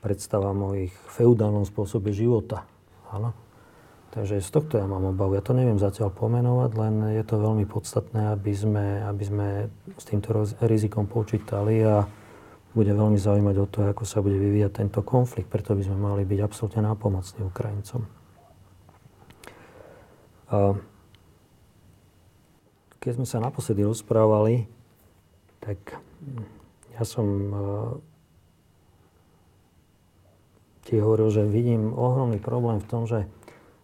predstavám 0.00 0.58
o 0.64 0.76
ich 0.76 0.92
feudálnom 1.12 1.68
spôsobe 1.68 2.12
života. 2.12 2.64
Áno. 3.12 3.36
Takže 4.10 4.42
z 4.42 4.50
tohto 4.50 4.74
ja 4.74 4.90
mám 4.90 5.14
obavu. 5.14 5.38
Ja 5.38 5.44
to 5.44 5.54
neviem 5.54 5.78
zatiaľ 5.78 6.10
pomenovať, 6.10 6.70
len 6.74 6.94
je 7.14 7.22
to 7.22 7.38
veľmi 7.38 7.62
podstatné, 7.70 8.34
aby 8.34 8.50
sme, 8.50 9.06
aby 9.06 9.22
sme 9.22 9.46
s 9.94 10.02
týmto 10.02 10.34
rizikom 10.66 11.06
počítali 11.06 11.78
a 11.86 12.10
bude 12.74 12.90
veľmi 12.90 13.14
zaujímať 13.14 13.56
o 13.62 13.66
to, 13.70 13.78
ako 13.86 14.02
sa 14.02 14.18
bude 14.18 14.34
vyvíjať 14.34 14.82
tento 14.82 15.06
konflikt. 15.06 15.46
Preto 15.46 15.78
by 15.78 15.82
sme 15.86 15.98
mali 15.98 16.22
byť 16.26 16.40
absolútne 16.42 16.82
nápomocní 16.90 17.46
Ukrajincom. 17.46 18.02
A 20.50 20.74
keď 22.98 23.12
sme 23.14 23.26
sa 23.30 23.38
naposledy 23.38 23.86
rozprávali, 23.86 24.66
tak 25.62 26.02
ja 26.98 27.02
som 27.06 27.26
ti 30.90 30.98
hovoril, 30.98 31.30
že 31.30 31.46
vidím 31.46 31.94
ohromný 31.94 32.42
problém 32.42 32.82
v 32.82 32.88
tom, 32.90 33.06
že 33.06 33.30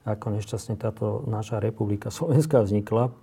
ako 0.03 0.35
nešťastne 0.35 0.75
táto 0.75 1.23
naša 1.31 1.63
republika 1.63 2.11
Slovenská 2.11 2.67
vznikla, 2.67 3.15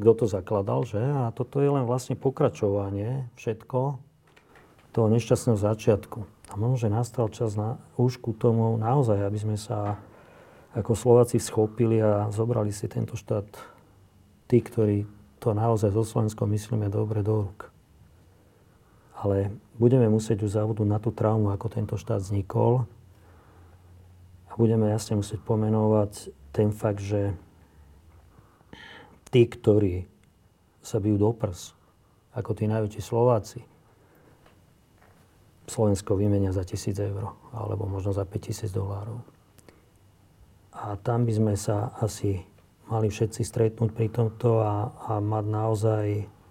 kto 0.00 0.12
to 0.16 0.24
zakladal, 0.24 0.88
že? 0.88 1.00
A 1.00 1.28
toto 1.28 1.60
je 1.60 1.68
len 1.68 1.84
vlastne 1.84 2.16
pokračovanie 2.16 3.28
všetko 3.36 4.00
toho 4.96 5.06
nešťastného 5.12 5.58
začiatku. 5.60 6.18
A 6.50 6.52
možno, 6.56 6.76
že 6.80 6.88
nastal 6.88 7.28
čas 7.28 7.54
na, 7.54 7.78
už 8.00 8.18
ku 8.18 8.32
tomu 8.32 8.74
naozaj, 8.80 9.20
aby 9.22 9.38
sme 9.38 9.56
sa 9.60 10.00
ako 10.74 10.96
Slováci 10.96 11.36
schopili 11.38 12.00
a 12.00 12.30
zobrali 12.32 12.72
si 12.72 12.88
tento 12.88 13.14
štát 13.14 13.46
tí, 14.50 14.58
ktorí 14.58 15.06
to 15.38 15.54
naozaj 15.54 15.94
so 15.94 16.02
Slovenskom 16.02 16.50
myslíme 16.50 16.90
dobre 16.90 17.22
do 17.22 17.46
rúk. 17.46 17.70
Ale 19.20 19.52
budeme 19.76 20.08
musieť 20.08 20.42
už 20.42 20.56
zavodnúť 20.56 20.88
na 20.88 20.98
tú 20.98 21.12
traumu, 21.12 21.52
ako 21.52 21.66
tento 21.70 21.94
štát 22.00 22.24
vznikol. 22.24 22.88
A 24.50 24.58
budeme 24.58 24.90
jasne 24.90 25.14
musieť 25.14 25.38
pomenovať 25.46 26.34
ten 26.50 26.74
fakt, 26.74 27.00
že 27.00 27.38
tí, 29.30 29.46
ktorí 29.46 30.10
sa 30.82 30.98
bijú 30.98 31.16
do 31.16 31.30
prs, 31.30 31.78
ako 32.34 32.50
tí 32.58 32.66
najväčší 32.66 33.02
Slováci, 33.02 33.60
Slovensko 35.70 36.18
vymenia 36.18 36.50
za 36.50 36.66
1000 36.66 36.98
eur 37.14 37.30
alebo 37.54 37.86
možno 37.86 38.10
za 38.10 38.26
5000 38.26 38.74
dolárov. 38.74 39.22
A 40.74 40.98
tam 40.98 41.22
by 41.22 41.32
sme 41.34 41.54
sa 41.54 41.94
asi 42.02 42.42
mali 42.90 43.06
všetci 43.06 43.46
stretnúť 43.46 43.94
pri 43.94 44.10
tomto 44.10 44.58
a, 44.58 44.90
a 45.06 45.12
mať 45.22 45.44
naozaj 45.46 46.06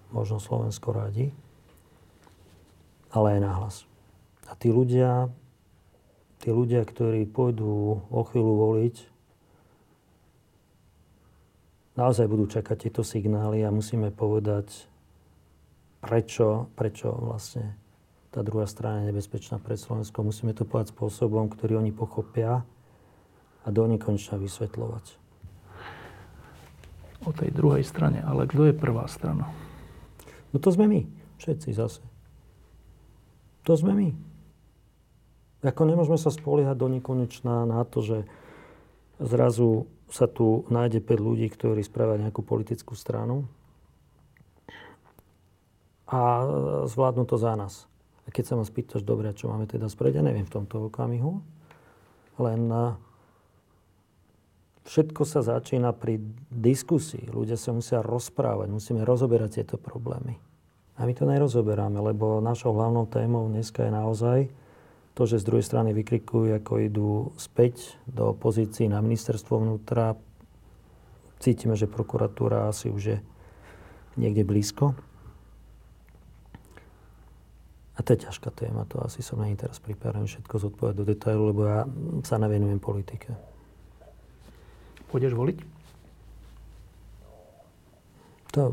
možno 0.08 0.40
Slovensko 0.40 0.96
radi, 0.96 1.28
ale 3.12 3.36
aj 3.36 3.40
nahlas. 3.44 3.76
A 4.48 4.56
tí 4.56 4.72
ľudia, 4.72 5.28
tí 6.40 6.48
ľudia, 6.48 6.82
ktorí 6.88 7.28
pôjdu 7.28 8.00
o 8.08 8.20
chvíľu 8.24 8.54
voliť, 8.56 8.96
naozaj 12.00 12.26
budú 12.26 12.48
čakať 12.48 12.88
tieto 12.88 13.04
signály 13.04 13.60
a 13.60 13.68
musíme 13.68 14.08
povedať, 14.08 14.88
prečo, 16.00 16.72
prečo 16.72 17.12
vlastne 17.12 17.76
tá 18.32 18.40
druhá 18.40 18.64
strana 18.64 19.04
je 19.04 19.10
nebezpečná 19.12 19.60
pre 19.60 19.76
Slovensko. 19.76 20.24
Musíme 20.24 20.56
to 20.56 20.64
povedať 20.64 20.96
spôsobom, 20.96 21.52
ktorý 21.52 21.82
oni 21.82 21.92
pochopia 21.92 22.64
a 23.60 23.68
do 23.68 23.84
nekonečna 23.84 24.40
vysvetľovať. 24.40 25.04
O 27.28 27.36
tej 27.36 27.52
druhej 27.52 27.84
strane. 27.84 28.24
Ale 28.24 28.48
kto 28.48 28.70
je 28.70 28.74
prvá 28.80 29.04
strana? 29.10 29.50
No 30.54 30.56
to 30.56 30.72
sme 30.72 30.88
my. 30.88 31.04
Všetci 31.36 31.68
zase. 31.76 32.00
To 33.68 33.76
sme 33.76 33.92
my. 33.92 34.29
Ako 35.60 35.84
nemôžeme 35.84 36.16
sa 36.16 36.32
spoliehať 36.32 36.76
do 36.76 36.88
nekonečna 36.88 37.68
na 37.68 37.84
to, 37.84 38.00
že 38.00 38.18
zrazu 39.20 39.84
sa 40.08 40.24
tu 40.24 40.64
nájde 40.72 41.04
5 41.04 41.20
ľudí, 41.20 41.46
ktorí 41.52 41.84
spravia 41.84 42.16
nejakú 42.16 42.40
politickú 42.40 42.96
stranu 42.96 43.44
a 46.08 46.42
zvládnu 46.88 47.28
to 47.28 47.36
za 47.36 47.54
nás. 47.54 47.84
A 48.24 48.32
keď 48.32 48.44
sa 48.48 48.54
ma 48.56 48.64
spýtaš, 48.64 49.04
dobre, 49.04 49.30
čo 49.36 49.52
máme 49.52 49.68
teda 49.68 49.86
spreť, 49.86 50.18
ja 50.18 50.24
neviem 50.24 50.48
v 50.48 50.54
tomto 50.58 50.88
okamihu, 50.88 51.44
len 52.40 52.60
všetko 54.88 55.22
sa 55.28 55.44
začína 55.44 55.92
pri 55.92 56.18
diskusii. 56.48 57.28
Ľudia 57.30 57.60
sa 57.60 57.76
musia 57.76 58.00
rozprávať, 58.00 58.72
musíme 58.72 59.04
rozoberať 59.04 59.60
tieto 59.60 59.76
problémy. 59.76 60.40
A 60.96 61.04
my 61.04 61.12
to 61.14 61.28
nerozoberáme, 61.28 62.00
lebo 62.00 62.40
našou 62.42 62.72
hlavnou 62.74 63.06
témou 63.06 63.46
dneska 63.46 63.86
je 63.86 63.92
naozaj 63.92 64.38
to, 65.20 65.28
že 65.28 65.44
z 65.44 65.52
druhej 65.52 65.68
strany 65.68 65.92
vykrikujú, 65.92 66.56
ako 66.56 66.72
idú 66.80 67.10
späť 67.36 68.00
do 68.08 68.32
pozícií 68.32 68.88
na 68.88 69.04
ministerstvo 69.04 69.60
vnútra. 69.60 70.16
Cítime, 71.36 71.76
že 71.76 71.84
prokuratúra 71.84 72.72
asi 72.72 72.88
už 72.88 73.02
je 73.04 73.18
niekde 74.16 74.48
blízko. 74.48 74.96
A 77.92 78.00
to 78.00 78.16
je 78.16 78.24
ťažká 78.24 78.48
téma, 78.48 78.88
to 78.88 78.96
asi 79.04 79.20
som 79.20 79.44
není 79.44 79.60
teraz 79.60 79.76
pripravený 79.76 80.24
všetko 80.24 80.56
zodpovedať 80.56 80.96
do 80.96 81.04
detailu, 81.04 81.52
lebo 81.52 81.68
ja 81.68 81.84
sa 82.24 82.40
nevenujem 82.40 82.80
politike. 82.80 83.36
Pôjdeš 85.12 85.36
voliť? 85.36 85.58
To 88.56 88.72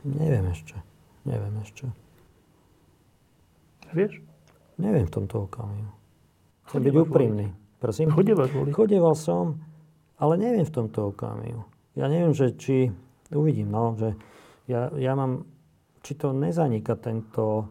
neviem 0.00 0.48
ešte. 0.48 0.80
Neviem 1.28 1.60
ešte. 1.60 1.92
Vieš? 3.92 4.33
Neviem 4.80 5.06
v 5.06 5.14
tomto 5.14 5.46
okamihu. 5.46 5.92
Chcem 6.66 6.80
byť 6.82 6.94
úprimný. 6.96 7.46
Prosím? 7.78 8.10
Chodeval 8.10 8.48
voliť? 8.48 8.72
Chodeval 8.72 9.14
som, 9.14 9.60
ale 10.18 10.34
neviem 10.40 10.64
v 10.64 10.74
tomto 10.74 11.12
okamihu. 11.14 11.62
Ja 11.94 12.10
neviem, 12.10 12.34
že 12.34 12.56
či... 12.56 12.90
Uvidím, 13.30 13.70
no, 13.70 13.94
že 13.94 14.16
ja, 14.66 14.90
ja 14.94 15.12
mám... 15.14 15.46
Či 16.04 16.20
to 16.20 16.36
nezanika 16.36 17.00
tento 17.00 17.70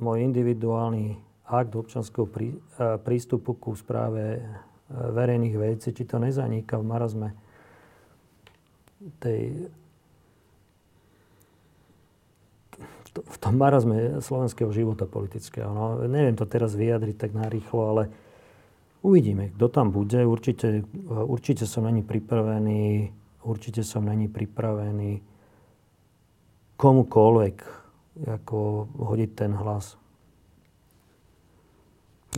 môj 0.00 0.24
individuálny 0.24 1.20
akt 1.44 1.76
občanského 1.76 2.24
prí, 2.24 2.56
prístupu 3.04 3.58
ku 3.60 3.76
správe 3.76 4.40
verejných 4.88 5.56
vecí, 5.60 5.92
či 5.92 6.08
to 6.08 6.16
nezanika 6.16 6.80
v 6.80 6.88
marazme 6.88 7.28
tej 9.20 9.68
v 13.10 13.36
tom 13.42 13.58
marazme 13.58 14.22
slovenského 14.22 14.70
života 14.70 15.06
politického. 15.06 15.66
No, 15.70 15.98
neviem 16.06 16.38
to 16.38 16.46
teraz 16.46 16.78
vyjadriť 16.78 17.16
tak 17.18 17.32
narýchlo, 17.34 17.82
ale 17.90 18.02
uvidíme, 19.02 19.50
kto 19.58 19.66
tam 19.66 19.90
bude. 19.90 20.22
Určite, 20.22 20.86
určite 21.10 21.66
som 21.66 21.82
není 21.84 22.06
pripravený, 22.06 23.10
určite 23.42 23.82
som 23.82 24.06
není 24.06 24.30
pripravený 24.30 25.20
komukoľvek 26.78 27.56
ako 28.30 28.58
hodiť 28.94 29.30
ten 29.34 29.52
hlas. 29.58 29.98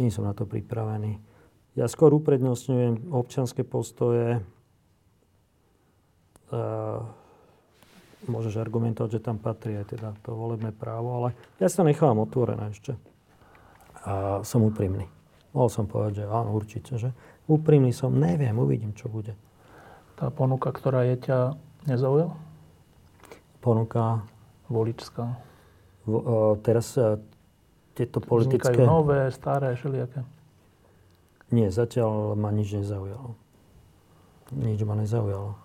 Nie 0.00 0.08
som 0.08 0.24
na 0.24 0.32
to 0.32 0.48
pripravený. 0.48 1.20
Ja 1.76 1.84
skôr 1.88 2.12
uprednostňujem 2.16 3.12
občianské 3.12 3.64
postoje, 3.64 4.40
môžeš 8.26 8.58
argumentovať, 8.58 9.18
že 9.18 9.24
tam 9.24 9.38
patrí 9.38 9.78
aj 9.78 9.96
teda 9.96 10.08
to 10.22 10.34
volebné 10.34 10.70
právo, 10.70 11.22
ale 11.22 11.28
ja 11.58 11.66
sa 11.66 11.82
nechávam 11.82 12.22
otvorené 12.22 12.70
ešte. 12.70 12.94
A 14.02 14.42
som 14.42 14.66
úprimný. 14.66 15.06
Mohol 15.54 15.70
som 15.70 15.84
povedať, 15.86 16.22
že 16.22 16.24
áno, 16.26 16.50
určite, 16.56 16.92
že 16.98 17.10
úprimný 17.46 17.94
som, 17.94 18.10
neviem, 18.14 18.56
uvidím, 18.56 18.96
čo 18.96 19.06
bude. 19.06 19.38
Tá 20.16 20.32
ponuka, 20.32 20.72
ktorá 20.72 21.06
je 21.12 21.16
ťa 21.28 21.38
nezaujala? 21.86 22.34
Ponuka? 23.62 24.26
Voličská. 24.72 25.38
V, 26.08 26.12
uh, 26.18 26.54
teraz 26.64 26.96
uh, 26.98 27.20
tieto 27.94 28.18
politické... 28.18 28.74
Vznikajú 28.74 28.88
nové, 28.88 29.30
staré, 29.30 29.76
všelijaké? 29.76 30.24
Nie, 31.52 31.68
zatiaľ 31.68 32.32
ma 32.34 32.48
nič 32.48 32.80
nezaujalo. 32.80 33.36
Nič 34.56 34.80
ma 34.88 34.96
nezaujalo. 34.96 35.61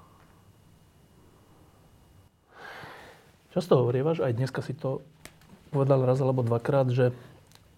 Často 3.57 3.81
hovorievaš, 3.81 4.21
aj 4.21 4.37
dneska 4.37 4.61
si 4.61 4.77
to 4.77 5.01
povedal 5.73 6.05
raz 6.05 6.21
alebo 6.21 6.45
dvakrát, 6.45 6.93
že 6.93 7.09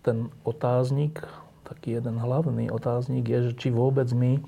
ten 0.04 0.28
otáznik, 0.44 1.24
taký 1.64 1.96
jeden 1.96 2.20
hlavný 2.20 2.68
otáznik 2.68 3.24
je, 3.24 3.40
že 3.48 3.52
či 3.56 3.68
vôbec 3.72 4.12
my 4.12 4.44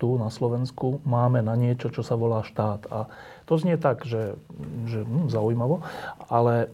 tu 0.00 0.16
na 0.16 0.32
Slovensku 0.32 1.04
máme 1.04 1.44
na 1.44 1.60
niečo, 1.60 1.92
čo 1.92 2.00
sa 2.00 2.16
volá 2.16 2.40
štát. 2.40 2.88
A 2.88 3.04
to 3.44 3.60
znie 3.60 3.76
tak, 3.76 4.08
že, 4.08 4.40
že 4.88 5.04
hm, 5.04 5.28
zaujímavo, 5.28 5.84
ale 6.24 6.72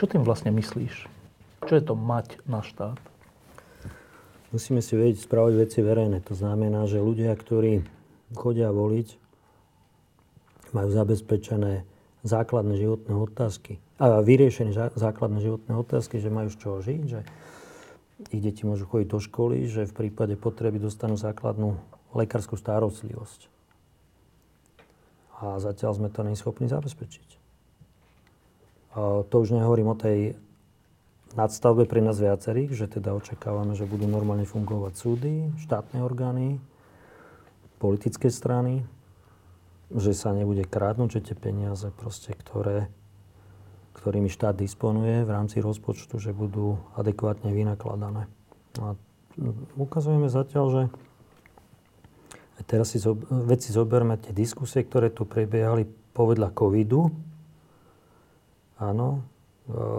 čo 0.00 0.08
tým 0.08 0.24
vlastne 0.24 0.48
myslíš? 0.48 1.12
Čo 1.68 1.72
je 1.76 1.84
to 1.84 1.92
mať 1.92 2.40
na 2.48 2.64
štát? 2.64 2.96
Musíme 4.48 4.80
si 4.80 4.96
vedieť 4.96 5.28
správať 5.28 5.60
veci 5.60 5.84
verejné. 5.84 6.24
To 6.24 6.32
znamená, 6.32 6.88
že 6.88 7.04
ľudia, 7.04 7.36
ktorí 7.36 7.84
chodia 8.32 8.72
voliť, 8.72 9.27
majú 10.74 10.88
zabezpečené 10.92 11.84
základné 12.26 12.74
životné 12.76 13.14
otázky 13.14 13.78
a 13.98 14.22
vyriešené 14.22 14.74
základné 14.94 15.42
životné 15.42 15.72
otázky, 15.74 16.22
že 16.22 16.30
majú 16.30 16.50
z 16.54 16.56
čoho 16.58 16.78
žiť, 16.82 17.02
že 17.06 17.20
ich 18.34 18.42
deti 18.42 18.66
môžu 18.66 18.86
chodiť 18.86 19.08
do 19.10 19.18
školy, 19.22 19.66
že 19.70 19.86
v 19.86 20.06
prípade 20.06 20.34
potreby 20.34 20.82
dostanú 20.82 21.14
základnú 21.14 21.78
lekárskú 22.14 22.58
starostlivosť. 22.58 23.46
A 25.38 25.62
zatiaľ 25.62 25.94
sme 25.94 26.08
to 26.10 26.26
neschopní 26.26 26.66
zabezpečiť. 26.66 27.28
A 28.98 29.22
to 29.22 29.34
už 29.38 29.54
nehovorím 29.54 29.94
o 29.94 29.98
tej 29.98 30.34
nadstavbe 31.38 31.86
pri 31.86 32.02
nás 32.02 32.18
viacerých, 32.18 32.74
že 32.74 32.90
teda 32.90 33.14
očakávame, 33.14 33.78
že 33.78 33.86
budú 33.86 34.10
normálne 34.10 34.42
fungovať 34.42 34.92
súdy, 34.98 35.34
štátne 35.62 36.02
orgány, 36.02 36.58
politické 37.78 38.26
strany, 38.34 38.82
že 39.88 40.12
sa 40.12 40.36
nebude 40.36 40.68
krádnuť, 40.68 41.08
že 41.20 41.24
tie 41.32 41.36
peniaze, 41.36 41.88
proste, 41.96 42.36
ktoré, 42.36 42.92
ktorými 43.96 44.28
štát 44.28 44.56
disponuje 44.56 45.24
v 45.24 45.30
rámci 45.32 45.64
rozpočtu, 45.64 46.20
že 46.20 46.36
budú 46.36 46.76
adekvátne 46.96 47.50
vynakladané. 47.52 48.28
A 48.78 48.92
ukazujeme 49.80 50.28
zatiaľ, 50.28 50.66
že 50.68 50.82
teraz 52.68 52.92
si 52.92 53.00
zob- 53.00 53.24
veci 53.48 53.72
zoberme 53.72 54.20
tie 54.20 54.36
diskusie, 54.36 54.84
ktoré 54.84 55.08
tu 55.08 55.24
prebiehali 55.24 55.88
povedľa 56.12 56.52
covidu. 56.52 57.08
Áno, 58.78 59.24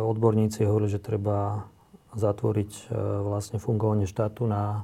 odborníci 0.05 0.63
hovorili, 0.69 0.91
že 0.93 1.03
treba 1.03 1.67
zatvoriť 2.17 2.71
e, 2.73 2.83
vlastne 3.21 3.61
fungovanie 3.61 4.09
štátu 4.09 4.49
na 4.49 4.81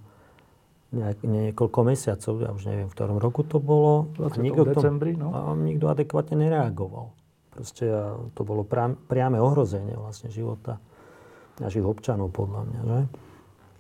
niekoľko 0.93 1.79
mesiacov, 1.81 2.33
ja 2.41 2.51
už 2.53 2.63
neviem, 2.69 2.87
v 2.87 2.95
ktorom 2.95 3.17
roku 3.17 3.41
to 3.41 3.57
bolo. 3.57 4.13
V 4.15 4.37
nikto 4.37 4.67
decembri, 4.67 5.17
no. 5.17 5.33
A 5.33 5.39
nikto 5.57 5.89
adekvátne 5.89 6.37
nereagoval. 6.37 7.11
Proste 7.51 7.87
to 8.35 8.41
bolo 8.43 8.67
priame 9.07 9.39
ohrozenie 9.39 9.95
vlastne 9.95 10.27
života 10.27 10.79
našich 11.59 11.83
občanov, 11.87 12.35
podľa 12.35 12.61
mňa. 12.67 12.81
Že? 12.83 12.99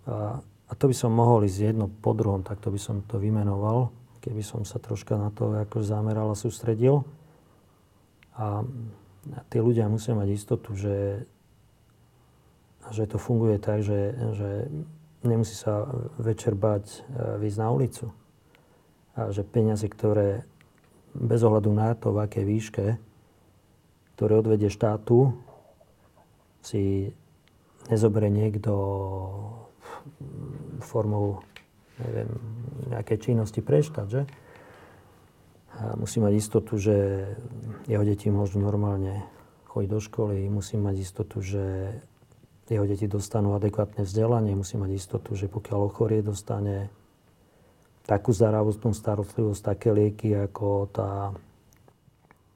A, 0.07 0.15
a 0.41 0.71
to 0.75 0.85
by 0.87 0.95
som 0.95 1.11
mohol 1.11 1.43
ísť 1.43 1.75
jedno 1.75 1.91
po 1.91 2.15
druhom, 2.15 2.41
tak 2.41 2.63
to 2.63 2.71
by 2.71 2.79
som 2.79 3.03
to 3.03 3.19
vymenoval, 3.19 3.91
keby 4.23 4.41
som 4.41 4.63
sa 4.63 4.79
troška 4.79 5.19
na 5.19 5.29
to 5.29 5.51
akož 5.51 5.83
zameral 5.83 6.31
a 6.31 6.39
sústredil. 6.39 7.03
A 8.35 8.63
tí 9.51 9.57
ľudia 9.59 9.91
musia 9.91 10.15
mať 10.15 10.27
istotu, 10.35 10.75
že, 10.75 11.27
že 12.91 13.03
to 13.07 13.19
funguje 13.19 13.59
tak, 13.59 13.83
že, 13.83 14.15
že 14.35 14.49
nemusí 15.27 15.57
sa 15.57 15.85
večer 16.21 16.53
bať 16.53 16.85
e, 16.85 16.97
výjsť 17.41 17.59
na 17.59 17.67
ulicu. 17.73 18.05
A 19.15 19.31
že 19.31 19.47
peniaze, 19.47 19.87
ktoré 19.87 20.43
bez 21.15 21.39
ohľadu 21.41 21.71
na 21.71 21.95
to, 21.95 22.11
v 22.11 22.21
akej 22.25 22.45
výške 22.45 22.85
ktoré 24.15 24.39
odvedie 24.39 24.71
štátu, 24.71 25.35
si 26.63 27.11
nezoberie 27.91 28.31
niekto 28.31 28.71
formou 30.79 31.43
neviem, 31.99 32.31
nejakej 32.95 33.17
činnosti 33.19 33.59
pre 33.59 33.83
štát, 33.83 34.07
že? 34.07 34.23
A 35.75 35.99
musí 35.99 36.23
mať 36.23 36.33
istotu, 36.39 36.79
že 36.79 37.27
jeho 37.91 38.03
deti 38.07 38.31
môžu 38.31 38.63
normálne 38.63 39.27
chodiť 39.67 39.89
do 39.91 39.99
školy, 39.99 40.47
musí 40.47 40.79
mať 40.79 40.95
istotu, 41.03 41.43
že 41.43 41.99
jeho 42.65 42.85
deti 42.89 43.05
dostanú 43.05 43.53
adekvátne 43.53 44.01
vzdelanie, 44.01 44.57
musí 44.57 44.73
mať 44.79 44.91
istotu, 44.97 45.37
že 45.37 45.45
pokiaľ 45.45 45.79
ochorie, 45.85 46.25
dostane 46.25 46.89
takú 48.05 48.33
zdravotnú 48.33 48.93
starostlivosť, 48.93 49.61
také 49.61 49.89
lieky, 49.93 50.33
ako 50.33 50.89
tá 50.89 51.09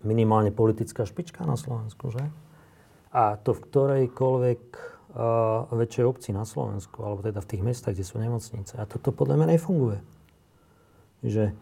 minimálne 0.02 0.50
politická 0.50 1.06
špička 1.06 1.46
na 1.46 1.58
Slovensku, 1.58 2.10
že? 2.10 2.26
A 3.10 3.38
to 3.42 3.58
v 3.58 3.64
ktorejkoľvek 3.66 4.62
uh, 4.74 5.66
väčšej 5.74 6.06
obci 6.06 6.30
na 6.34 6.46
Slovensku, 6.46 7.02
alebo 7.02 7.26
teda 7.26 7.42
v 7.42 7.50
tých 7.50 7.66
mestách, 7.66 7.98
kde 7.98 8.06
sú 8.06 8.22
nemocnice. 8.22 8.78
A 8.78 8.86
toto 8.86 9.10
podľa 9.10 9.42
mňa 9.42 9.48
nefunguje. 9.58 10.00
Že 11.26 11.54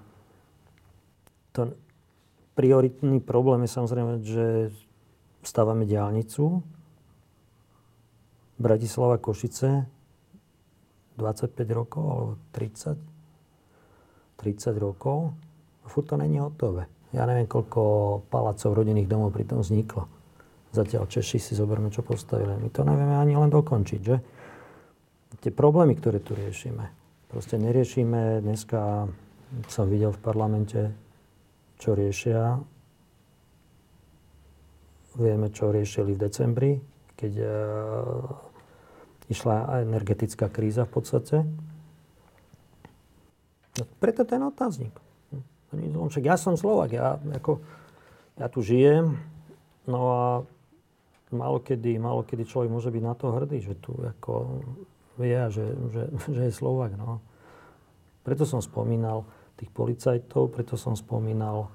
to 1.56 1.74
prioritný 2.54 3.24
problém 3.24 3.64
je 3.64 3.72
samozrejme, 3.72 4.12
že 4.22 4.48
stávame 5.42 5.88
diálnicu 5.88 6.62
Bratislava 8.58 9.22
Košice 9.22 9.86
25 11.18 11.58
rokov 11.74 12.04
alebo 12.06 12.32
30 12.54 13.18
30 14.38 14.78
rokov 14.78 15.34
a 15.82 15.86
furt 15.90 16.06
to 16.06 16.16
není 16.18 16.38
hotové. 16.38 16.86
Ja 17.12 17.26
neviem, 17.26 17.50
koľko 17.50 17.82
palacov 18.30 18.78
rodinných 18.78 19.10
domov 19.10 19.34
pri 19.34 19.50
tom 19.50 19.66
vzniklo. 19.66 20.06
Zatiaľ 20.76 21.10
Češi 21.10 21.40
si 21.42 21.54
zoberme, 21.58 21.90
čo 21.90 22.06
postavili. 22.06 22.54
My 22.54 22.70
to 22.70 22.86
nevieme 22.86 23.18
ani 23.18 23.34
len 23.34 23.50
dokončiť, 23.50 24.02
že? 24.04 24.18
Tie 25.42 25.52
problémy, 25.54 25.98
ktoré 25.98 26.22
tu 26.22 26.38
riešime. 26.38 26.92
Proste 27.32 27.58
neriešime. 27.58 28.44
Dneska 28.46 29.10
som 29.72 29.86
videl 29.90 30.14
v 30.14 30.22
parlamente, 30.22 30.82
čo 31.82 31.98
riešia. 31.98 32.60
Vieme, 35.18 35.50
čo 35.50 35.74
riešili 35.74 36.14
v 36.14 36.22
decembri, 36.22 36.72
keď 37.18 37.34
uh, 37.42 38.47
išla 39.28 39.84
energetická 39.84 40.48
kríza 40.48 40.88
v 40.88 40.92
podstate. 40.92 41.38
No, 43.78 43.84
preto 44.00 44.24
ten 44.24 44.42
otáznik. 44.42 44.96
Však 45.76 46.24
ja 46.24 46.40
som 46.40 46.56
Slovak, 46.56 46.96
ja, 46.96 47.20
ako, 47.20 47.60
ja 48.40 48.48
tu 48.48 48.64
žijem, 48.64 49.20
no 49.84 50.00
a 50.16 50.24
málo 51.32 51.60
kedy, 51.60 52.00
človek 52.48 52.72
môže 52.72 52.88
byť 52.88 53.04
na 53.04 53.14
to 53.20 53.36
hrdý, 53.36 53.60
že 53.60 53.76
tu 53.76 53.92
ako 54.00 54.64
vie, 55.20 55.36
že, 55.52 55.66
že, 55.92 56.04
že 56.32 56.42
je 56.48 56.54
Slovak. 56.56 56.96
No. 56.96 57.20
Preto 58.24 58.48
som 58.48 58.64
spomínal 58.64 59.28
tých 59.60 59.68
policajtov, 59.76 60.56
preto 60.56 60.80
som 60.80 60.96
spomínal 60.96 61.68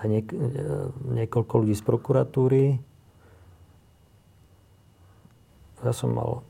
aj 0.00 0.06
niek- 0.08 0.36
niekoľko 1.14 1.54
ľudí 1.62 1.76
z 1.76 1.84
prokuratúry. 1.84 2.64
Ja 5.80 5.96
som 5.96 6.12
mal, 6.12 6.44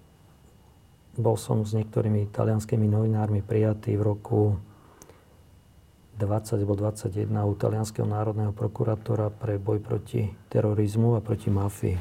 bol 1.14 1.38
som 1.38 1.62
s 1.62 1.70
niektorými 1.74 2.34
talianskými 2.34 2.86
novinármi 2.90 3.46
prijatý 3.46 3.94
v 3.94 4.02
roku 4.02 4.40
20 6.20 6.60
alebo 6.60 6.76
21 6.76 7.32
u 7.48 7.54
Talianského 7.56 8.04
národného 8.04 8.52
prokurátora 8.52 9.32
pre 9.32 9.56
boj 9.56 9.80
proti 9.80 10.28
terorizmu 10.52 11.16
a 11.16 11.24
proti 11.24 11.48
mafii. 11.48 11.96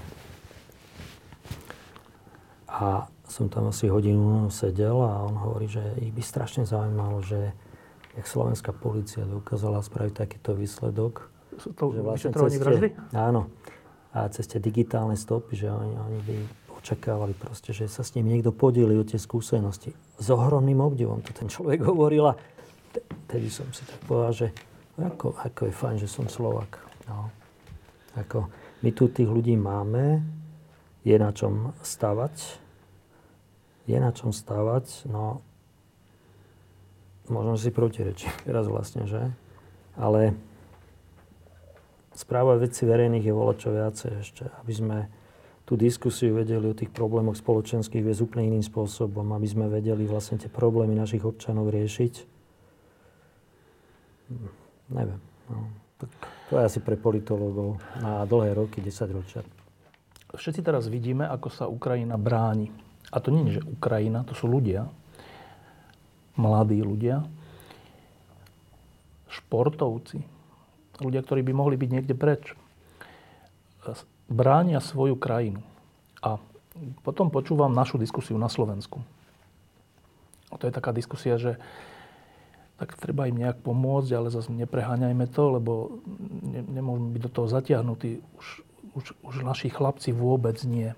A 2.67 3.07
som 3.29 3.47
tam 3.47 3.71
asi 3.71 3.87
hodinu 3.87 4.51
sedel 4.51 4.99
a 4.99 5.23
on 5.23 5.39
hovorí, 5.39 5.71
že 5.71 5.83
ich 6.03 6.11
by 6.11 6.19
strašne 6.19 6.67
zaujímalo, 6.67 7.23
že 7.23 7.55
jak 8.17 8.25
slovenská 8.27 8.75
policia 8.75 9.23
dokázala 9.23 9.79
spraviť 9.79 10.13
takýto 10.17 10.51
výsledok. 10.57 11.31
To 11.79 11.93
že 11.93 12.01
vlastne 12.03 12.29
ceste? 12.35 12.91
Áno. 13.15 13.47
A 14.09 14.25
cez 14.33 14.49
tie 14.49 14.57
digitálne 14.57 15.13
stopy, 15.13 15.53
že 15.55 15.69
oni, 15.69 15.93
oni 15.95 16.19
by 16.25 16.37
očakávali 16.79 17.35
proste, 17.35 17.75
že 17.75 17.91
sa 17.91 18.01
s 18.01 18.15
ním 18.15 18.31
niekto 18.31 18.55
podeli 18.55 18.95
o 18.95 19.03
tie 19.03 19.19
skúsenosti. 19.19 19.91
S 20.17 20.27
ohromným 20.31 20.79
obdivom 20.79 21.19
to 21.19 21.35
ten 21.35 21.51
človek 21.51 21.83
hovoril 21.91 22.31
a 22.31 22.33
vtedy 23.27 23.51
som 23.51 23.67
si 23.75 23.83
tak 23.85 23.99
povedal, 24.07 24.33
že 24.33 24.47
ako, 24.99 25.35
ako 25.39 25.61
je 25.67 25.73
fajn, 25.73 25.95
že 25.99 26.09
som 26.11 26.27
Slovak. 26.27 26.79
No. 27.07 27.31
Ako, 28.17 28.51
my 28.83 28.89
tu 28.91 29.07
tých 29.07 29.29
ľudí 29.29 29.55
máme, 29.55 30.23
je 31.07 31.15
na 31.15 31.31
čom 31.31 31.71
stavať, 31.79 32.35
je 33.87 33.97
na 33.97 34.11
čom 34.11 34.35
stavať, 34.35 35.07
no 35.07 35.39
možno 37.29 37.55
si 37.55 37.69
protirečiť 37.69 38.43
teraz 38.47 38.65
vlastne, 38.67 39.05
že? 39.05 39.31
Ale 39.95 40.35
správa 42.17 42.59
veci 42.59 42.83
verejných 42.83 43.25
je 43.25 43.33
čo 43.55 43.69
viacej 43.71 44.11
ešte, 44.19 44.43
aby 44.59 44.73
sme 44.73 44.97
tú 45.69 45.77
diskusiu 45.77 46.33
vedeli 46.33 46.65
o 46.65 46.73
tých 46.73 46.89
problémoch 46.89 47.37
spoločenských 47.37 48.01
viesť 48.01 48.25
úplne 48.25 48.49
iným 48.49 48.65
spôsobom, 48.65 49.29
aby 49.37 49.45
sme 49.45 49.69
vedeli 49.69 50.09
vlastne 50.09 50.41
tie 50.41 50.49
problémy 50.49 50.97
našich 50.97 51.21
občanov 51.21 51.69
riešiť 51.69 52.39
Neviem. 54.89 55.21
No. 55.49 55.69
Tak 55.97 56.09
to 56.49 56.53
je 56.57 56.63
asi 56.63 56.79
pre 56.79 56.95
politológov 56.95 57.81
na 57.99 58.23
dlhé 58.23 58.55
roky, 58.55 58.79
10 58.79 59.09
ročia. 59.11 59.41
Všetci 60.29 60.61
teraz 60.61 60.85
vidíme, 60.85 61.25
ako 61.25 61.47
sa 61.49 61.65
Ukrajina 61.65 62.15
bráni. 62.15 62.69
A 63.09 63.17
to 63.17 63.33
nie 63.33 63.49
je, 63.49 63.57
že 63.59 63.65
Ukrajina, 63.65 64.21
to 64.21 64.37
sú 64.37 64.45
ľudia, 64.45 64.85
mladí 66.37 66.77
ľudia, 66.85 67.25
športovci, 69.33 70.21
ľudia, 71.01 71.21
ktorí 71.25 71.41
by 71.41 71.53
mohli 71.57 71.75
byť 71.75 71.89
niekde 71.89 72.13
preč. 72.13 72.53
Bránia 74.29 74.77
svoju 74.79 75.17
krajinu. 75.17 75.65
A 76.21 76.37
potom 77.01 77.33
počúvam 77.33 77.73
našu 77.73 77.97
diskusiu 77.97 78.37
na 78.37 78.47
Slovensku. 78.47 79.01
A 80.49 80.57
to 80.57 80.69
je 80.69 80.73
taká 80.73 80.93
diskusia, 80.93 81.35
že 81.35 81.57
tak 82.79 82.95
treba 82.95 83.27
im 83.27 83.35
nejak 83.35 83.59
pomôcť, 83.59 84.09
ale 84.15 84.31
zase 84.31 84.55
nepreháňajme 84.55 85.25
to, 85.27 85.43
lebo 85.59 85.99
ne, 86.47 86.63
nemôžeme 86.63 87.11
byť 87.11 87.21
do 87.27 87.31
toho 87.33 87.47
zatiahnutí. 87.51 88.23
Už, 88.39 88.47
už, 88.95 89.05
už 89.19 89.35
naši 89.43 89.67
chlapci 89.67 90.15
vôbec 90.15 90.55
nie. 90.63 90.95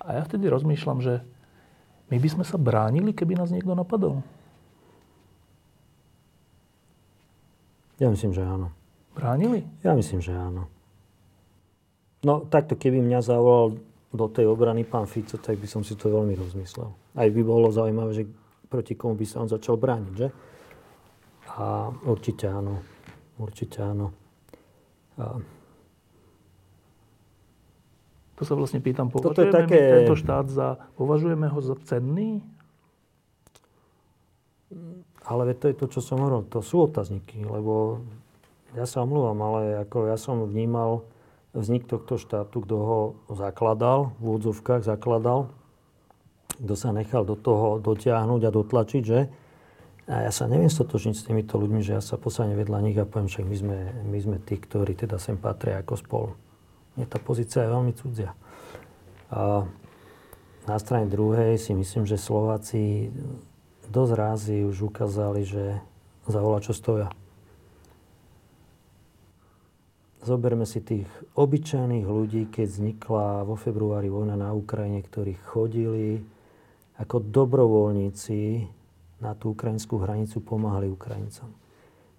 A 0.00 0.16
ja 0.16 0.22
vtedy 0.24 0.48
rozmýšľam, 0.48 1.04
že 1.04 1.20
my 2.08 2.16
by 2.16 2.28
sme 2.32 2.44
sa 2.48 2.56
bránili, 2.56 3.12
keby 3.12 3.36
nás 3.36 3.52
niekto 3.52 3.76
napadol. 3.76 4.24
Ja 8.00 8.08
myslím, 8.08 8.32
že 8.32 8.40
áno. 8.40 8.72
Bránili? 9.12 9.68
Ja 9.84 9.92
myslím, 9.92 10.24
že 10.24 10.32
áno. 10.32 10.72
No 12.20 12.44
takto, 12.44 12.76
keby 12.76 13.00
mňa 13.00 13.20
zavolal 13.24 13.80
do 14.10 14.26
tej 14.28 14.44
obrany 14.50 14.84
pán 14.84 15.08
Fico, 15.08 15.40
tak 15.40 15.56
by 15.56 15.64
som 15.70 15.80
si 15.80 15.96
to 15.96 16.12
veľmi 16.12 16.36
rozmyslel. 16.36 16.92
Aj 17.16 17.28
by 17.30 17.40
bolo 17.40 17.72
zaujímavé, 17.72 18.10
že 18.12 18.24
proti 18.68 18.98
komu 18.98 19.16
by 19.16 19.24
sa 19.24 19.40
on 19.40 19.48
začal 19.48 19.80
brániť, 19.80 20.14
že? 20.14 20.28
A 21.56 21.88
určite 22.04 22.46
áno. 22.50 22.84
Určite 23.40 23.80
áno. 23.80 24.12
A... 25.16 25.40
To 28.36 28.42
sa 28.48 28.56
vlastne 28.56 28.80
pýtam, 28.80 29.12
považujeme 29.12 29.52
také... 29.52 29.76
my 29.76 29.92
tento 30.04 30.16
štát 30.16 30.46
za, 30.48 30.68
považujeme 30.96 31.46
ho 31.48 31.60
za 31.60 31.76
cenný? 31.84 32.40
Ale 35.24 35.52
to 35.52 35.68
je 35.68 35.76
to, 35.76 35.86
čo 35.92 36.00
som 36.00 36.24
hovoril, 36.24 36.48
to 36.48 36.64
sú 36.64 36.88
otázniky, 36.88 37.44
lebo 37.44 38.00
ja 38.72 38.88
sa 38.88 39.04
omlúvam, 39.04 39.36
ale 39.44 39.82
ako 39.84 40.08
ja 40.08 40.16
som 40.16 40.40
vnímal 40.46 41.04
vznik 41.56 41.86
tohto 41.86 42.16
štátu, 42.16 42.62
kto 42.62 42.76
ho 42.78 43.00
zakladal, 43.32 44.14
v 44.22 44.22
úvodzovkách 44.34 44.86
zakladal, 44.86 45.50
kto 46.60 46.74
sa 46.76 46.92
nechal 46.92 47.24
do 47.24 47.34
toho 47.34 47.80
dotiahnuť 47.80 48.40
a 48.46 48.50
dotlačiť, 48.54 49.02
že? 49.02 49.20
A 50.10 50.26
ja 50.26 50.32
sa 50.34 50.50
neviem 50.50 50.70
stotožniť 50.70 51.14
s 51.14 51.26
týmito 51.26 51.54
ľuďmi, 51.54 51.86
že 51.86 51.94
ja 51.94 52.02
sa 52.02 52.18
posadne 52.18 52.58
vedľa 52.58 52.78
nich 52.82 52.98
a 52.98 53.06
poviem, 53.06 53.30
však 53.30 53.46
my 53.46 53.56
sme, 53.56 53.78
my 54.10 54.18
sme 54.18 54.36
tí, 54.42 54.58
ktorí 54.58 54.98
teda 54.98 55.22
sem 55.22 55.38
patria 55.38 55.78
ako 55.80 55.94
spolu. 55.94 56.30
Mne 56.98 57.06
tá 57.06 57.22
pozícia 57.22 57.62
je 57.62 57.70
veľmi 57.70 57.92
cudzia. 57.94 58.34
A 59.30 59.62
na 60.66 60.76
strane 60.82 61.06
druhej 61.06 61.62
si 61.62 61.70
myslím, 61.78 62.10
že 62.10 62.18
Slováci 62.18 63.14
dosť 63.86 64.12
rázy 64.18 64.56
už 64.66 64.90
ukázali, 64.90 65.46
že 65.46 65.78
za 66.26 66.42
čo 66.62 66.74
stoja. 66.74 67.08
Zoberme 70.20 70.68
si 70.68 70.84
tých 70.84 71.08
obyčajných 71.32 72.04
ľudí, 72.04 72.52
keď 72.52 72.66
vznikla 72.68 73.48
vo 73.48 73.56
februári 73.56 74.12
vojna 74.12 74.36
na 74.36 74.52
Ukrajine, 74.52 75.00
ktorí 75.00 75.40
chodili 75.40 76.20
ako 77.00 77.24
dobrovoľníci 77.24 78.68
na 79.24 79.32
tú 79.32 79.56
ukrajinskú 79.56 79.96
hranicu 79.96 80.44
pomáhali 80.44 80.92
Ukrajincom. 80.92 81.48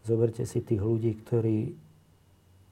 Zoberte 0.01 0.49
si 0.49 0.65
tých 0.65 0.81
ľudí, 0.81 1.13
ktorí 1.21 1.57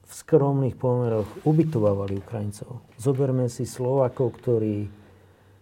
v 0.02 0.12
skromných 0.18 0.74
pomeroch 0.74 1.30
ubytovávali 1.46 2.18
Ukrajincov. 2.18 2.82
Zoberme 2.98 3.46
si 3.46 3.62
Slovákov, 3.62 4.42
ktorí, 4.42 4.90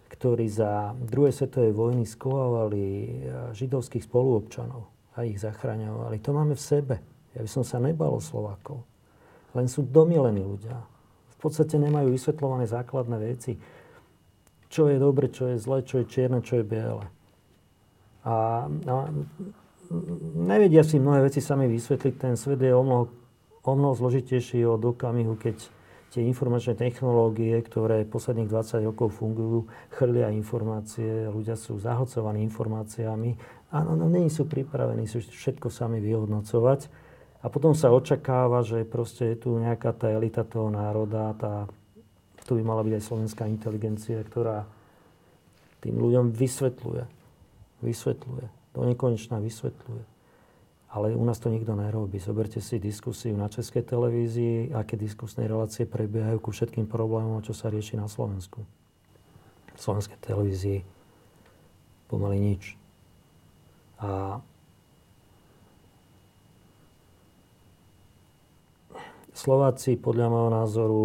ktorí 0.09 0.45
za 0.49 0.97
druhej 0.97 1.29
svetovej 1.29 1.77
vojny 1.77 2.09
skovávali 2.09 2.81
eh, 2.81 3.09
židovských 3.53 4.09
spoluobčanov 4.09 5.13
a 5.13 5.29
ich 5.29 5.37
zachraňovali. 5.37 6.17
To 6.25 6.33
máme 6.33 6.57
v 6.57 6.65
sebe. 6.65 6.95
Ja 7.37 7.45
by 7.45 7.49
som 7.49 7.61
sa 7.61 7.77
nebal 7.77 8.17
o 8.17 8.21
Slovákov. 8.21 8.81
Len 9.57 9.65
sú 9.65 9.85
domilení 9.85 10.45
ľudia. 10.45 10.77
V 11.35 11.37
podstate 11.39 11.79
nemajú 11.79 12.11
vysvetľované 12.13 12.67
základné 12.67 13.17
veci. 13.21 13.55
Čo 14.69 14.91
je 14.91 14.97
dobre, 15.01 15.31
čo 15.33 15.49
je 15.49 15.57
zle, 15.57 15.81
čo 15.81 16.03
je 16.03 16.05
čierne, 16.05 16.45
čo 16.45 16.61
je 16.61 16.65
biele. 16.67 17.05
A, 18.27 18.67
a 18.69 18.93
nevedia 20.37 20.85
si 20.85 21.01
mnohé 21.01 21.25
veci 21.25 21.41
sami 21.41 21.65
vysvetliť. 21.65 22.13
Ten 22.19 22.35
svet 22.37 22.61
je 22.61 22.75
o 22.75 22.83
mnoho 22.85 23.19
o 23.63 23.75
mnoho 23.75 23.93
zložitejší 23.95 24.63
od 24.65 24.81
okamihu, 24.81 25.35
keď 25.35 25.55
tie 26.09 26.25
informačné 26.25 26.73
technológie, 26.73 27.53
ktoré 27.61 28.01
posledných 28.07 28.49
20 28.49 28.89
rokov 28.89 29.21
fungujú, 29.21 29.69
chrlia 29.93 30.33
informácie, 30.33 31.29
ľudia 31.29 31.53
sú 31.53 31.77
zahlcovaní 31.77 32.41
informáciami 32.49 33.37
a 33.69 33.85
no, 33.85 33.93
no, 33.93 34.09
nie 34.09 34.25
sú 34.33 34.49
pripravení 34.49 35.05
si 35.05 35.21
všetko 35.21 35.69
sami 35.69 36.01
vyhodnocovať. 36.01 36.89
A 37.39 37.47
potom 37.47 37.71
sa 37.71 37.87
očakáva, 37.95 38.67
že 38.67 38.83
proste 38.83 39.31
je 39.31 39.47
tu 39.47 39.49
nejaká 39.55 39.95
tá 39.95 40.11
elita 40.11 40.43
toho 40.43 40.67
národa, 40.67 41.31
tá, 41.39 41.71
tu 42.43 42.59
by 42.59 42.63
mala 42.67 42.83
byť 42.83 42.93
aj 42.99 43.03
slovenská 43.07 43.43
inteligencia, 43.47 44.19
ktorá 44.19 44.67
tým 45.79 45.95
ľuďom 45.95 46.35
vysvetľuje. 46.35 47.03
Vysvetľuje. 47.79 48.45
Do 48.75 48.81
nekonečná 48.83 49.39
vysvetľuje. 49.39 50.03
Ale 50.89 51.13
u 51.15 51.23
nás 51.23 51.39
to 51.39 51.47
nikto 51.53 51.77
nerobí. 51.77 52.19
Zoberte 52.19 52.59
si 52.59 52.81
diskusiu 52.81 53.37
na 53.37 53.47
Českej 53.47 53.87
televízii, 53.87 54.75
aké 54.75 54.99
diskusné 54.99 55.47
relácie 55.47 55.85
prebiehajú 55.85 56.41
ku 56.43 56.49
všetkým 56.51 56.89
problémom, 56.89 57.39
čo 57.45 57.55
sa 57.55 57.71
rieši 57.71 57.95
na 57.95 58.09
Slovensku. 58.09 58.65
V 59.77 59.79
slovenskej 59.79 60.19
televízii 60.19 60.79
pomaly 62.09 62.41
nič. 62.41 62.75
A 64.01 64.41
Slováci, 69.39 69.95
podľa 69.95 70.27
môjho 70.27 70.51
názoru, 70.51 71.03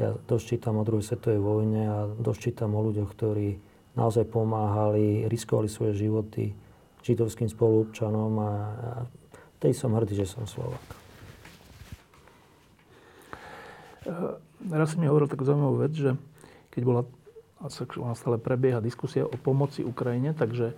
ja 0.00 0.16
dosť 0.16 0.56
čítam 0.56 0.80
o 0.80 0.86
druhej 0.88 1.04
svetovej 1.04 1.36
vojne 1.36 1.82
a 1.84 1.98
dosť 2.16 2.40
čítam 2.40 2.72
o 2.72 2.80
ľuďoch, 2.80 3.12
ktorí 3.12 3.60
naozaj 3.92 4.24
pomáhali, 4.32 5.28
riskovali 5.28 5.68
svoje 5.68 6.08
životy 6.08 6.56
židovským 7.04 7.52
spoluobčanom 7.52 8.32
a, 8.40 8.52
a 8.72 8.90
tej 9.60 9.76
som 9.76 9.92
hrdý, 9.92 10.16
že 10.16 10.32
som 10.32 10.48
Slovak. 10.48 10.80
Eh, 14.08 14.32
raz 14.72 14.88
si 14.92 14.96
mi 14.96 15.04
hovoril 15.04 15.28
takú 15.28 15.44
zaujímavú 15.44 15.84
vec, 15.84 15.92
že 15.92 16.16
keď 16.72 16.82
bola, 16.88 17.02
ona 18.00 18.16
stále 18.16 18.40
prebieha 18.40 18.80
diskusia 18.80 19.28
o 19.28 19.36
pomoci 19.36 19.84
Ukrajine, 19.84 20.32
takže 20.32 20.72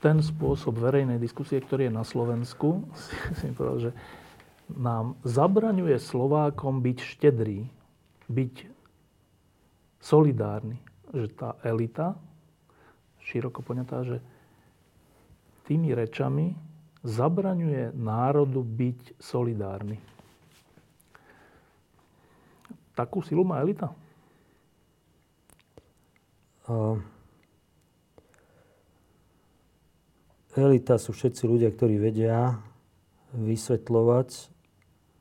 ten 0.00 0.24
spôsob 0.24 0.80
verejnej 0.80 1.20
diskusie, 1.20 1.60
ktorý 1.60 1.92
je 1.92 1.98
na 2.00 2.04
Slovensku, 2.08 2.88
si 3.36 3.44
mi 3.44 3.52
povedal, 3.52 3.92
že 3.92 3.92
nám 4.76 5.18
zabraňuje 5.26 5.96
Slovákom 5.98 6.82
byť 6.84 6.98
štedrý, 7.02 7.66
byť 8.30 8.54
solidárny. 9.98 10.78
Že 11.10 11.26
tá 11.34 11.58
elita, 11.66 12.14
široko 13.24 13.62
poňatá, 13.62 14.06
že 14.06 14.16
tými 15.66 15.94
rečami 15.94 16.54
zabraňuje 17.06 17.94
národu 17.96 18.60
byť 18.62 19.22
solidárny. 19.22 19.96
Takú 22.94 23.24
silu 23.24 23.46
má 23.46 23.62
elita? 23.64 23.94
Uh, 26.68 27.00
elita 30.54 31.00
sú 31.00 31.16
všetci 31.16 31.48
ľudia, 31.48 31.72
ktorí 31.72 31.96
vedia 31.96 32.60
vysvetľovať. 33.34 34.59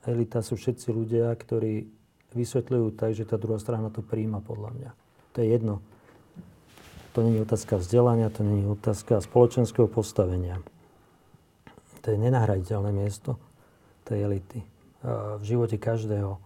Elita 0.08 0.40
sú 0.40 0.56
všetci 0.56 0.94
ľudia, 0.94 1.32
ktorí 1.36 1.88
vysvetľujú 2.36 2.96
tak, 2.96 3.18
že 3.18 3.28
tá 3.28 3.36
druhá 3.36 3.60
strana 3.60 3.92
to 3.92 4.00
príjma 4.00 4.40
podľa 4.40 4.70
mňa. 4.76 4.90
To 5.34 5.38
je 5.44 5.48
jedno. 5.50 5.76
To 7.18 7.26
nie 7.26 7.42
je 7.42 7.44
otázka 7.44 7.82
vzdelania, 7.82 8.30
to 8.32 8.46
nie 8.46 8.64
je 8.64 8.70
otázka 8.70 9.20
spoločenského 9.20 9.90
postavenia 9.90 10.62
to 12.02 12.16
je 12.16 12.26
nenahraditeľné 12.26 12.92
miesto 12.96 13.38
tej 14.08 14.26
elity 14.26 14.60
v 15.40 15.44
živote 15.44 15.78
každého 15.80 16.40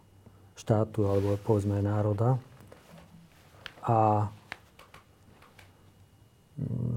štátu 0.54 1.10
alebo 1.10 1.40
povedzme 1.42 1.82
národa. 1.82 2.38
A 3.88 4.30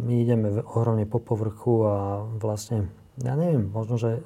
my 0.04 0.14
ideme 0.20 0.60
ohromne 0.60 1.08
po 1.08 1.22
povrchu 1.22 1.86
a 1.88 1.96
vlastne, 2.42 2.92
ja 3.22 3.32
neviem, 3.32 3.72
možno, 3.72 3.96
že 3.96 4.20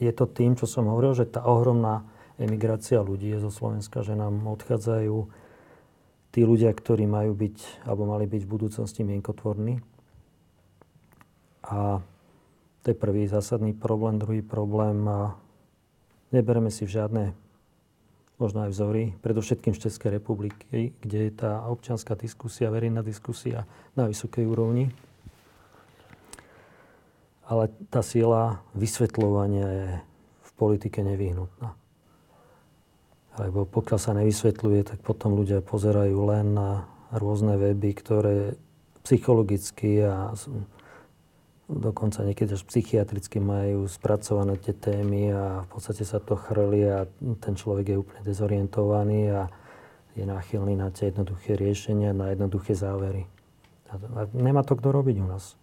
je 0.00 0.12
to 0.12 0.24
tým, 0.28 0.56
čo 0.56 0.64
som 0.64 0.88
hovoril, 0.88 1.12
že 1.12 1.28
tá 1.28 1.44
ohromná 1.44 2.06
emigrácia 2.40 3.00
ľudí 3.02 3.34
zo 3.38 3.52
Slovenska, 3.52 4.00
že 4.00 4.16
nám 4.16 4.40
odchádzajú 4.46 5.16
tí 6.32 6.40
ľudia, 6.42 6.72
ktorí 6.72 7.04
majú 7.04 7.36
byť, 7.36 7.84
alebo 7.84 8.08
mali 8.08 8.24
byť 8.24 8.42
v 8.44 8.52
budúcnosti 8.52 9.04
mienkotvorní. 9.04 9.84
A 11.68 12.00
to 12.82 12.86
je 12.90 12.96
prvý 12.98 13.28
zásadný 13.28 13.76
problém. 13.76 14.18
Druhý 14.18 14.42
problém, 14.42 15.06
a 15.06 15.36
nebereme 16.34 16.72
si 16.72 16.88
žiadne 16.88 17.36
možno 18.40 18.66
aj 18.66 18.74
vzory, 18.74 19.02
predovšetkým 19.22 19.70
z 19.76 19.86
Českej 19.86 20.18
republiky, 20.18 20.90
kde 20.98 21.18
je 21.30 21.32
tá 21.36 21.62
občianská 21.70 22.18
diskusia, 22.18 22.74
verejná 22.74 22.98
diskusia 23.06 23.70
na 23.94 24.10
vysokej 24.10 24.42
úrovni. 24.42 24.90
Ale 27.46 27.70
tá 27.90 28.00
sila 28.00 28.62
vysvetľovania 28.78 29.66
je 29.66 29.88
v 30.42 30.50
politike 30.54 31.02
nevyhnutná. 31.02 31.74
Lebo 33.40 33.64
pokiaľ 33.64 33.98
sa 33.98 34.12
nevysvetľuje, 34.12 34.80
tak 34.92 34.98
potom 35.00 35.32
ľudia 35.32 35.64
pozerajú 35.64 36.18
len 36.28 36.52
na 36.52 36.84
rôzne 37.12 37.56
weby, 37.56 37.96
ktoré 37.96 38.36
psychologicky 39.02 40.04
a 40.04 40.36
dokonca 41.66 42.22
niekedy 42.22 42.52
až 42.52 42.62
psychiatricky 42.68 43.40
majú 43.40 43.88
spracované 43.88 44.60
tie 44.60 44.76
témy 44.76 45.32
a 45.32 45.44
v 45.64 45.68
podstate 45.72 46.04
sa 46.04 46.20
to 46.20 46.36
chrli 46.36 46.84
a 46.86 47.08
ten 47.40 47.54
človek 47.56 47.86
je 47.88 47.96
úplne 47.96 48.22
dezorientovaný 48.22 49.20
a 49.32 49.42
je 50.12 50.28
náchylný 50.28 50.76
na 50.76 50.92
tie 50.92 51.08
jednoduché 51.08 51.56
riešenia, 51.56 52.12
na 52.12 52.36
jednoduché 52.36 52.76
závery. 52.76 53.24
A 53.92 54.28
nemá 54.36 54.60
to 54.60 54.76
kto 54.76 54.92
robiť 54.92 55.16
u 55.24 55.26
nás. 55.28 55.56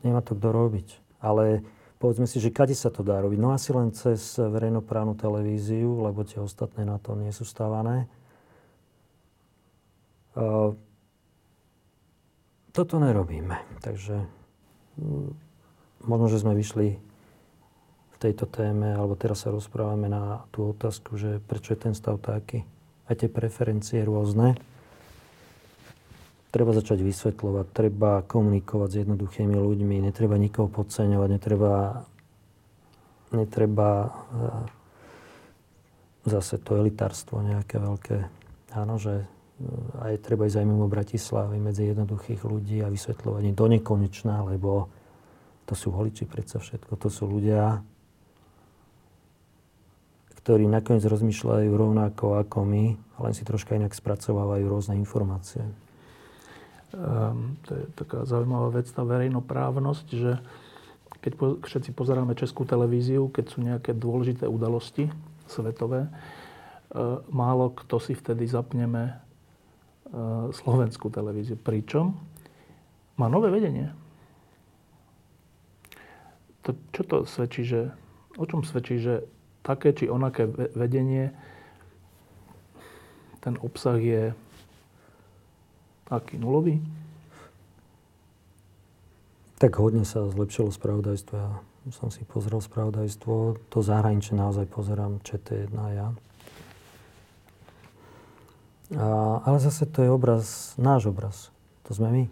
Nemá 0.00 0.24
to 0.24 0.32
kto 0.36 0.48
robiť. 0.48 0.88
Ale 1.20 1.60
povedzme 2.00 2.24
si, 2.24 2.40
že 2.40 2.48
kade 2.48 2.72
sa 2.72 2.88
to 2.88 3.04
dá 3.04 3.20
robiť? 3.20 3.38
No 3.40 3.52
asi 3.52 3.76
len 3.76 3.92
cez 3.92 4.40
verejnoprávnu 4.40 5.12
televíziu, 5.20 6.00
lebo 6.00 6.24
tie 6.24 6.40
ostatné 6.40 6.88
na 6.88 6.96
to 6.96 7.12
nie 7.16 7.28
sú 7.30 7.44
stávané. 7.44 8.08
Toto 12.70 12.94
nerobíme. 12.96 13.60
Takže 13.84 14.24
možno, 16.06 16.26
že 16.32 16.40
sme 16.40 16.56
vyšli 16.56 16.96
v 18.10 18.16
tejto 18.16 18.48
téme, 18.48 18.96
alebo 18.96 19.16
teraz 19.16 19.44
sa 19.44 19.52
rozprávame 19.52 20.08
na 20.08 20.48
tú 20.54 20.72
otázku, 20.72 21.20
že 21.20 21.42
prečo 21.44 21.76
je 21.76 21.82
ten 21.84 21.92
stav 21.92 22.16
taký. 22.22 22.64
Aj 23.10 23.16
tie 23.18 23.28
preferencie 23.28 24.00
rôzne. 24.06 24.54
Treba 26.50 26.74
začať 26.74 27.06
vysvetľovať, 27.06 27.66
treba 27.70 28.26
komunikovať 28.26 28.88
s 28.90 28.96
jednoduchými 29.06 29.54
ľuďmi, 29.54 30.02
netreba 30.02 30.34
nikoho 30.34 30.66
podceňovať, 30.66 31.28
netreba, 31.30 32.02
netreba 33.30 33.90
e, 34.02 34.08
zase 36.26 36.58
to 36.58 36.82
elitárstvo 36.82 37.38
nejaké 37.46 37.78
veľké. 37.78 38.16
Áno, 38.74 38.98
že 38.98 39.22
e, 39.22 39.26
aj 40.02 40.26
treba 40.26 40.50
ísť 40.50 40.58
aj 40.58 40.66
mimo 40.66 40.90
Bratislavy 40.90 41.62
medzi 41.62 41.86
jednoduchých 41.86 42.42
ľudí 42.42 42.82
a 42.82 42.90
vysvetľovať 42.90 43.42
im 43.46 43.54
do 43.54 43.66
nekonečná, 43.70 44.42
lebo 44.50 44.90
to 45.70 45.78
sú 45.78 45.94
voliči 45.94 46.26
predsa 46.26 46.58
všetko. 46.58 46.98
To 46.98 47.06
sú 47.06 47.30
ľudia, 47.30 47.78
ktorí 50.42 50.66
nakoniec 50.66 51.06
rozmýšľajú 51.06 51.70
rovnako 51.70 52.42
ako 52.42 52.66
my, 52.66 52.84
len 52.98 53.32
si 53.38 53.46
troška 53.46 53.78
inak 53.78 53.94
spracovávajú 53.94 54.66
rôzne 54.66 54.98
informácie. 54.98 55.62
Um, 56.90 57.54
to 57.66 57.70
je 57.78 57.84
taká 57.94 58.26
zaujímavá 58.26 58.82
vec, 58.82 58.90
tá 58.90 59.06
verejnoprávnosť, 59.06 60.06
že 60.10 60.42
keď 61.20 61.62
všetci 61.62 61.90
pozeráme 61.94 62.34
českú 62.34 62.66
televíziu, 62.66 63.30
keď 63.30 63.44
sú 63.46 63.58
nejaké 63.62 63.94
dôležité 63.94 64.50
udalosti 64.50 65.06
svetové, 65.46 66.10
uh, 66.10 67.22
málo 67.30 67.70
kto 67.76 68.02
si 68.02 68.18
vtedy 68.18 68.50
zapneme 68.50 69.14
uh, 70.10 70.50
slovenskú 70.50 71.12
televíziu. 71.14 71.54
Pričom 71.54 72.18
má 73.14 73.30
nové 73.30 73.54
vedenie 73.54 73.94
to, 76.62 76.76
čo 76.92 77.02
to 77.08 77.16
svedčí, 77.24 77.62
že, 77.64 77.90
o 78.36 78.44
čom 78.44 78.60
svedčí, 78.62 79.00
že 79.00 79.24
také 79.64 79.96
či 79.96 80.08
onaké 80.08 80.46
vedenie, 80.76 81.32
ten 83.40 83.56
obsah 83.64 83.96
je 83.96 84.36
aký 86.10 86.36
nulový? 86.36 86.82
Tak 89.60 89.76
hodne 89.78 90.02
sa 90.02 90.26
zlepšilo 90.26 90.74
spravodajstvo. 90.74 91.36
Ja 91.36 91.92
som 91.96 92.12
si 92.12 92.26
pozrel 92.28 92.60
spravodajstvo. 92.60 93.60
To 93.72 93.78
zahraničie 93.80 94.36
naozaj 94.36 94.68
pozerám 94.68 95.22
ČT1 95.24 95.72
ja. 95.96 96.08
A, 98.90 99.06
ale 99.46 99.56
zase 99.62 99.86
to 99.86 100.02
je 100.02 100.10
obraz, 100.10 100.74
náš 100.74 101.08
obraz. 101.08 101.36
To 101.86 101.94
sme 101.94 102.08
my. 102.10 102.24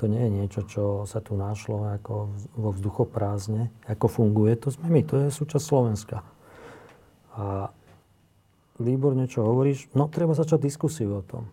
To 0.00 0.08
nie 0.08 0.18
je 0.26 0.30
niečo, 0.32 0.60
čo 0.64 0.84
sa 1.04 1.20
tu 1.20 1.36
našlo 1.36 1.84
ako 2.00 2.32
vo 2.56 2.70
vzduchoprázdne. 2.72 3.68
Ako 3.84 4.08
funguje, 4.08 4.56
to 4.56 4.72
sme 4.72 4.88
my. 4.88 5.04
To 5.06 5.20
je 5.20 5.28
súčasť 5.28 5.60
Slovenska. 5.60 6.24
A 7.36 7.68
výborne, 8.80 9.28
čo 9.28 9.44
hovoríš, 9.44 9.92
no 9.92 10.08
treba 10.08 10.32
začať 10.32 10.66
diskusiu 10.66 11.20
o 11.20 11.22
tom. 11.22 11.52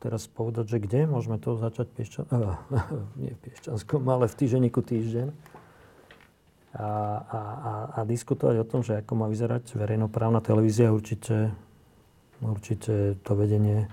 Teraz 0.00 0.24
povedať, 0.24 0.64
že 0.64 0.78
kde? 0.80 1.04
Môžeme 1.04 1.36
to 1.36 1.60
začať 1.60 1.92
piešťan... 1.92 2.24
Nie 3.20 3.36
v 3.36 3.40
Piešťanskom, 3.44 4.00
ale 4.08 4.32
v 4.32 4.34
týženiku 4.40 4.80
týždeň. 4.80 5.28
A, 6.70 6.88
a, 7.20 7.40
a, 7.40 7.72
a 7.98 8.00
diskutovať 8.08 8.64
o 8.64 8.68
tom, 8.68 8.80
že 8.80 8.96
ako 8.96 9.12
má 9.12 9.26
vyzerať 9.28 9.76
verejnoprávna 9.76 10.40
televízia, 10.40 10.94
určite, 10.94 11.52
určite 12.40 13.20
to 13.20 13.32
vedenie 13.36 13.92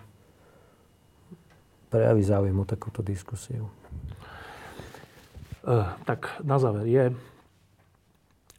prejaví 1.89 2.23
záujem 2.23 2.55
o 2.55 2.67
takúto 2.67 3.03
diskusiu? 3.03 3.67
Uh, 5.67 5.91
tak 6.07 6.39
na 6.39 6.55
záver 6.61 6.87
je, 6.87 7.05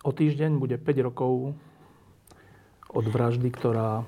o 0.05 0.11
týždeň 0.12 0.61
bude 0.61 0.76
5 0.76 1.09
rokov 1.09 1.57
od 2.92 3.05
vraždy, 3.09 3.49
ktorá 3.49 4.05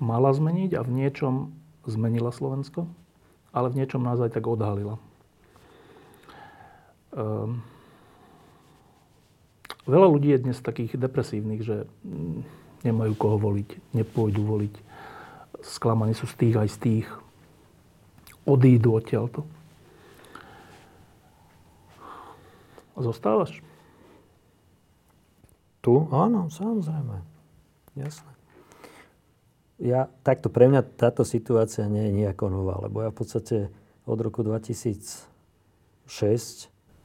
mala 0.00 0.30
zmeniť 0.32 0.78
a 0.78 0.80
v 0.80 0.90
niečom 1.04 1.52
zmenila 1.88 2.30
Slovensko, 2.30 2.84
ale 3.50 3.72
v 3.72 3.82
niečom 3.82 4.04
nás 4.04 4.20
aj 4.20 4.36
tak 4.36 4.44
odhalila. 4.44 5.00
Um, 7.16 7.64
veľa 9.88 10.08
ľudí 10.12 10.36
je 10.36 10.44
dnes 10.44 10.58
takých 10.60 11.00
depresívnych, 11.00 11.64
že 11.64 11.76
mm, 12.04 12.38
nemajú 12.84 13.12
koho 13.16 13.40
voliť, 13.40 13.96
nepôjdu 13.96 14.44
voliť, 14.44 14.74
sklamaní 15.64 16.14
sú 16.14 16.28
z 16.28 16.36
tých 16.36 16.54
aj 16.60 16.68
z 16.68 16.78
tých, 16.78 17.06
odídu 18.46 18.94
odtiaľto. 18.94 19.42
Zostávaš? 22.98 23.62
Tu? 25.78 25.94
Áno, 26.10 26.50
samozrejme. 26.50 27.22
Jasné. 27.94 28.37
Ja, 29.78 30.10
takto 30.26 30.50
pre 30.50 30.66
mňa 30.66 30.82
táto 30.98 31.22
situácia 31.22 31.86
nie 31.86 32.10
je 32.10 32.16
nejako 32.22 32.50
nová, 32.50 32.82
lebo 32.82 33.06
ja 33.06 33.14
v 33.14 33.18
podstate 33.18 33.56
od 34.10 34.18
roku 34.18 34.42
2006, 34.42 35.30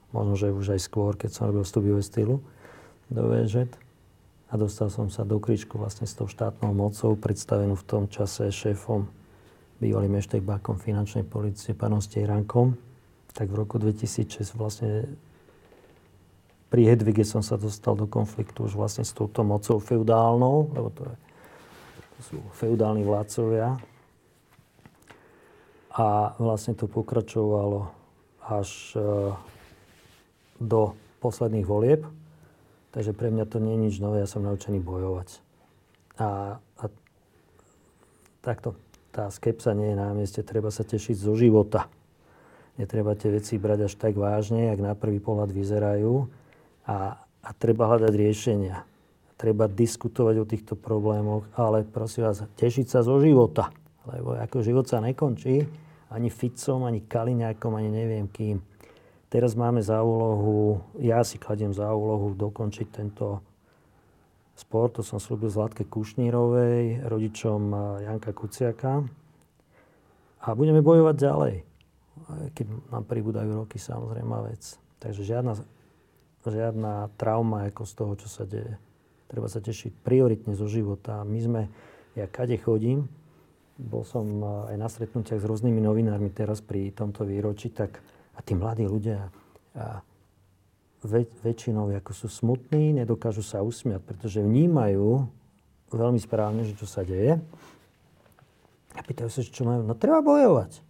možno, 0.10 0.34
že 0.34 0.50
už 0.50 0.74
aj 0.74 0.82
skôr, 0.82 1.14
keď 1.14 1.30
som 1.38 1.54
robil 1.54 1.62
studiové 1.62 2.02
stylu 2.02 2.42
do 3.14 3.30
VŽ, 3.30 3.70
a 4.50 4.58
dostal 4.58 4.94
som 4.94 5.10
sa 5.10 5.26
do 5.26 5.42
kríčku 5.42 5.82
vlastne 5.82 6.06
s 6.06 6.14
tou 6.14 6.30
štátnou 6.30 6.78
mocou, 6.78 7.18
predstavenú 7.18 7.74
v 7.74 7.88
tom 7.90 8.04
čase 8.06 8.54
šéfom 8.54 9.10
bývalým 9.82 10.14
eštejbákom 10.22 10.78
finančnej 10.78 11.26
policie, 11.26 11.74
pánom 11.74 11.98
Stejrankom, 11.98 12.78
tak 13.34 13.50
v 13.50 13.66
roku 13.66 13.82
2006 13.82 14.54
vlastne 14.54 15.10
pri 16.70 16.86
Hedvige 16.86 17.26
som 17.26 17.42
sa 17.42 17.58
dostal 17.58 17.98
do 17.98 18.06
konfliktu 18.06 18.70
už 18.70 18.78
vlastne 18.78 19.02
s 19.02 19.14
touto 19.14 19.42
mocou 19.42 19.82
feudálnou, 19.82 20.70
lebo 20.74 20.90
to, 20.94 21.02
je, 21.10 21.16
to 22.18 22.20
sú 22.22 22.38
feudálni 22.54 23.02
vládcovia. 23.02 23.78
A 25.94 26.34
vlastne 26.42 26.74
to 26.74 26.90
pokračovalo 26.90 27.94
až 28.42 28.98
e, 28.98 29.00
do 30.58 30.98
posledných 31.22 31.70
volieb. 31.70 32.02
Takže 32.94 33.14
pre 33.14 33.30
mňa 33.34 33.46
to 33.50 33.58
nie 33.62 33.74
je 33.78 33.84
nič 33.90 33.96
nové, 34.02 34.22
ja 34.22 34.30
som 34.30 34.46
naučený 34.46 34.82
bojovať. 34.82 35.42
A, 36.22 36.58
a 36.58 36.84
takto 38.42 38.78
tá 39.14 39.30
skepsa 39.30 39.74
nie 39.74 39.94
je 39.94 39.98
na 39.98 40.14
mieste, 40.14 40.42
treba 40.46 40.74
sa 40.74 40.86
tešiť 40.86 41.16
zo 41.18 41.34
života. 41.34 41.90
Netreba 42.78 43.14
tie 43.14 43.30
veci 43.30 43.62
brať 43.62 43.86
až 43.86 43.94
tak 43.98 44.18
vážne, 44.18 44.74
jak 44.74 44.82
na 44.82 44.98
prvý 44.98 45.22
pohľad 45.22 45.54
vyzerajú 45.54 46.26
a, 46.90 47.22
a 47.22 47.50
treba 47.54 47.86
hľadať 47.86 48.14
riešenia. 48.14 48.82
Treba 49.34 49.66
diskutovať 49.66 50.36
o 50.40 50.46
týchto 50.46 50.74
problémoch, 50.78 51.50
ale 51.58 51.84
prosím 51.84 52.30
vás, 52.30 52.46
tešiť 52.56 52.86
sa 52.86 53.00
zo 53.02 53.18
života. 53.18 53.74
Lebo 54.06 54.36
ako 54.36 54.62
život 54.62 54.86
sa 54.86 55.00
nekončí, 55.00 55.64
ani 56.14 56.30
Ficom, 56.30 56.86
ani 56.86 57.02
Kaliňákom, 57.04 57.74
ani 57.74 57.90
neviem 57.90 58.30
kým. 58.30 58.62
Teraz 59.34 59.58
máme 59.58 59.82
za 59.82 60.06
úlohu, 60.06 60.86
ja 61.02 61.26
si 61.26 61.42
kladiem 61.42 61.74
za 61.74 61.90
úlohu 61.90 62.38
dokončiť 62.38 62.88
tento 62.94 63.42
sport, 64.54 65.02
to 65.02 65.02
som 65.02 65.18
slúbil 65.18 65.50
Zlatke 65.50 65.90
Kušnírovej, 65.90 67.02
rodičom 67.10 67.62
eh, 67.74 67.80
Janka 68.06 68.30
Kuciaka. 68.30 69.02
A 70.44 70.48
budeme 70.54 70.84
bojovať 70.84 71.16
ďalej, 71.16 71.56
keď 72.52 72.66
nám 72.92 73.08
pribúdajú 73.08 73.64
roky, 73.64 73.80
samozrejme 73.80 74.44
vec. 74.52 74.76
Takže 75.00 75.24
žiadna, 75.24 75.56
žiadna 76.44 77.16
trauma 77.16 77.72
ako 77.72 77.88
z 77.88 77.94
toho, 77.96 78.14
čo 78.20 78.28
sa 78.28 78.44
deje. 78.44 78.76
Treba 79.34 79.50
sa 79.50 79.58
tešiť 79.58 80.06
prioritne 80.06 80.54
zo 80.54 80.70
života. 80.70 81.26
My 81.26 81.40
sme, 81.42 81.62
ja 82.14 82.30
kade 82.30 82.54
chodím, 82.62 83.10
bol 83.82 84.06
som 84.06 84.26
eh, 84.30 84.74
aj 84.74 84.78
na 84.78 84.86
stretnutiach 84.86 85.42
s 85.42 85.50
rôznymi 85.50 85.82
novinármi 85.82 86.30
teraz 86.30 86.62
pri 86.62 86.94
tomto 86.94 87.26
výročí, 87.26 87.74
tak 87.74 87.98
a 88.38 88.40
tí 88.46 88.54
mladí 88.54 88.86
ľudia, 88.86 89.34
a 89.74 90.06
väč- 91.02 91.34
väčšinou 91.42 91.90
ako 91.90 92.14
sú 92.14 92.28
smutní, 92.30 92.94
nedokážu 92.94 93.42
sa 93.42 93.66
usmiať, 93.66 94.06
pretože 94.06 94.42
vnímajú 94.42 95.26
veľmi 95.90 96.22
správne, 96.22 96.66
že 96.66 96.78
čo 96.78 96.86
sa 96.86 97.02
deje. 97.06 97.42
A 98.94 99.00
pýtajú 99.02 99.30
sa, 99.30 99.42
čo 99.42 99.66
majú. 99.66 99.82
No 99.86 99.98
treba 99.98 100.22
bojovať. 100.22 100.82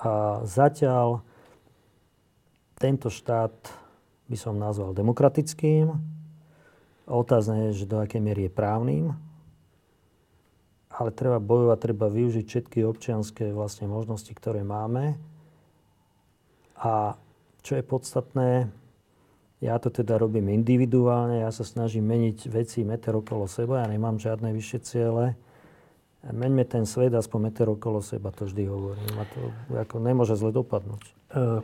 A 0.00 0.40
zatiaľ 0.48 1.20
tento 2.80 3.12
štát 3.12 3.52
by 4.26 4.36
som 4.40 4.56
nazval 4.56 4.96
demokratickým. 4.96 6.11
Otázne 7.06 7.70
je, 7.70 7.82
že 7.82 7.90
do 7.90 7.98
akej 7.98 8.22
miery 8.22 8.46
je 8.46 8.52
právnym. 8.52 9.04
Ale 10.92 11.08
treba 11.10 11.40
bojovať, 11.40 11.78
treba 11.80 12.06
využiť 12.12 12.44
všetky 12.44 12.78
občianské 12.84 13.50
vlastne 13.50 13.88
možnosti, 13.88 14.30
ktoré 14.36 14.60
máme. 14.60 15.16
A 16.76 17.16
čo 17.64 17.78
je 17.78 17.84
podstatné, 17.86 18.68
ja 19.62 19.78
to 19.78 19.94
teda 19.94 20.18
robím 20.18 20.50
individuálne, 20.50 21.46
ja 21.46 21.50
sa 21.54 21.62
snažím 21.62 22.10
meniť 22.10 22.50
veci 22.50 22.82
meter 22.82 23.14
okolo 23.14 23.46
seba, 23.46 23.82
ja 23.82 23.86
nemám 23.86 24.18
žiadne 24.18 24.50
vyššie 24.50 24.78
ciele. 24.82 25.38
Meňme 26.22 26.66
ten 26.66 26.86
svet 26.86 27.14
aspoň 27.14 27.50
meter 27.50 27.66
okolo 27.70 28.02
seba, 28.02 28.34
to 28.34 28.46
vždy 28.46 28.66
hovorím. 28.66 29.14
A 29.18 29.24
to 29.26 29.40
ako 29.74 30.02
nemôže 30.02 30.34
zle 30.34 30.50
dopadnúť. 30.50 31.02
Uh, 31.34 31.62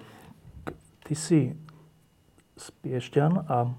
ty 1.06 1.14
si 1.18 1.40
z 2.58 2.66
Piešťan 2.82 3.46
a 3.50 3.70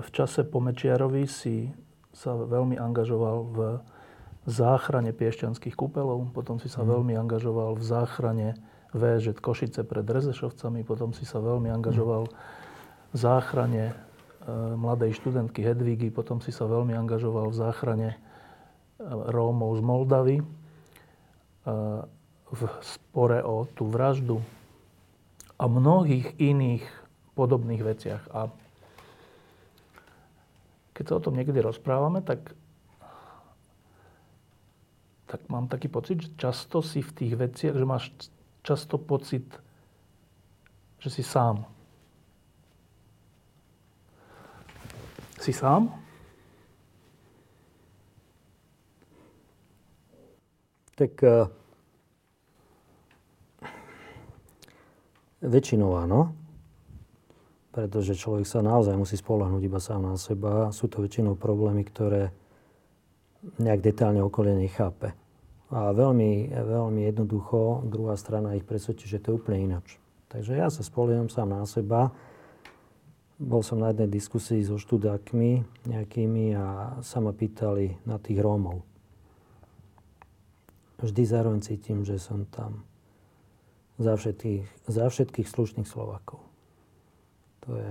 v 0.00 0.08
čase 0.14 0.46
po 0.46 0.62
Mečiarovi 0.62 1.26
si 1.26 1.68
sa 2.14 2.38
veľmi 2.38 2.78
angažoval 2.78 3.38
v 3.50 3.58
záchrane 4.44 5.10
piešťanských 5.10 5.74
kúpelov, 5.74 6.30
potom 6.36 6.60
si 6.60 6.68
sa 6.68 6.84
mm. 6.84 6.88
veľmi 6.88 7.14
angažoval 7.16 7.80
v 7.80 7.84
záchrane 7.84 8.48
VŽ 8.94 9.34
Košice 9.40 9.82
pred 9.82 10.06
Rezešovcami, 10.06 10.86
potom 10.86 11.10
si 11.10 11.26
sa 11.26 11.42
veľmi 11.42 11.66
angažoval 11.72 12.30
v 13.10 13.16
záchrane 13.16 13.90
e, 13.90 13.94
mladej 14.78 15.18
študentky 15.18 15.66
Hedvigy, 15.66 16.14
potom 16.14 16.38
si 16.38 16.54
sa 16.54 16.68
veľmi 16.70 16.94
angažoval 16.94 17.50
v 17.50 17.58
záchrane 17.58 18.10
e, 18.14 18.18
Rómov 19.34 19.80
z 19.80 19.82
Moldavy, 19.82 20.36
e, 20.38 20.44
v 22.54 22.62
spore 22.86 23.42
o 23.42 23.66
tú 23.66 23.90
vraždu 23.90 24.38
a 25.58 25.66
mnohých 25.66 26.38
iných 26.38 26.86
podobných 27.34 27.82
veciach. 27.82 28.22
A 28.30 28.46
keď 30.94 31.04
sa 31.10 31.16
o 31.18 31.24
tom 31.26 31.34
niekedy 31.34 31.58
rozprávame, 31.58 32.22
tak, 32.22 32.54
tak 35.26 35.40
mám 35.50 35.66
taký 35.66 35.90
pocit, 35.90 36.22
že 36.22 36.30
často 36.38 36.80
si 36.86 37.02
v 37.02 37.10
tých 37.10 37.34
veciach, 37.34 37.74
že 37.74 37.84
máš 37.84 38.14
často 38.62 38.94
pocit, 38.96 39.44
že 41.02 41.10
si 41.10 41.26
sám. 41.26 41.66
Si 45.42 45.52
sám? 45.52 45.90
Tak 50.94 51.12
uh, 51.26 51.50
väčšinou 55.42 55.98
áno. 55.98 56.43
Pretože 57.74 58.14
človek 58.14 58.46
sa 58.46 58.62
naozaj 58.62 58.94
musí 58.94 59.18
spolahnúť 59.18 59.66
iba 59.66 59.82
sám 59.82 60.06
na 60.06 60.14
seba. 60.14 60.70
Sú 60.70 60.86
to 60.86 61.02
väčšinou 61.02 61.34
problémy, 61.34 61.82
ktoré 61.82 62.30
nejak 63.58 63.82
detálne 63.82 64.22
okolie 64.22 64.54
nechápe. 64.54 65.10
A 65.74 65.90
veľmi, 65.90 66.54
veľmi 66.54 67.02
jednoducho 67.10 67.82
druhá 67.82 68.14
strana 68.14 68.54
ich 68.54 68.62
presvedčí, 68.62 69.10
že 69.10 69.18
to 69.18 69.34
je 69.34 69.38
úplne 69.42 69.58
inač. 69.74 69.98
Takže 70.30 70.54
ja 70.54 70.70
sa 70.70 70.86
spolieham 70.86 71.26
sám 71.26 71.50
na 71.50 71.66
seba. 71.66 72.14
Bol 73.42 73.66
som 73.66 73.82
na 73.82 73.90
jednej 73.90 74.22
diskusii 74.22 74.62
so 74.62 74.78
študákmi 74.78 75.66
nejakými 75.90 76.54
a 76.54 76.98
sa 77.02 77.18
ma 77.18 77.34
pýtali 77.34 77.98
na 78.06 78.22
tých 78.22 78.38
Rómov. 78.38 78.86
Vždy 81.02 81.22
zároveň 81.26 81.58
cítim, 81.66 82.06
že 82.06 82.22
som 82.22 82.46
tam 82.46 82.86
za 83.98 84.14
všetkých, 84.14 84.86
za 84.86 85.10
všetkých 85.10 85.50
slušných 85.50 85.90
Slovakov. 85.90 86.53
To 87.64 87.70
je, 87.76 87.90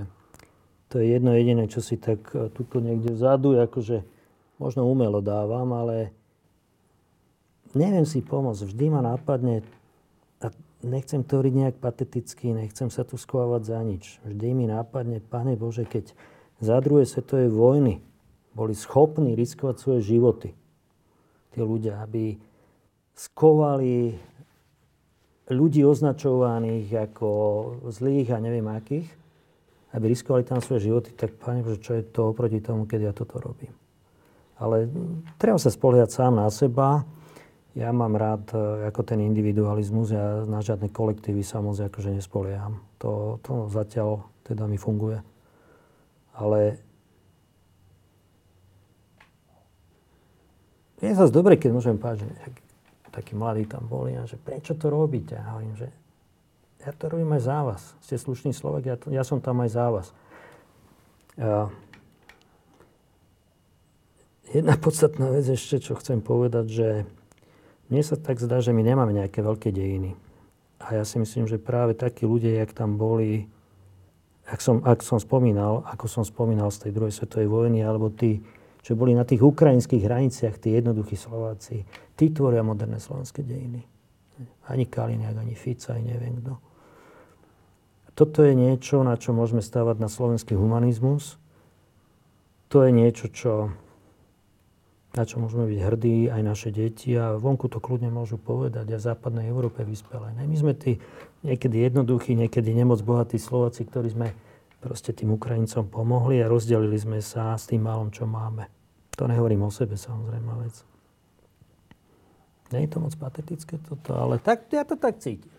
to 0.93 0.93
je 1.01 1.05
jedno 1.09 1.33
jediné, 1.33 1.65
čo 1.65 1.81
si 1.81 1.97
tak 1.97 2.29
e, 2.37 2.49
tuto 2.53 2.77
niekde 2.77 3.13
vzadu, 3.13 3.57
akože 3.57 4.05
možno 4.61 4.85
umelo 4.85 5.19
dávam, 5.19 5.65
ale 5.73 6.13
neviem 7.73 8.05
si 8.05 8.21
pomôcť. 8.21 8.69
Vždy 8.69 8.85
ma 8.93 9.01
nápadne, 9.01 9.65
a 10.45 10.53
nechcem 10.85 11.25
to 11.25 11.41
hovoriť 11.41 11.53
nejak 11.57 11.77
pateticky, 11.81 12.53
nechcem 12.53 12.93
sa 12.93 13.01
tu 13.01 13.17
schovávať 13.17 13.61
za 13.65 13.79
nič. 13.81 14.03
Vždy 14.21 14.47
mi 14.53 14.65
nápadne, 14.69 15.19
Pane 15.19 15.57
Bože, 15.57 15.89
keď 15.89 16.13
za 16.61 16.77
druhej 16.79 17.09
svetovej 17.09 17.49
vojny 17.49 17.99
boli 18.53 18.77
schopní 18.77 19.33
riskovať 19.33 19.75
svoje 19.81 20.01
životy, 20.13 20.53
tí 21.53 21.59
ľudia, 21.59 22.05
aby 22.05 22.37
skovali 23.17 24.13
ľudí 25.49 25.81
označovaných 25.85 27.09
ako 27.09 27.29
zlých 27.89 28.33
a 28.33 28.37
neviem 28.41 28.65
akých, 28.69 29.22
aby 29.93 30.09
riskovali 30.09 30.41
tam 30.41 30.57
svoje 30.57 30.89
životy, 30.89 31.13
tak 31.13 31.37
Pane 31.37 31.61
Bože, 31.61 31.79
čo 31.79 31.93
je 31.93 32.03
to 32.03 32.33
oproti 32.33 32.57
tomu, 32.59 32.89
keď 32.89 32.99
ja 33.09 33.13
toto 33.13 33.37
robím. 33.37 33.73
Ale 34.57 34.89
treba 35.37 35.61
sa 35.61 35.69
spoliehať 35.69 36.09
sám 36.09 36.33
na 36.41 36.49
seba. 36.49 37.05
Ja 37.73 37.89
mám 37.89 38.17
rád 38.17 38.53
e, 38.53 38.89
ako 38.89 39.01
ten 39.05 39.21
individualizmus, 39.21 40.13
ja 40.13 40.45
na 40.45 40.61
žiadne 40.61 40.93
kolektívy 40.93 41.41
sa 41.41 41.61
moc 41.61 41.77
akože 41.77 42.13
nespolieham. 42.13 42.81
To, 43.01 43.41
to 43.41 43.69
zatiaľ 43.69 44.25
teda 44.45 44.65
mi 44.69 44.77
funguje. 44.77 45.21
Ale 46.37 46.77
je 51.01 51.13
zase 51.13 51.33
dobre, 51.33 51.57
keď 51.57 51.69
môžem 51.73 51.97
povedať, 51.97 52.25
že 52.25 52.29
takí 53.13 53.37
mladí 53.37 53.69
tam 53.69 53.85
boli 53.85 54.17
a 54.17 54.25
že 54.25 54.41
prečo 54.41 54.73
to 54.73 54.89
robíte? 54.89 55.37
A 55.37 55.57
hovorím, 55.57 55.77
že 55.77 55.89
ja 56.83 56.91
to 56.91 57.07
robím 57.07 57.31
aj 57.31 57.43
za 57.47 57.59
vás. 57.63 57.81
Ste 58.03 58.19
slušný 58.19 58.51
Slovak, 58.51 58.83
ja, 58.83 58.95
ja 59.07 59.23
som 59.23 59.39
tam 59.39 59.63
aj 59.63 59.69
za 59.71 59.87
vás. 59.87 60.07
Jedna 64.51 64.75
podstatná 64.85 65.31
vec 65.31 65.47
ešte, 65.47 65.79
čo 65.79 65.95
chcem 65.95 66.19
povedať, 66.19 66.65
že 66.67 66.89
mne 67.87 68.03
sa 68.03 68.19
tak 68.19 68.43
zdá, 68.43 68.59
že 68.59 68.75
my 68.75 68.83
nemáme 68.83 69.15
nejaké 69.15 69.39
veľké 69.39 69.71
dejiny. 69.71 70.13
A 70.83 70.99
ja 70.99 71.03
si 71.07 71.15
myslím, 71.15 71.47
že 71.47 71.61
práve 71.61 71.95
takí 71.95 72.27
ľudia, 72.27 72.59
jak 72.59 72.75
tam 72.75 72.99
boli, 72.99 73.47
ak 74.43 74.59
som, 74.59 74.83
ak 74.83 74.99
som 74.99 75.15
spomínal, 75.15 75.87
ako 75.87 76.11
som 76.11 76.23
spomínal 76.27 76.67
z 76.75 76.87
tej 76.87 76.91
druhej 76.91 77.15
svetovej 77.15 77.47
vojny, 77.47 77.79
alebo 77.79 78.11
tí, 78.11 78.43
čo 78.83 78.99
boli 78.99 79.15
na 79.15 79.23
tých 79.23 79.39
ukrajinských 79.39 80.03
hraniciach, 80.03 80.59
tí 80.59 80.75
jednoduchí 80.75 81.15
Slováci, 81.15 81.87
tí 82.19 82.35
tvoria 82.35 82.59
moderné 82.59 82.99
slovenské 82.99 83.39
dejiny. 83.47 83.79
Ani 84.67 84.91
Kaliniak, 84.91 85.39
ani 85.39 85.55
Fica, 85.55 85.95
ani 85.95 86.11
neviem 86.11 86.43
kto. 86.43 86.72
Toto 88.13 88.45
je 88.45 88.53
niečo, 88.53 89.01
na 89.01 89.17
čo 89.17 89.33
môžeme 89.33 89.65
stávať 89.65 89.97
na 89.97 90.09
slovenský 90.09 90.53
humanizmus. 90.53 91.41
To 92.69 92.85
je 92.85 92.93
niečo, 92.93 93.25
čo, 93.29 93.73
na 95.17 95.25
čo 95.25 95.41
môžeme 95.41 95.65
byť 95.65 95.79
hrdí 95.81 96.17
aj 96.29 96.41
naše 96.45 96.69
deti 96.69 97.17
a 97.17 97.37
vonku 97.37 97.69
to 97.69 97.81
kľudne 97.81 98.13
môžu 98.13 98.37
povedať 98.37 98.85
a 98.93 98.97
v 99.01 99.07
západnej 99.09 99.49
Európe 99.49 99.81
vyspelé. 99.81 100.29
My 100.33 100.57
sme 100.57 100.77
tí 100.77 101.01
niekedy 101.41 101.81
jednoduchí, 101.89 102.37
niekedy 102.37 102.69
nemoc 102.73 103.01
bohatí 103.01 103.41
Slováci, 103.41 103.85
ktorí 103.89 104.13
sme 104.13 104.33
proste 104.77 105.15
tým 105.15 105.33
Ukrajincom 105.33 105.89
pomohli 105.89 106.43
a 106.43 106.51
rozdelili 106.51 106.99
sme 106.99 107.17
sa 107.23 107.57
s 107.57 107.71
tým 107.71 107.81
malom, 107.81 108.13
čo 108.13 108.29
máme. 108.29 108.69
To 109.17 109.29
nehovorím 109.29 109.65
o 109.65 109.71
sebe, 109.71 109.97
samozrejme, 109.97 110.49
vec. 110.65 110.75
Nie 112.73 112.89
je 112.89 112.97
to 112.97 112.99
moc 113.05 113.13
patetické 113.15 113.77
toto, 113.77 114.17
ale 114.17 114.41
tak, 114.41 114.65
ja 114.73 114.81
to 114.81 114.97
tak 114.97 115.21
cítim. 115.21 115.53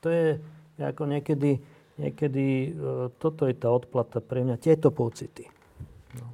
To 0.00 0.08
je 0.08 0.38
ako 0.78 1.10
niekedy, 1.10 1.58
niekedy 1.96 2.72
e, 2.72 3.10
toto 3.16 3.48
je 3.48 3.56
tá 3.56 3.72
odplata 3.72 4.20
pre 4.20 4.44
mňa, 4.44 4.60
tieto 4.60 4.92
pocity. 4.92 5.48
No. 6.20 6.26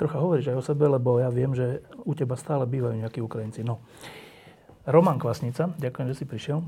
Trocha 0.00 0.20
hovoríš 0.20 0.52
aj 0.52 0.58
o 0.60 0.64
sebe, 0.64 0.88
lebo 0.88 1.20
ja 1.20 1.28
viem, 1.28 1.52
že 1.52 1.84
u 2.04 2.12
teba 2.16 2.36
stále 2.36 2.64
bývajú 2.64 2.96
nejakí 2.96 3.20
Ukrajinci. 3.20 3.64
No. 3.64 3.84
Roman 4.88 5.20
Kvasnica, 5.20 5.72
ďakujem, 5.76 6.08
že 6.12 6.18
si 6.18 6.24
prišiel. 6.24 6.64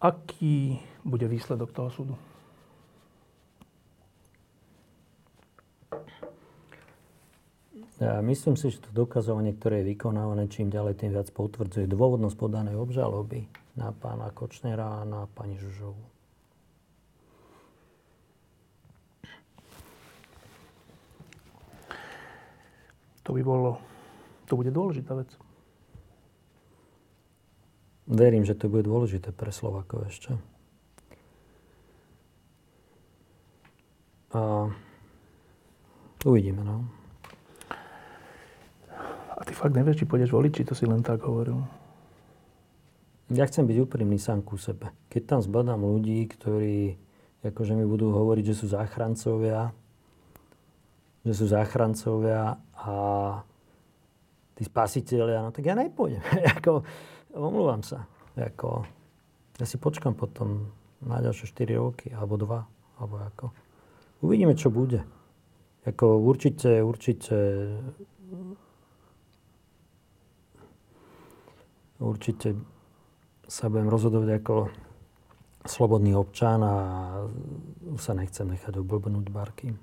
Aký 0.00 0.80
bude 1.04 1.28
výsledok 1.28 1.72
toho 1.76 1.90
súdu? 1.92 2.14
Ja 8.00 8.16
myslím 8.24 8.56
si, 8.56 8.72
že 8.72 8.80
to 8.80 8.88
dokazovanie, 8.96 9.52
ktoré 9.52 9.84
je 9.84 9.92
vykonávané, 9.92 10.48
čím 10.48 10.72
ďalej, 10.72 11.04
tým 11.04 11.12
viac 11.12 11.28
potvrdzuje 11.36 11.84
dôvodnosť 11.84 12.32
podanej 12.32 12.80
obžaloby 12.80 13.44
na 13.76 13.94
pána 13.94 14.30
Kočnera 14.30 15.02
a 15.02 15.06
na 15.06 15.26
pani 15.30 15.58
Žužovu. 15.58 16.04
To 23.22 23.30
by 23.36 23.42
bolo, 23.46 23.78
to 24.50 24.58
bude 24.58 24.74
dôležitá 24.74 25.14
vec. 25.14 25.30
Verím, 28.10 28.42
že 28.42 28.58
to 28.58 28.66
bude 28.66 28.82
dôležité 28.90 29.30
pre 29.30 29.54
Slovakov 29.54 30.10
ešte. 30.10 30.34
A 34.34 34.66
uvidíme, 36.26 36.66
no. 36.66 36.90
A 39.30 39.40
ty 39.46 39.54
fakt 39.54 39.78
nevieš, 39.78 40.02
či 40.02 40.10
pôjdeš 40.10 40.34
voliť, 40.34 40.52
či 40.52 40.66
to 40.66 40.74
si 40.74 40.90
len 40.90 41.06
tak 41.06 41.22
hovoril? 41.22 41.62
Ja 43.30 43.46
chcem 43.46 43.62
byť 43.62 43.78
úprimný 43.86 44.18
sám 44.18 44.42
ku 44.42 44.58
sebe. 44.58 44.90
Keď 45.06 45.22
tam 45.22 45.40
zbadám 45.40 45.86
ľudí, 45.86 46.26
ktorí 46.26 46.98
akože 47.46 47.78
mi 47.78 47.86
budú 47.86 48.10
hovoriť, 48.10 48.44
že 48.50 48.58
sú 48.58 48.66
záchrancovia, 48.66 49.70
že 51.22 51.32
sú 51.38 51.46
záchrancovia 51.46 52.58
a 52.74 52.94
tí 54.58 54.66
spasiteľia, 54.66 55.46
no 55.46 55.54
tak 55.54 55.62
ja 55.62 55.78
nepôjdem. 55.78 56.20
ako, 56.58 56.82
omluvám 57.30 57.86
sa. 57.86 58.10
Ako, 58.34 58.82
ja 59.62 59.64
si 59.64 59.78
počkam 59.78 60.18
potom 60.18 60.66
na 60.98 61.22
ďalšie 61.22 61.54
4 61.54 61.80
roky, 61.80 62.10
alebo 62.10 62.34
2, 62.34 62.98
alebo 62.98 63.14
ako. 63.30 63.46
Uvidíme, 64.26 64.58
čo 64.58 64.74
bude. 64.74 65.06
Ako 65.86 66.20
určite, 66.20 66.82
určite 66.84 67.38
určite 72.00 72.56
sa 73.50 73.66
budem 73.66 73.90
rozhodovať 73.90 74.30
ako 74.38 74.70
slobodný 75.66 76.14
občan 76.14 76.62
a 76.62 76.74
sa 77.98 78.14
nechcem 78.14 78.46
nechať 78.46 78.78
oblbnúť 78.78 79.26
barky. 79.34 79.74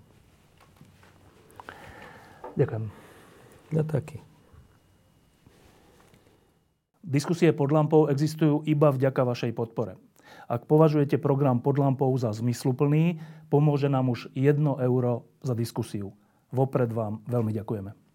Ďakujem. 2.55 2.85
Ja 3.75 3.83
taký. 3.83 4.23
Diskusie 7.03 7.51
pod 7.51 7.75
lampou 7.75 8.07
existujú 8.07 8.63
iba 8.63 8.89
vďaka 8.89 9.21
vašej 9.27 9.51
podpore. 9.51 9.99
Ak 10.47 10.63
považujete 10.63 11.19
program 11.19 11.59
pod 11.59 11.75
lampou 11.75 12.11
za 12.15 12.31
zmysluplný, 12.31 13.19
pomôže 13.51 13.91
nám 13.91 14.07
už 14.11 14.31
1 14.31 14.63
euro 14.63 15.27
za 15.43 15.51
diskusiu. 15.51 16.15
Vopred 16.55 16.87
vám 16.95 17.19
veľmi 17.27 17.51
ďakujeme. 17.51 18.06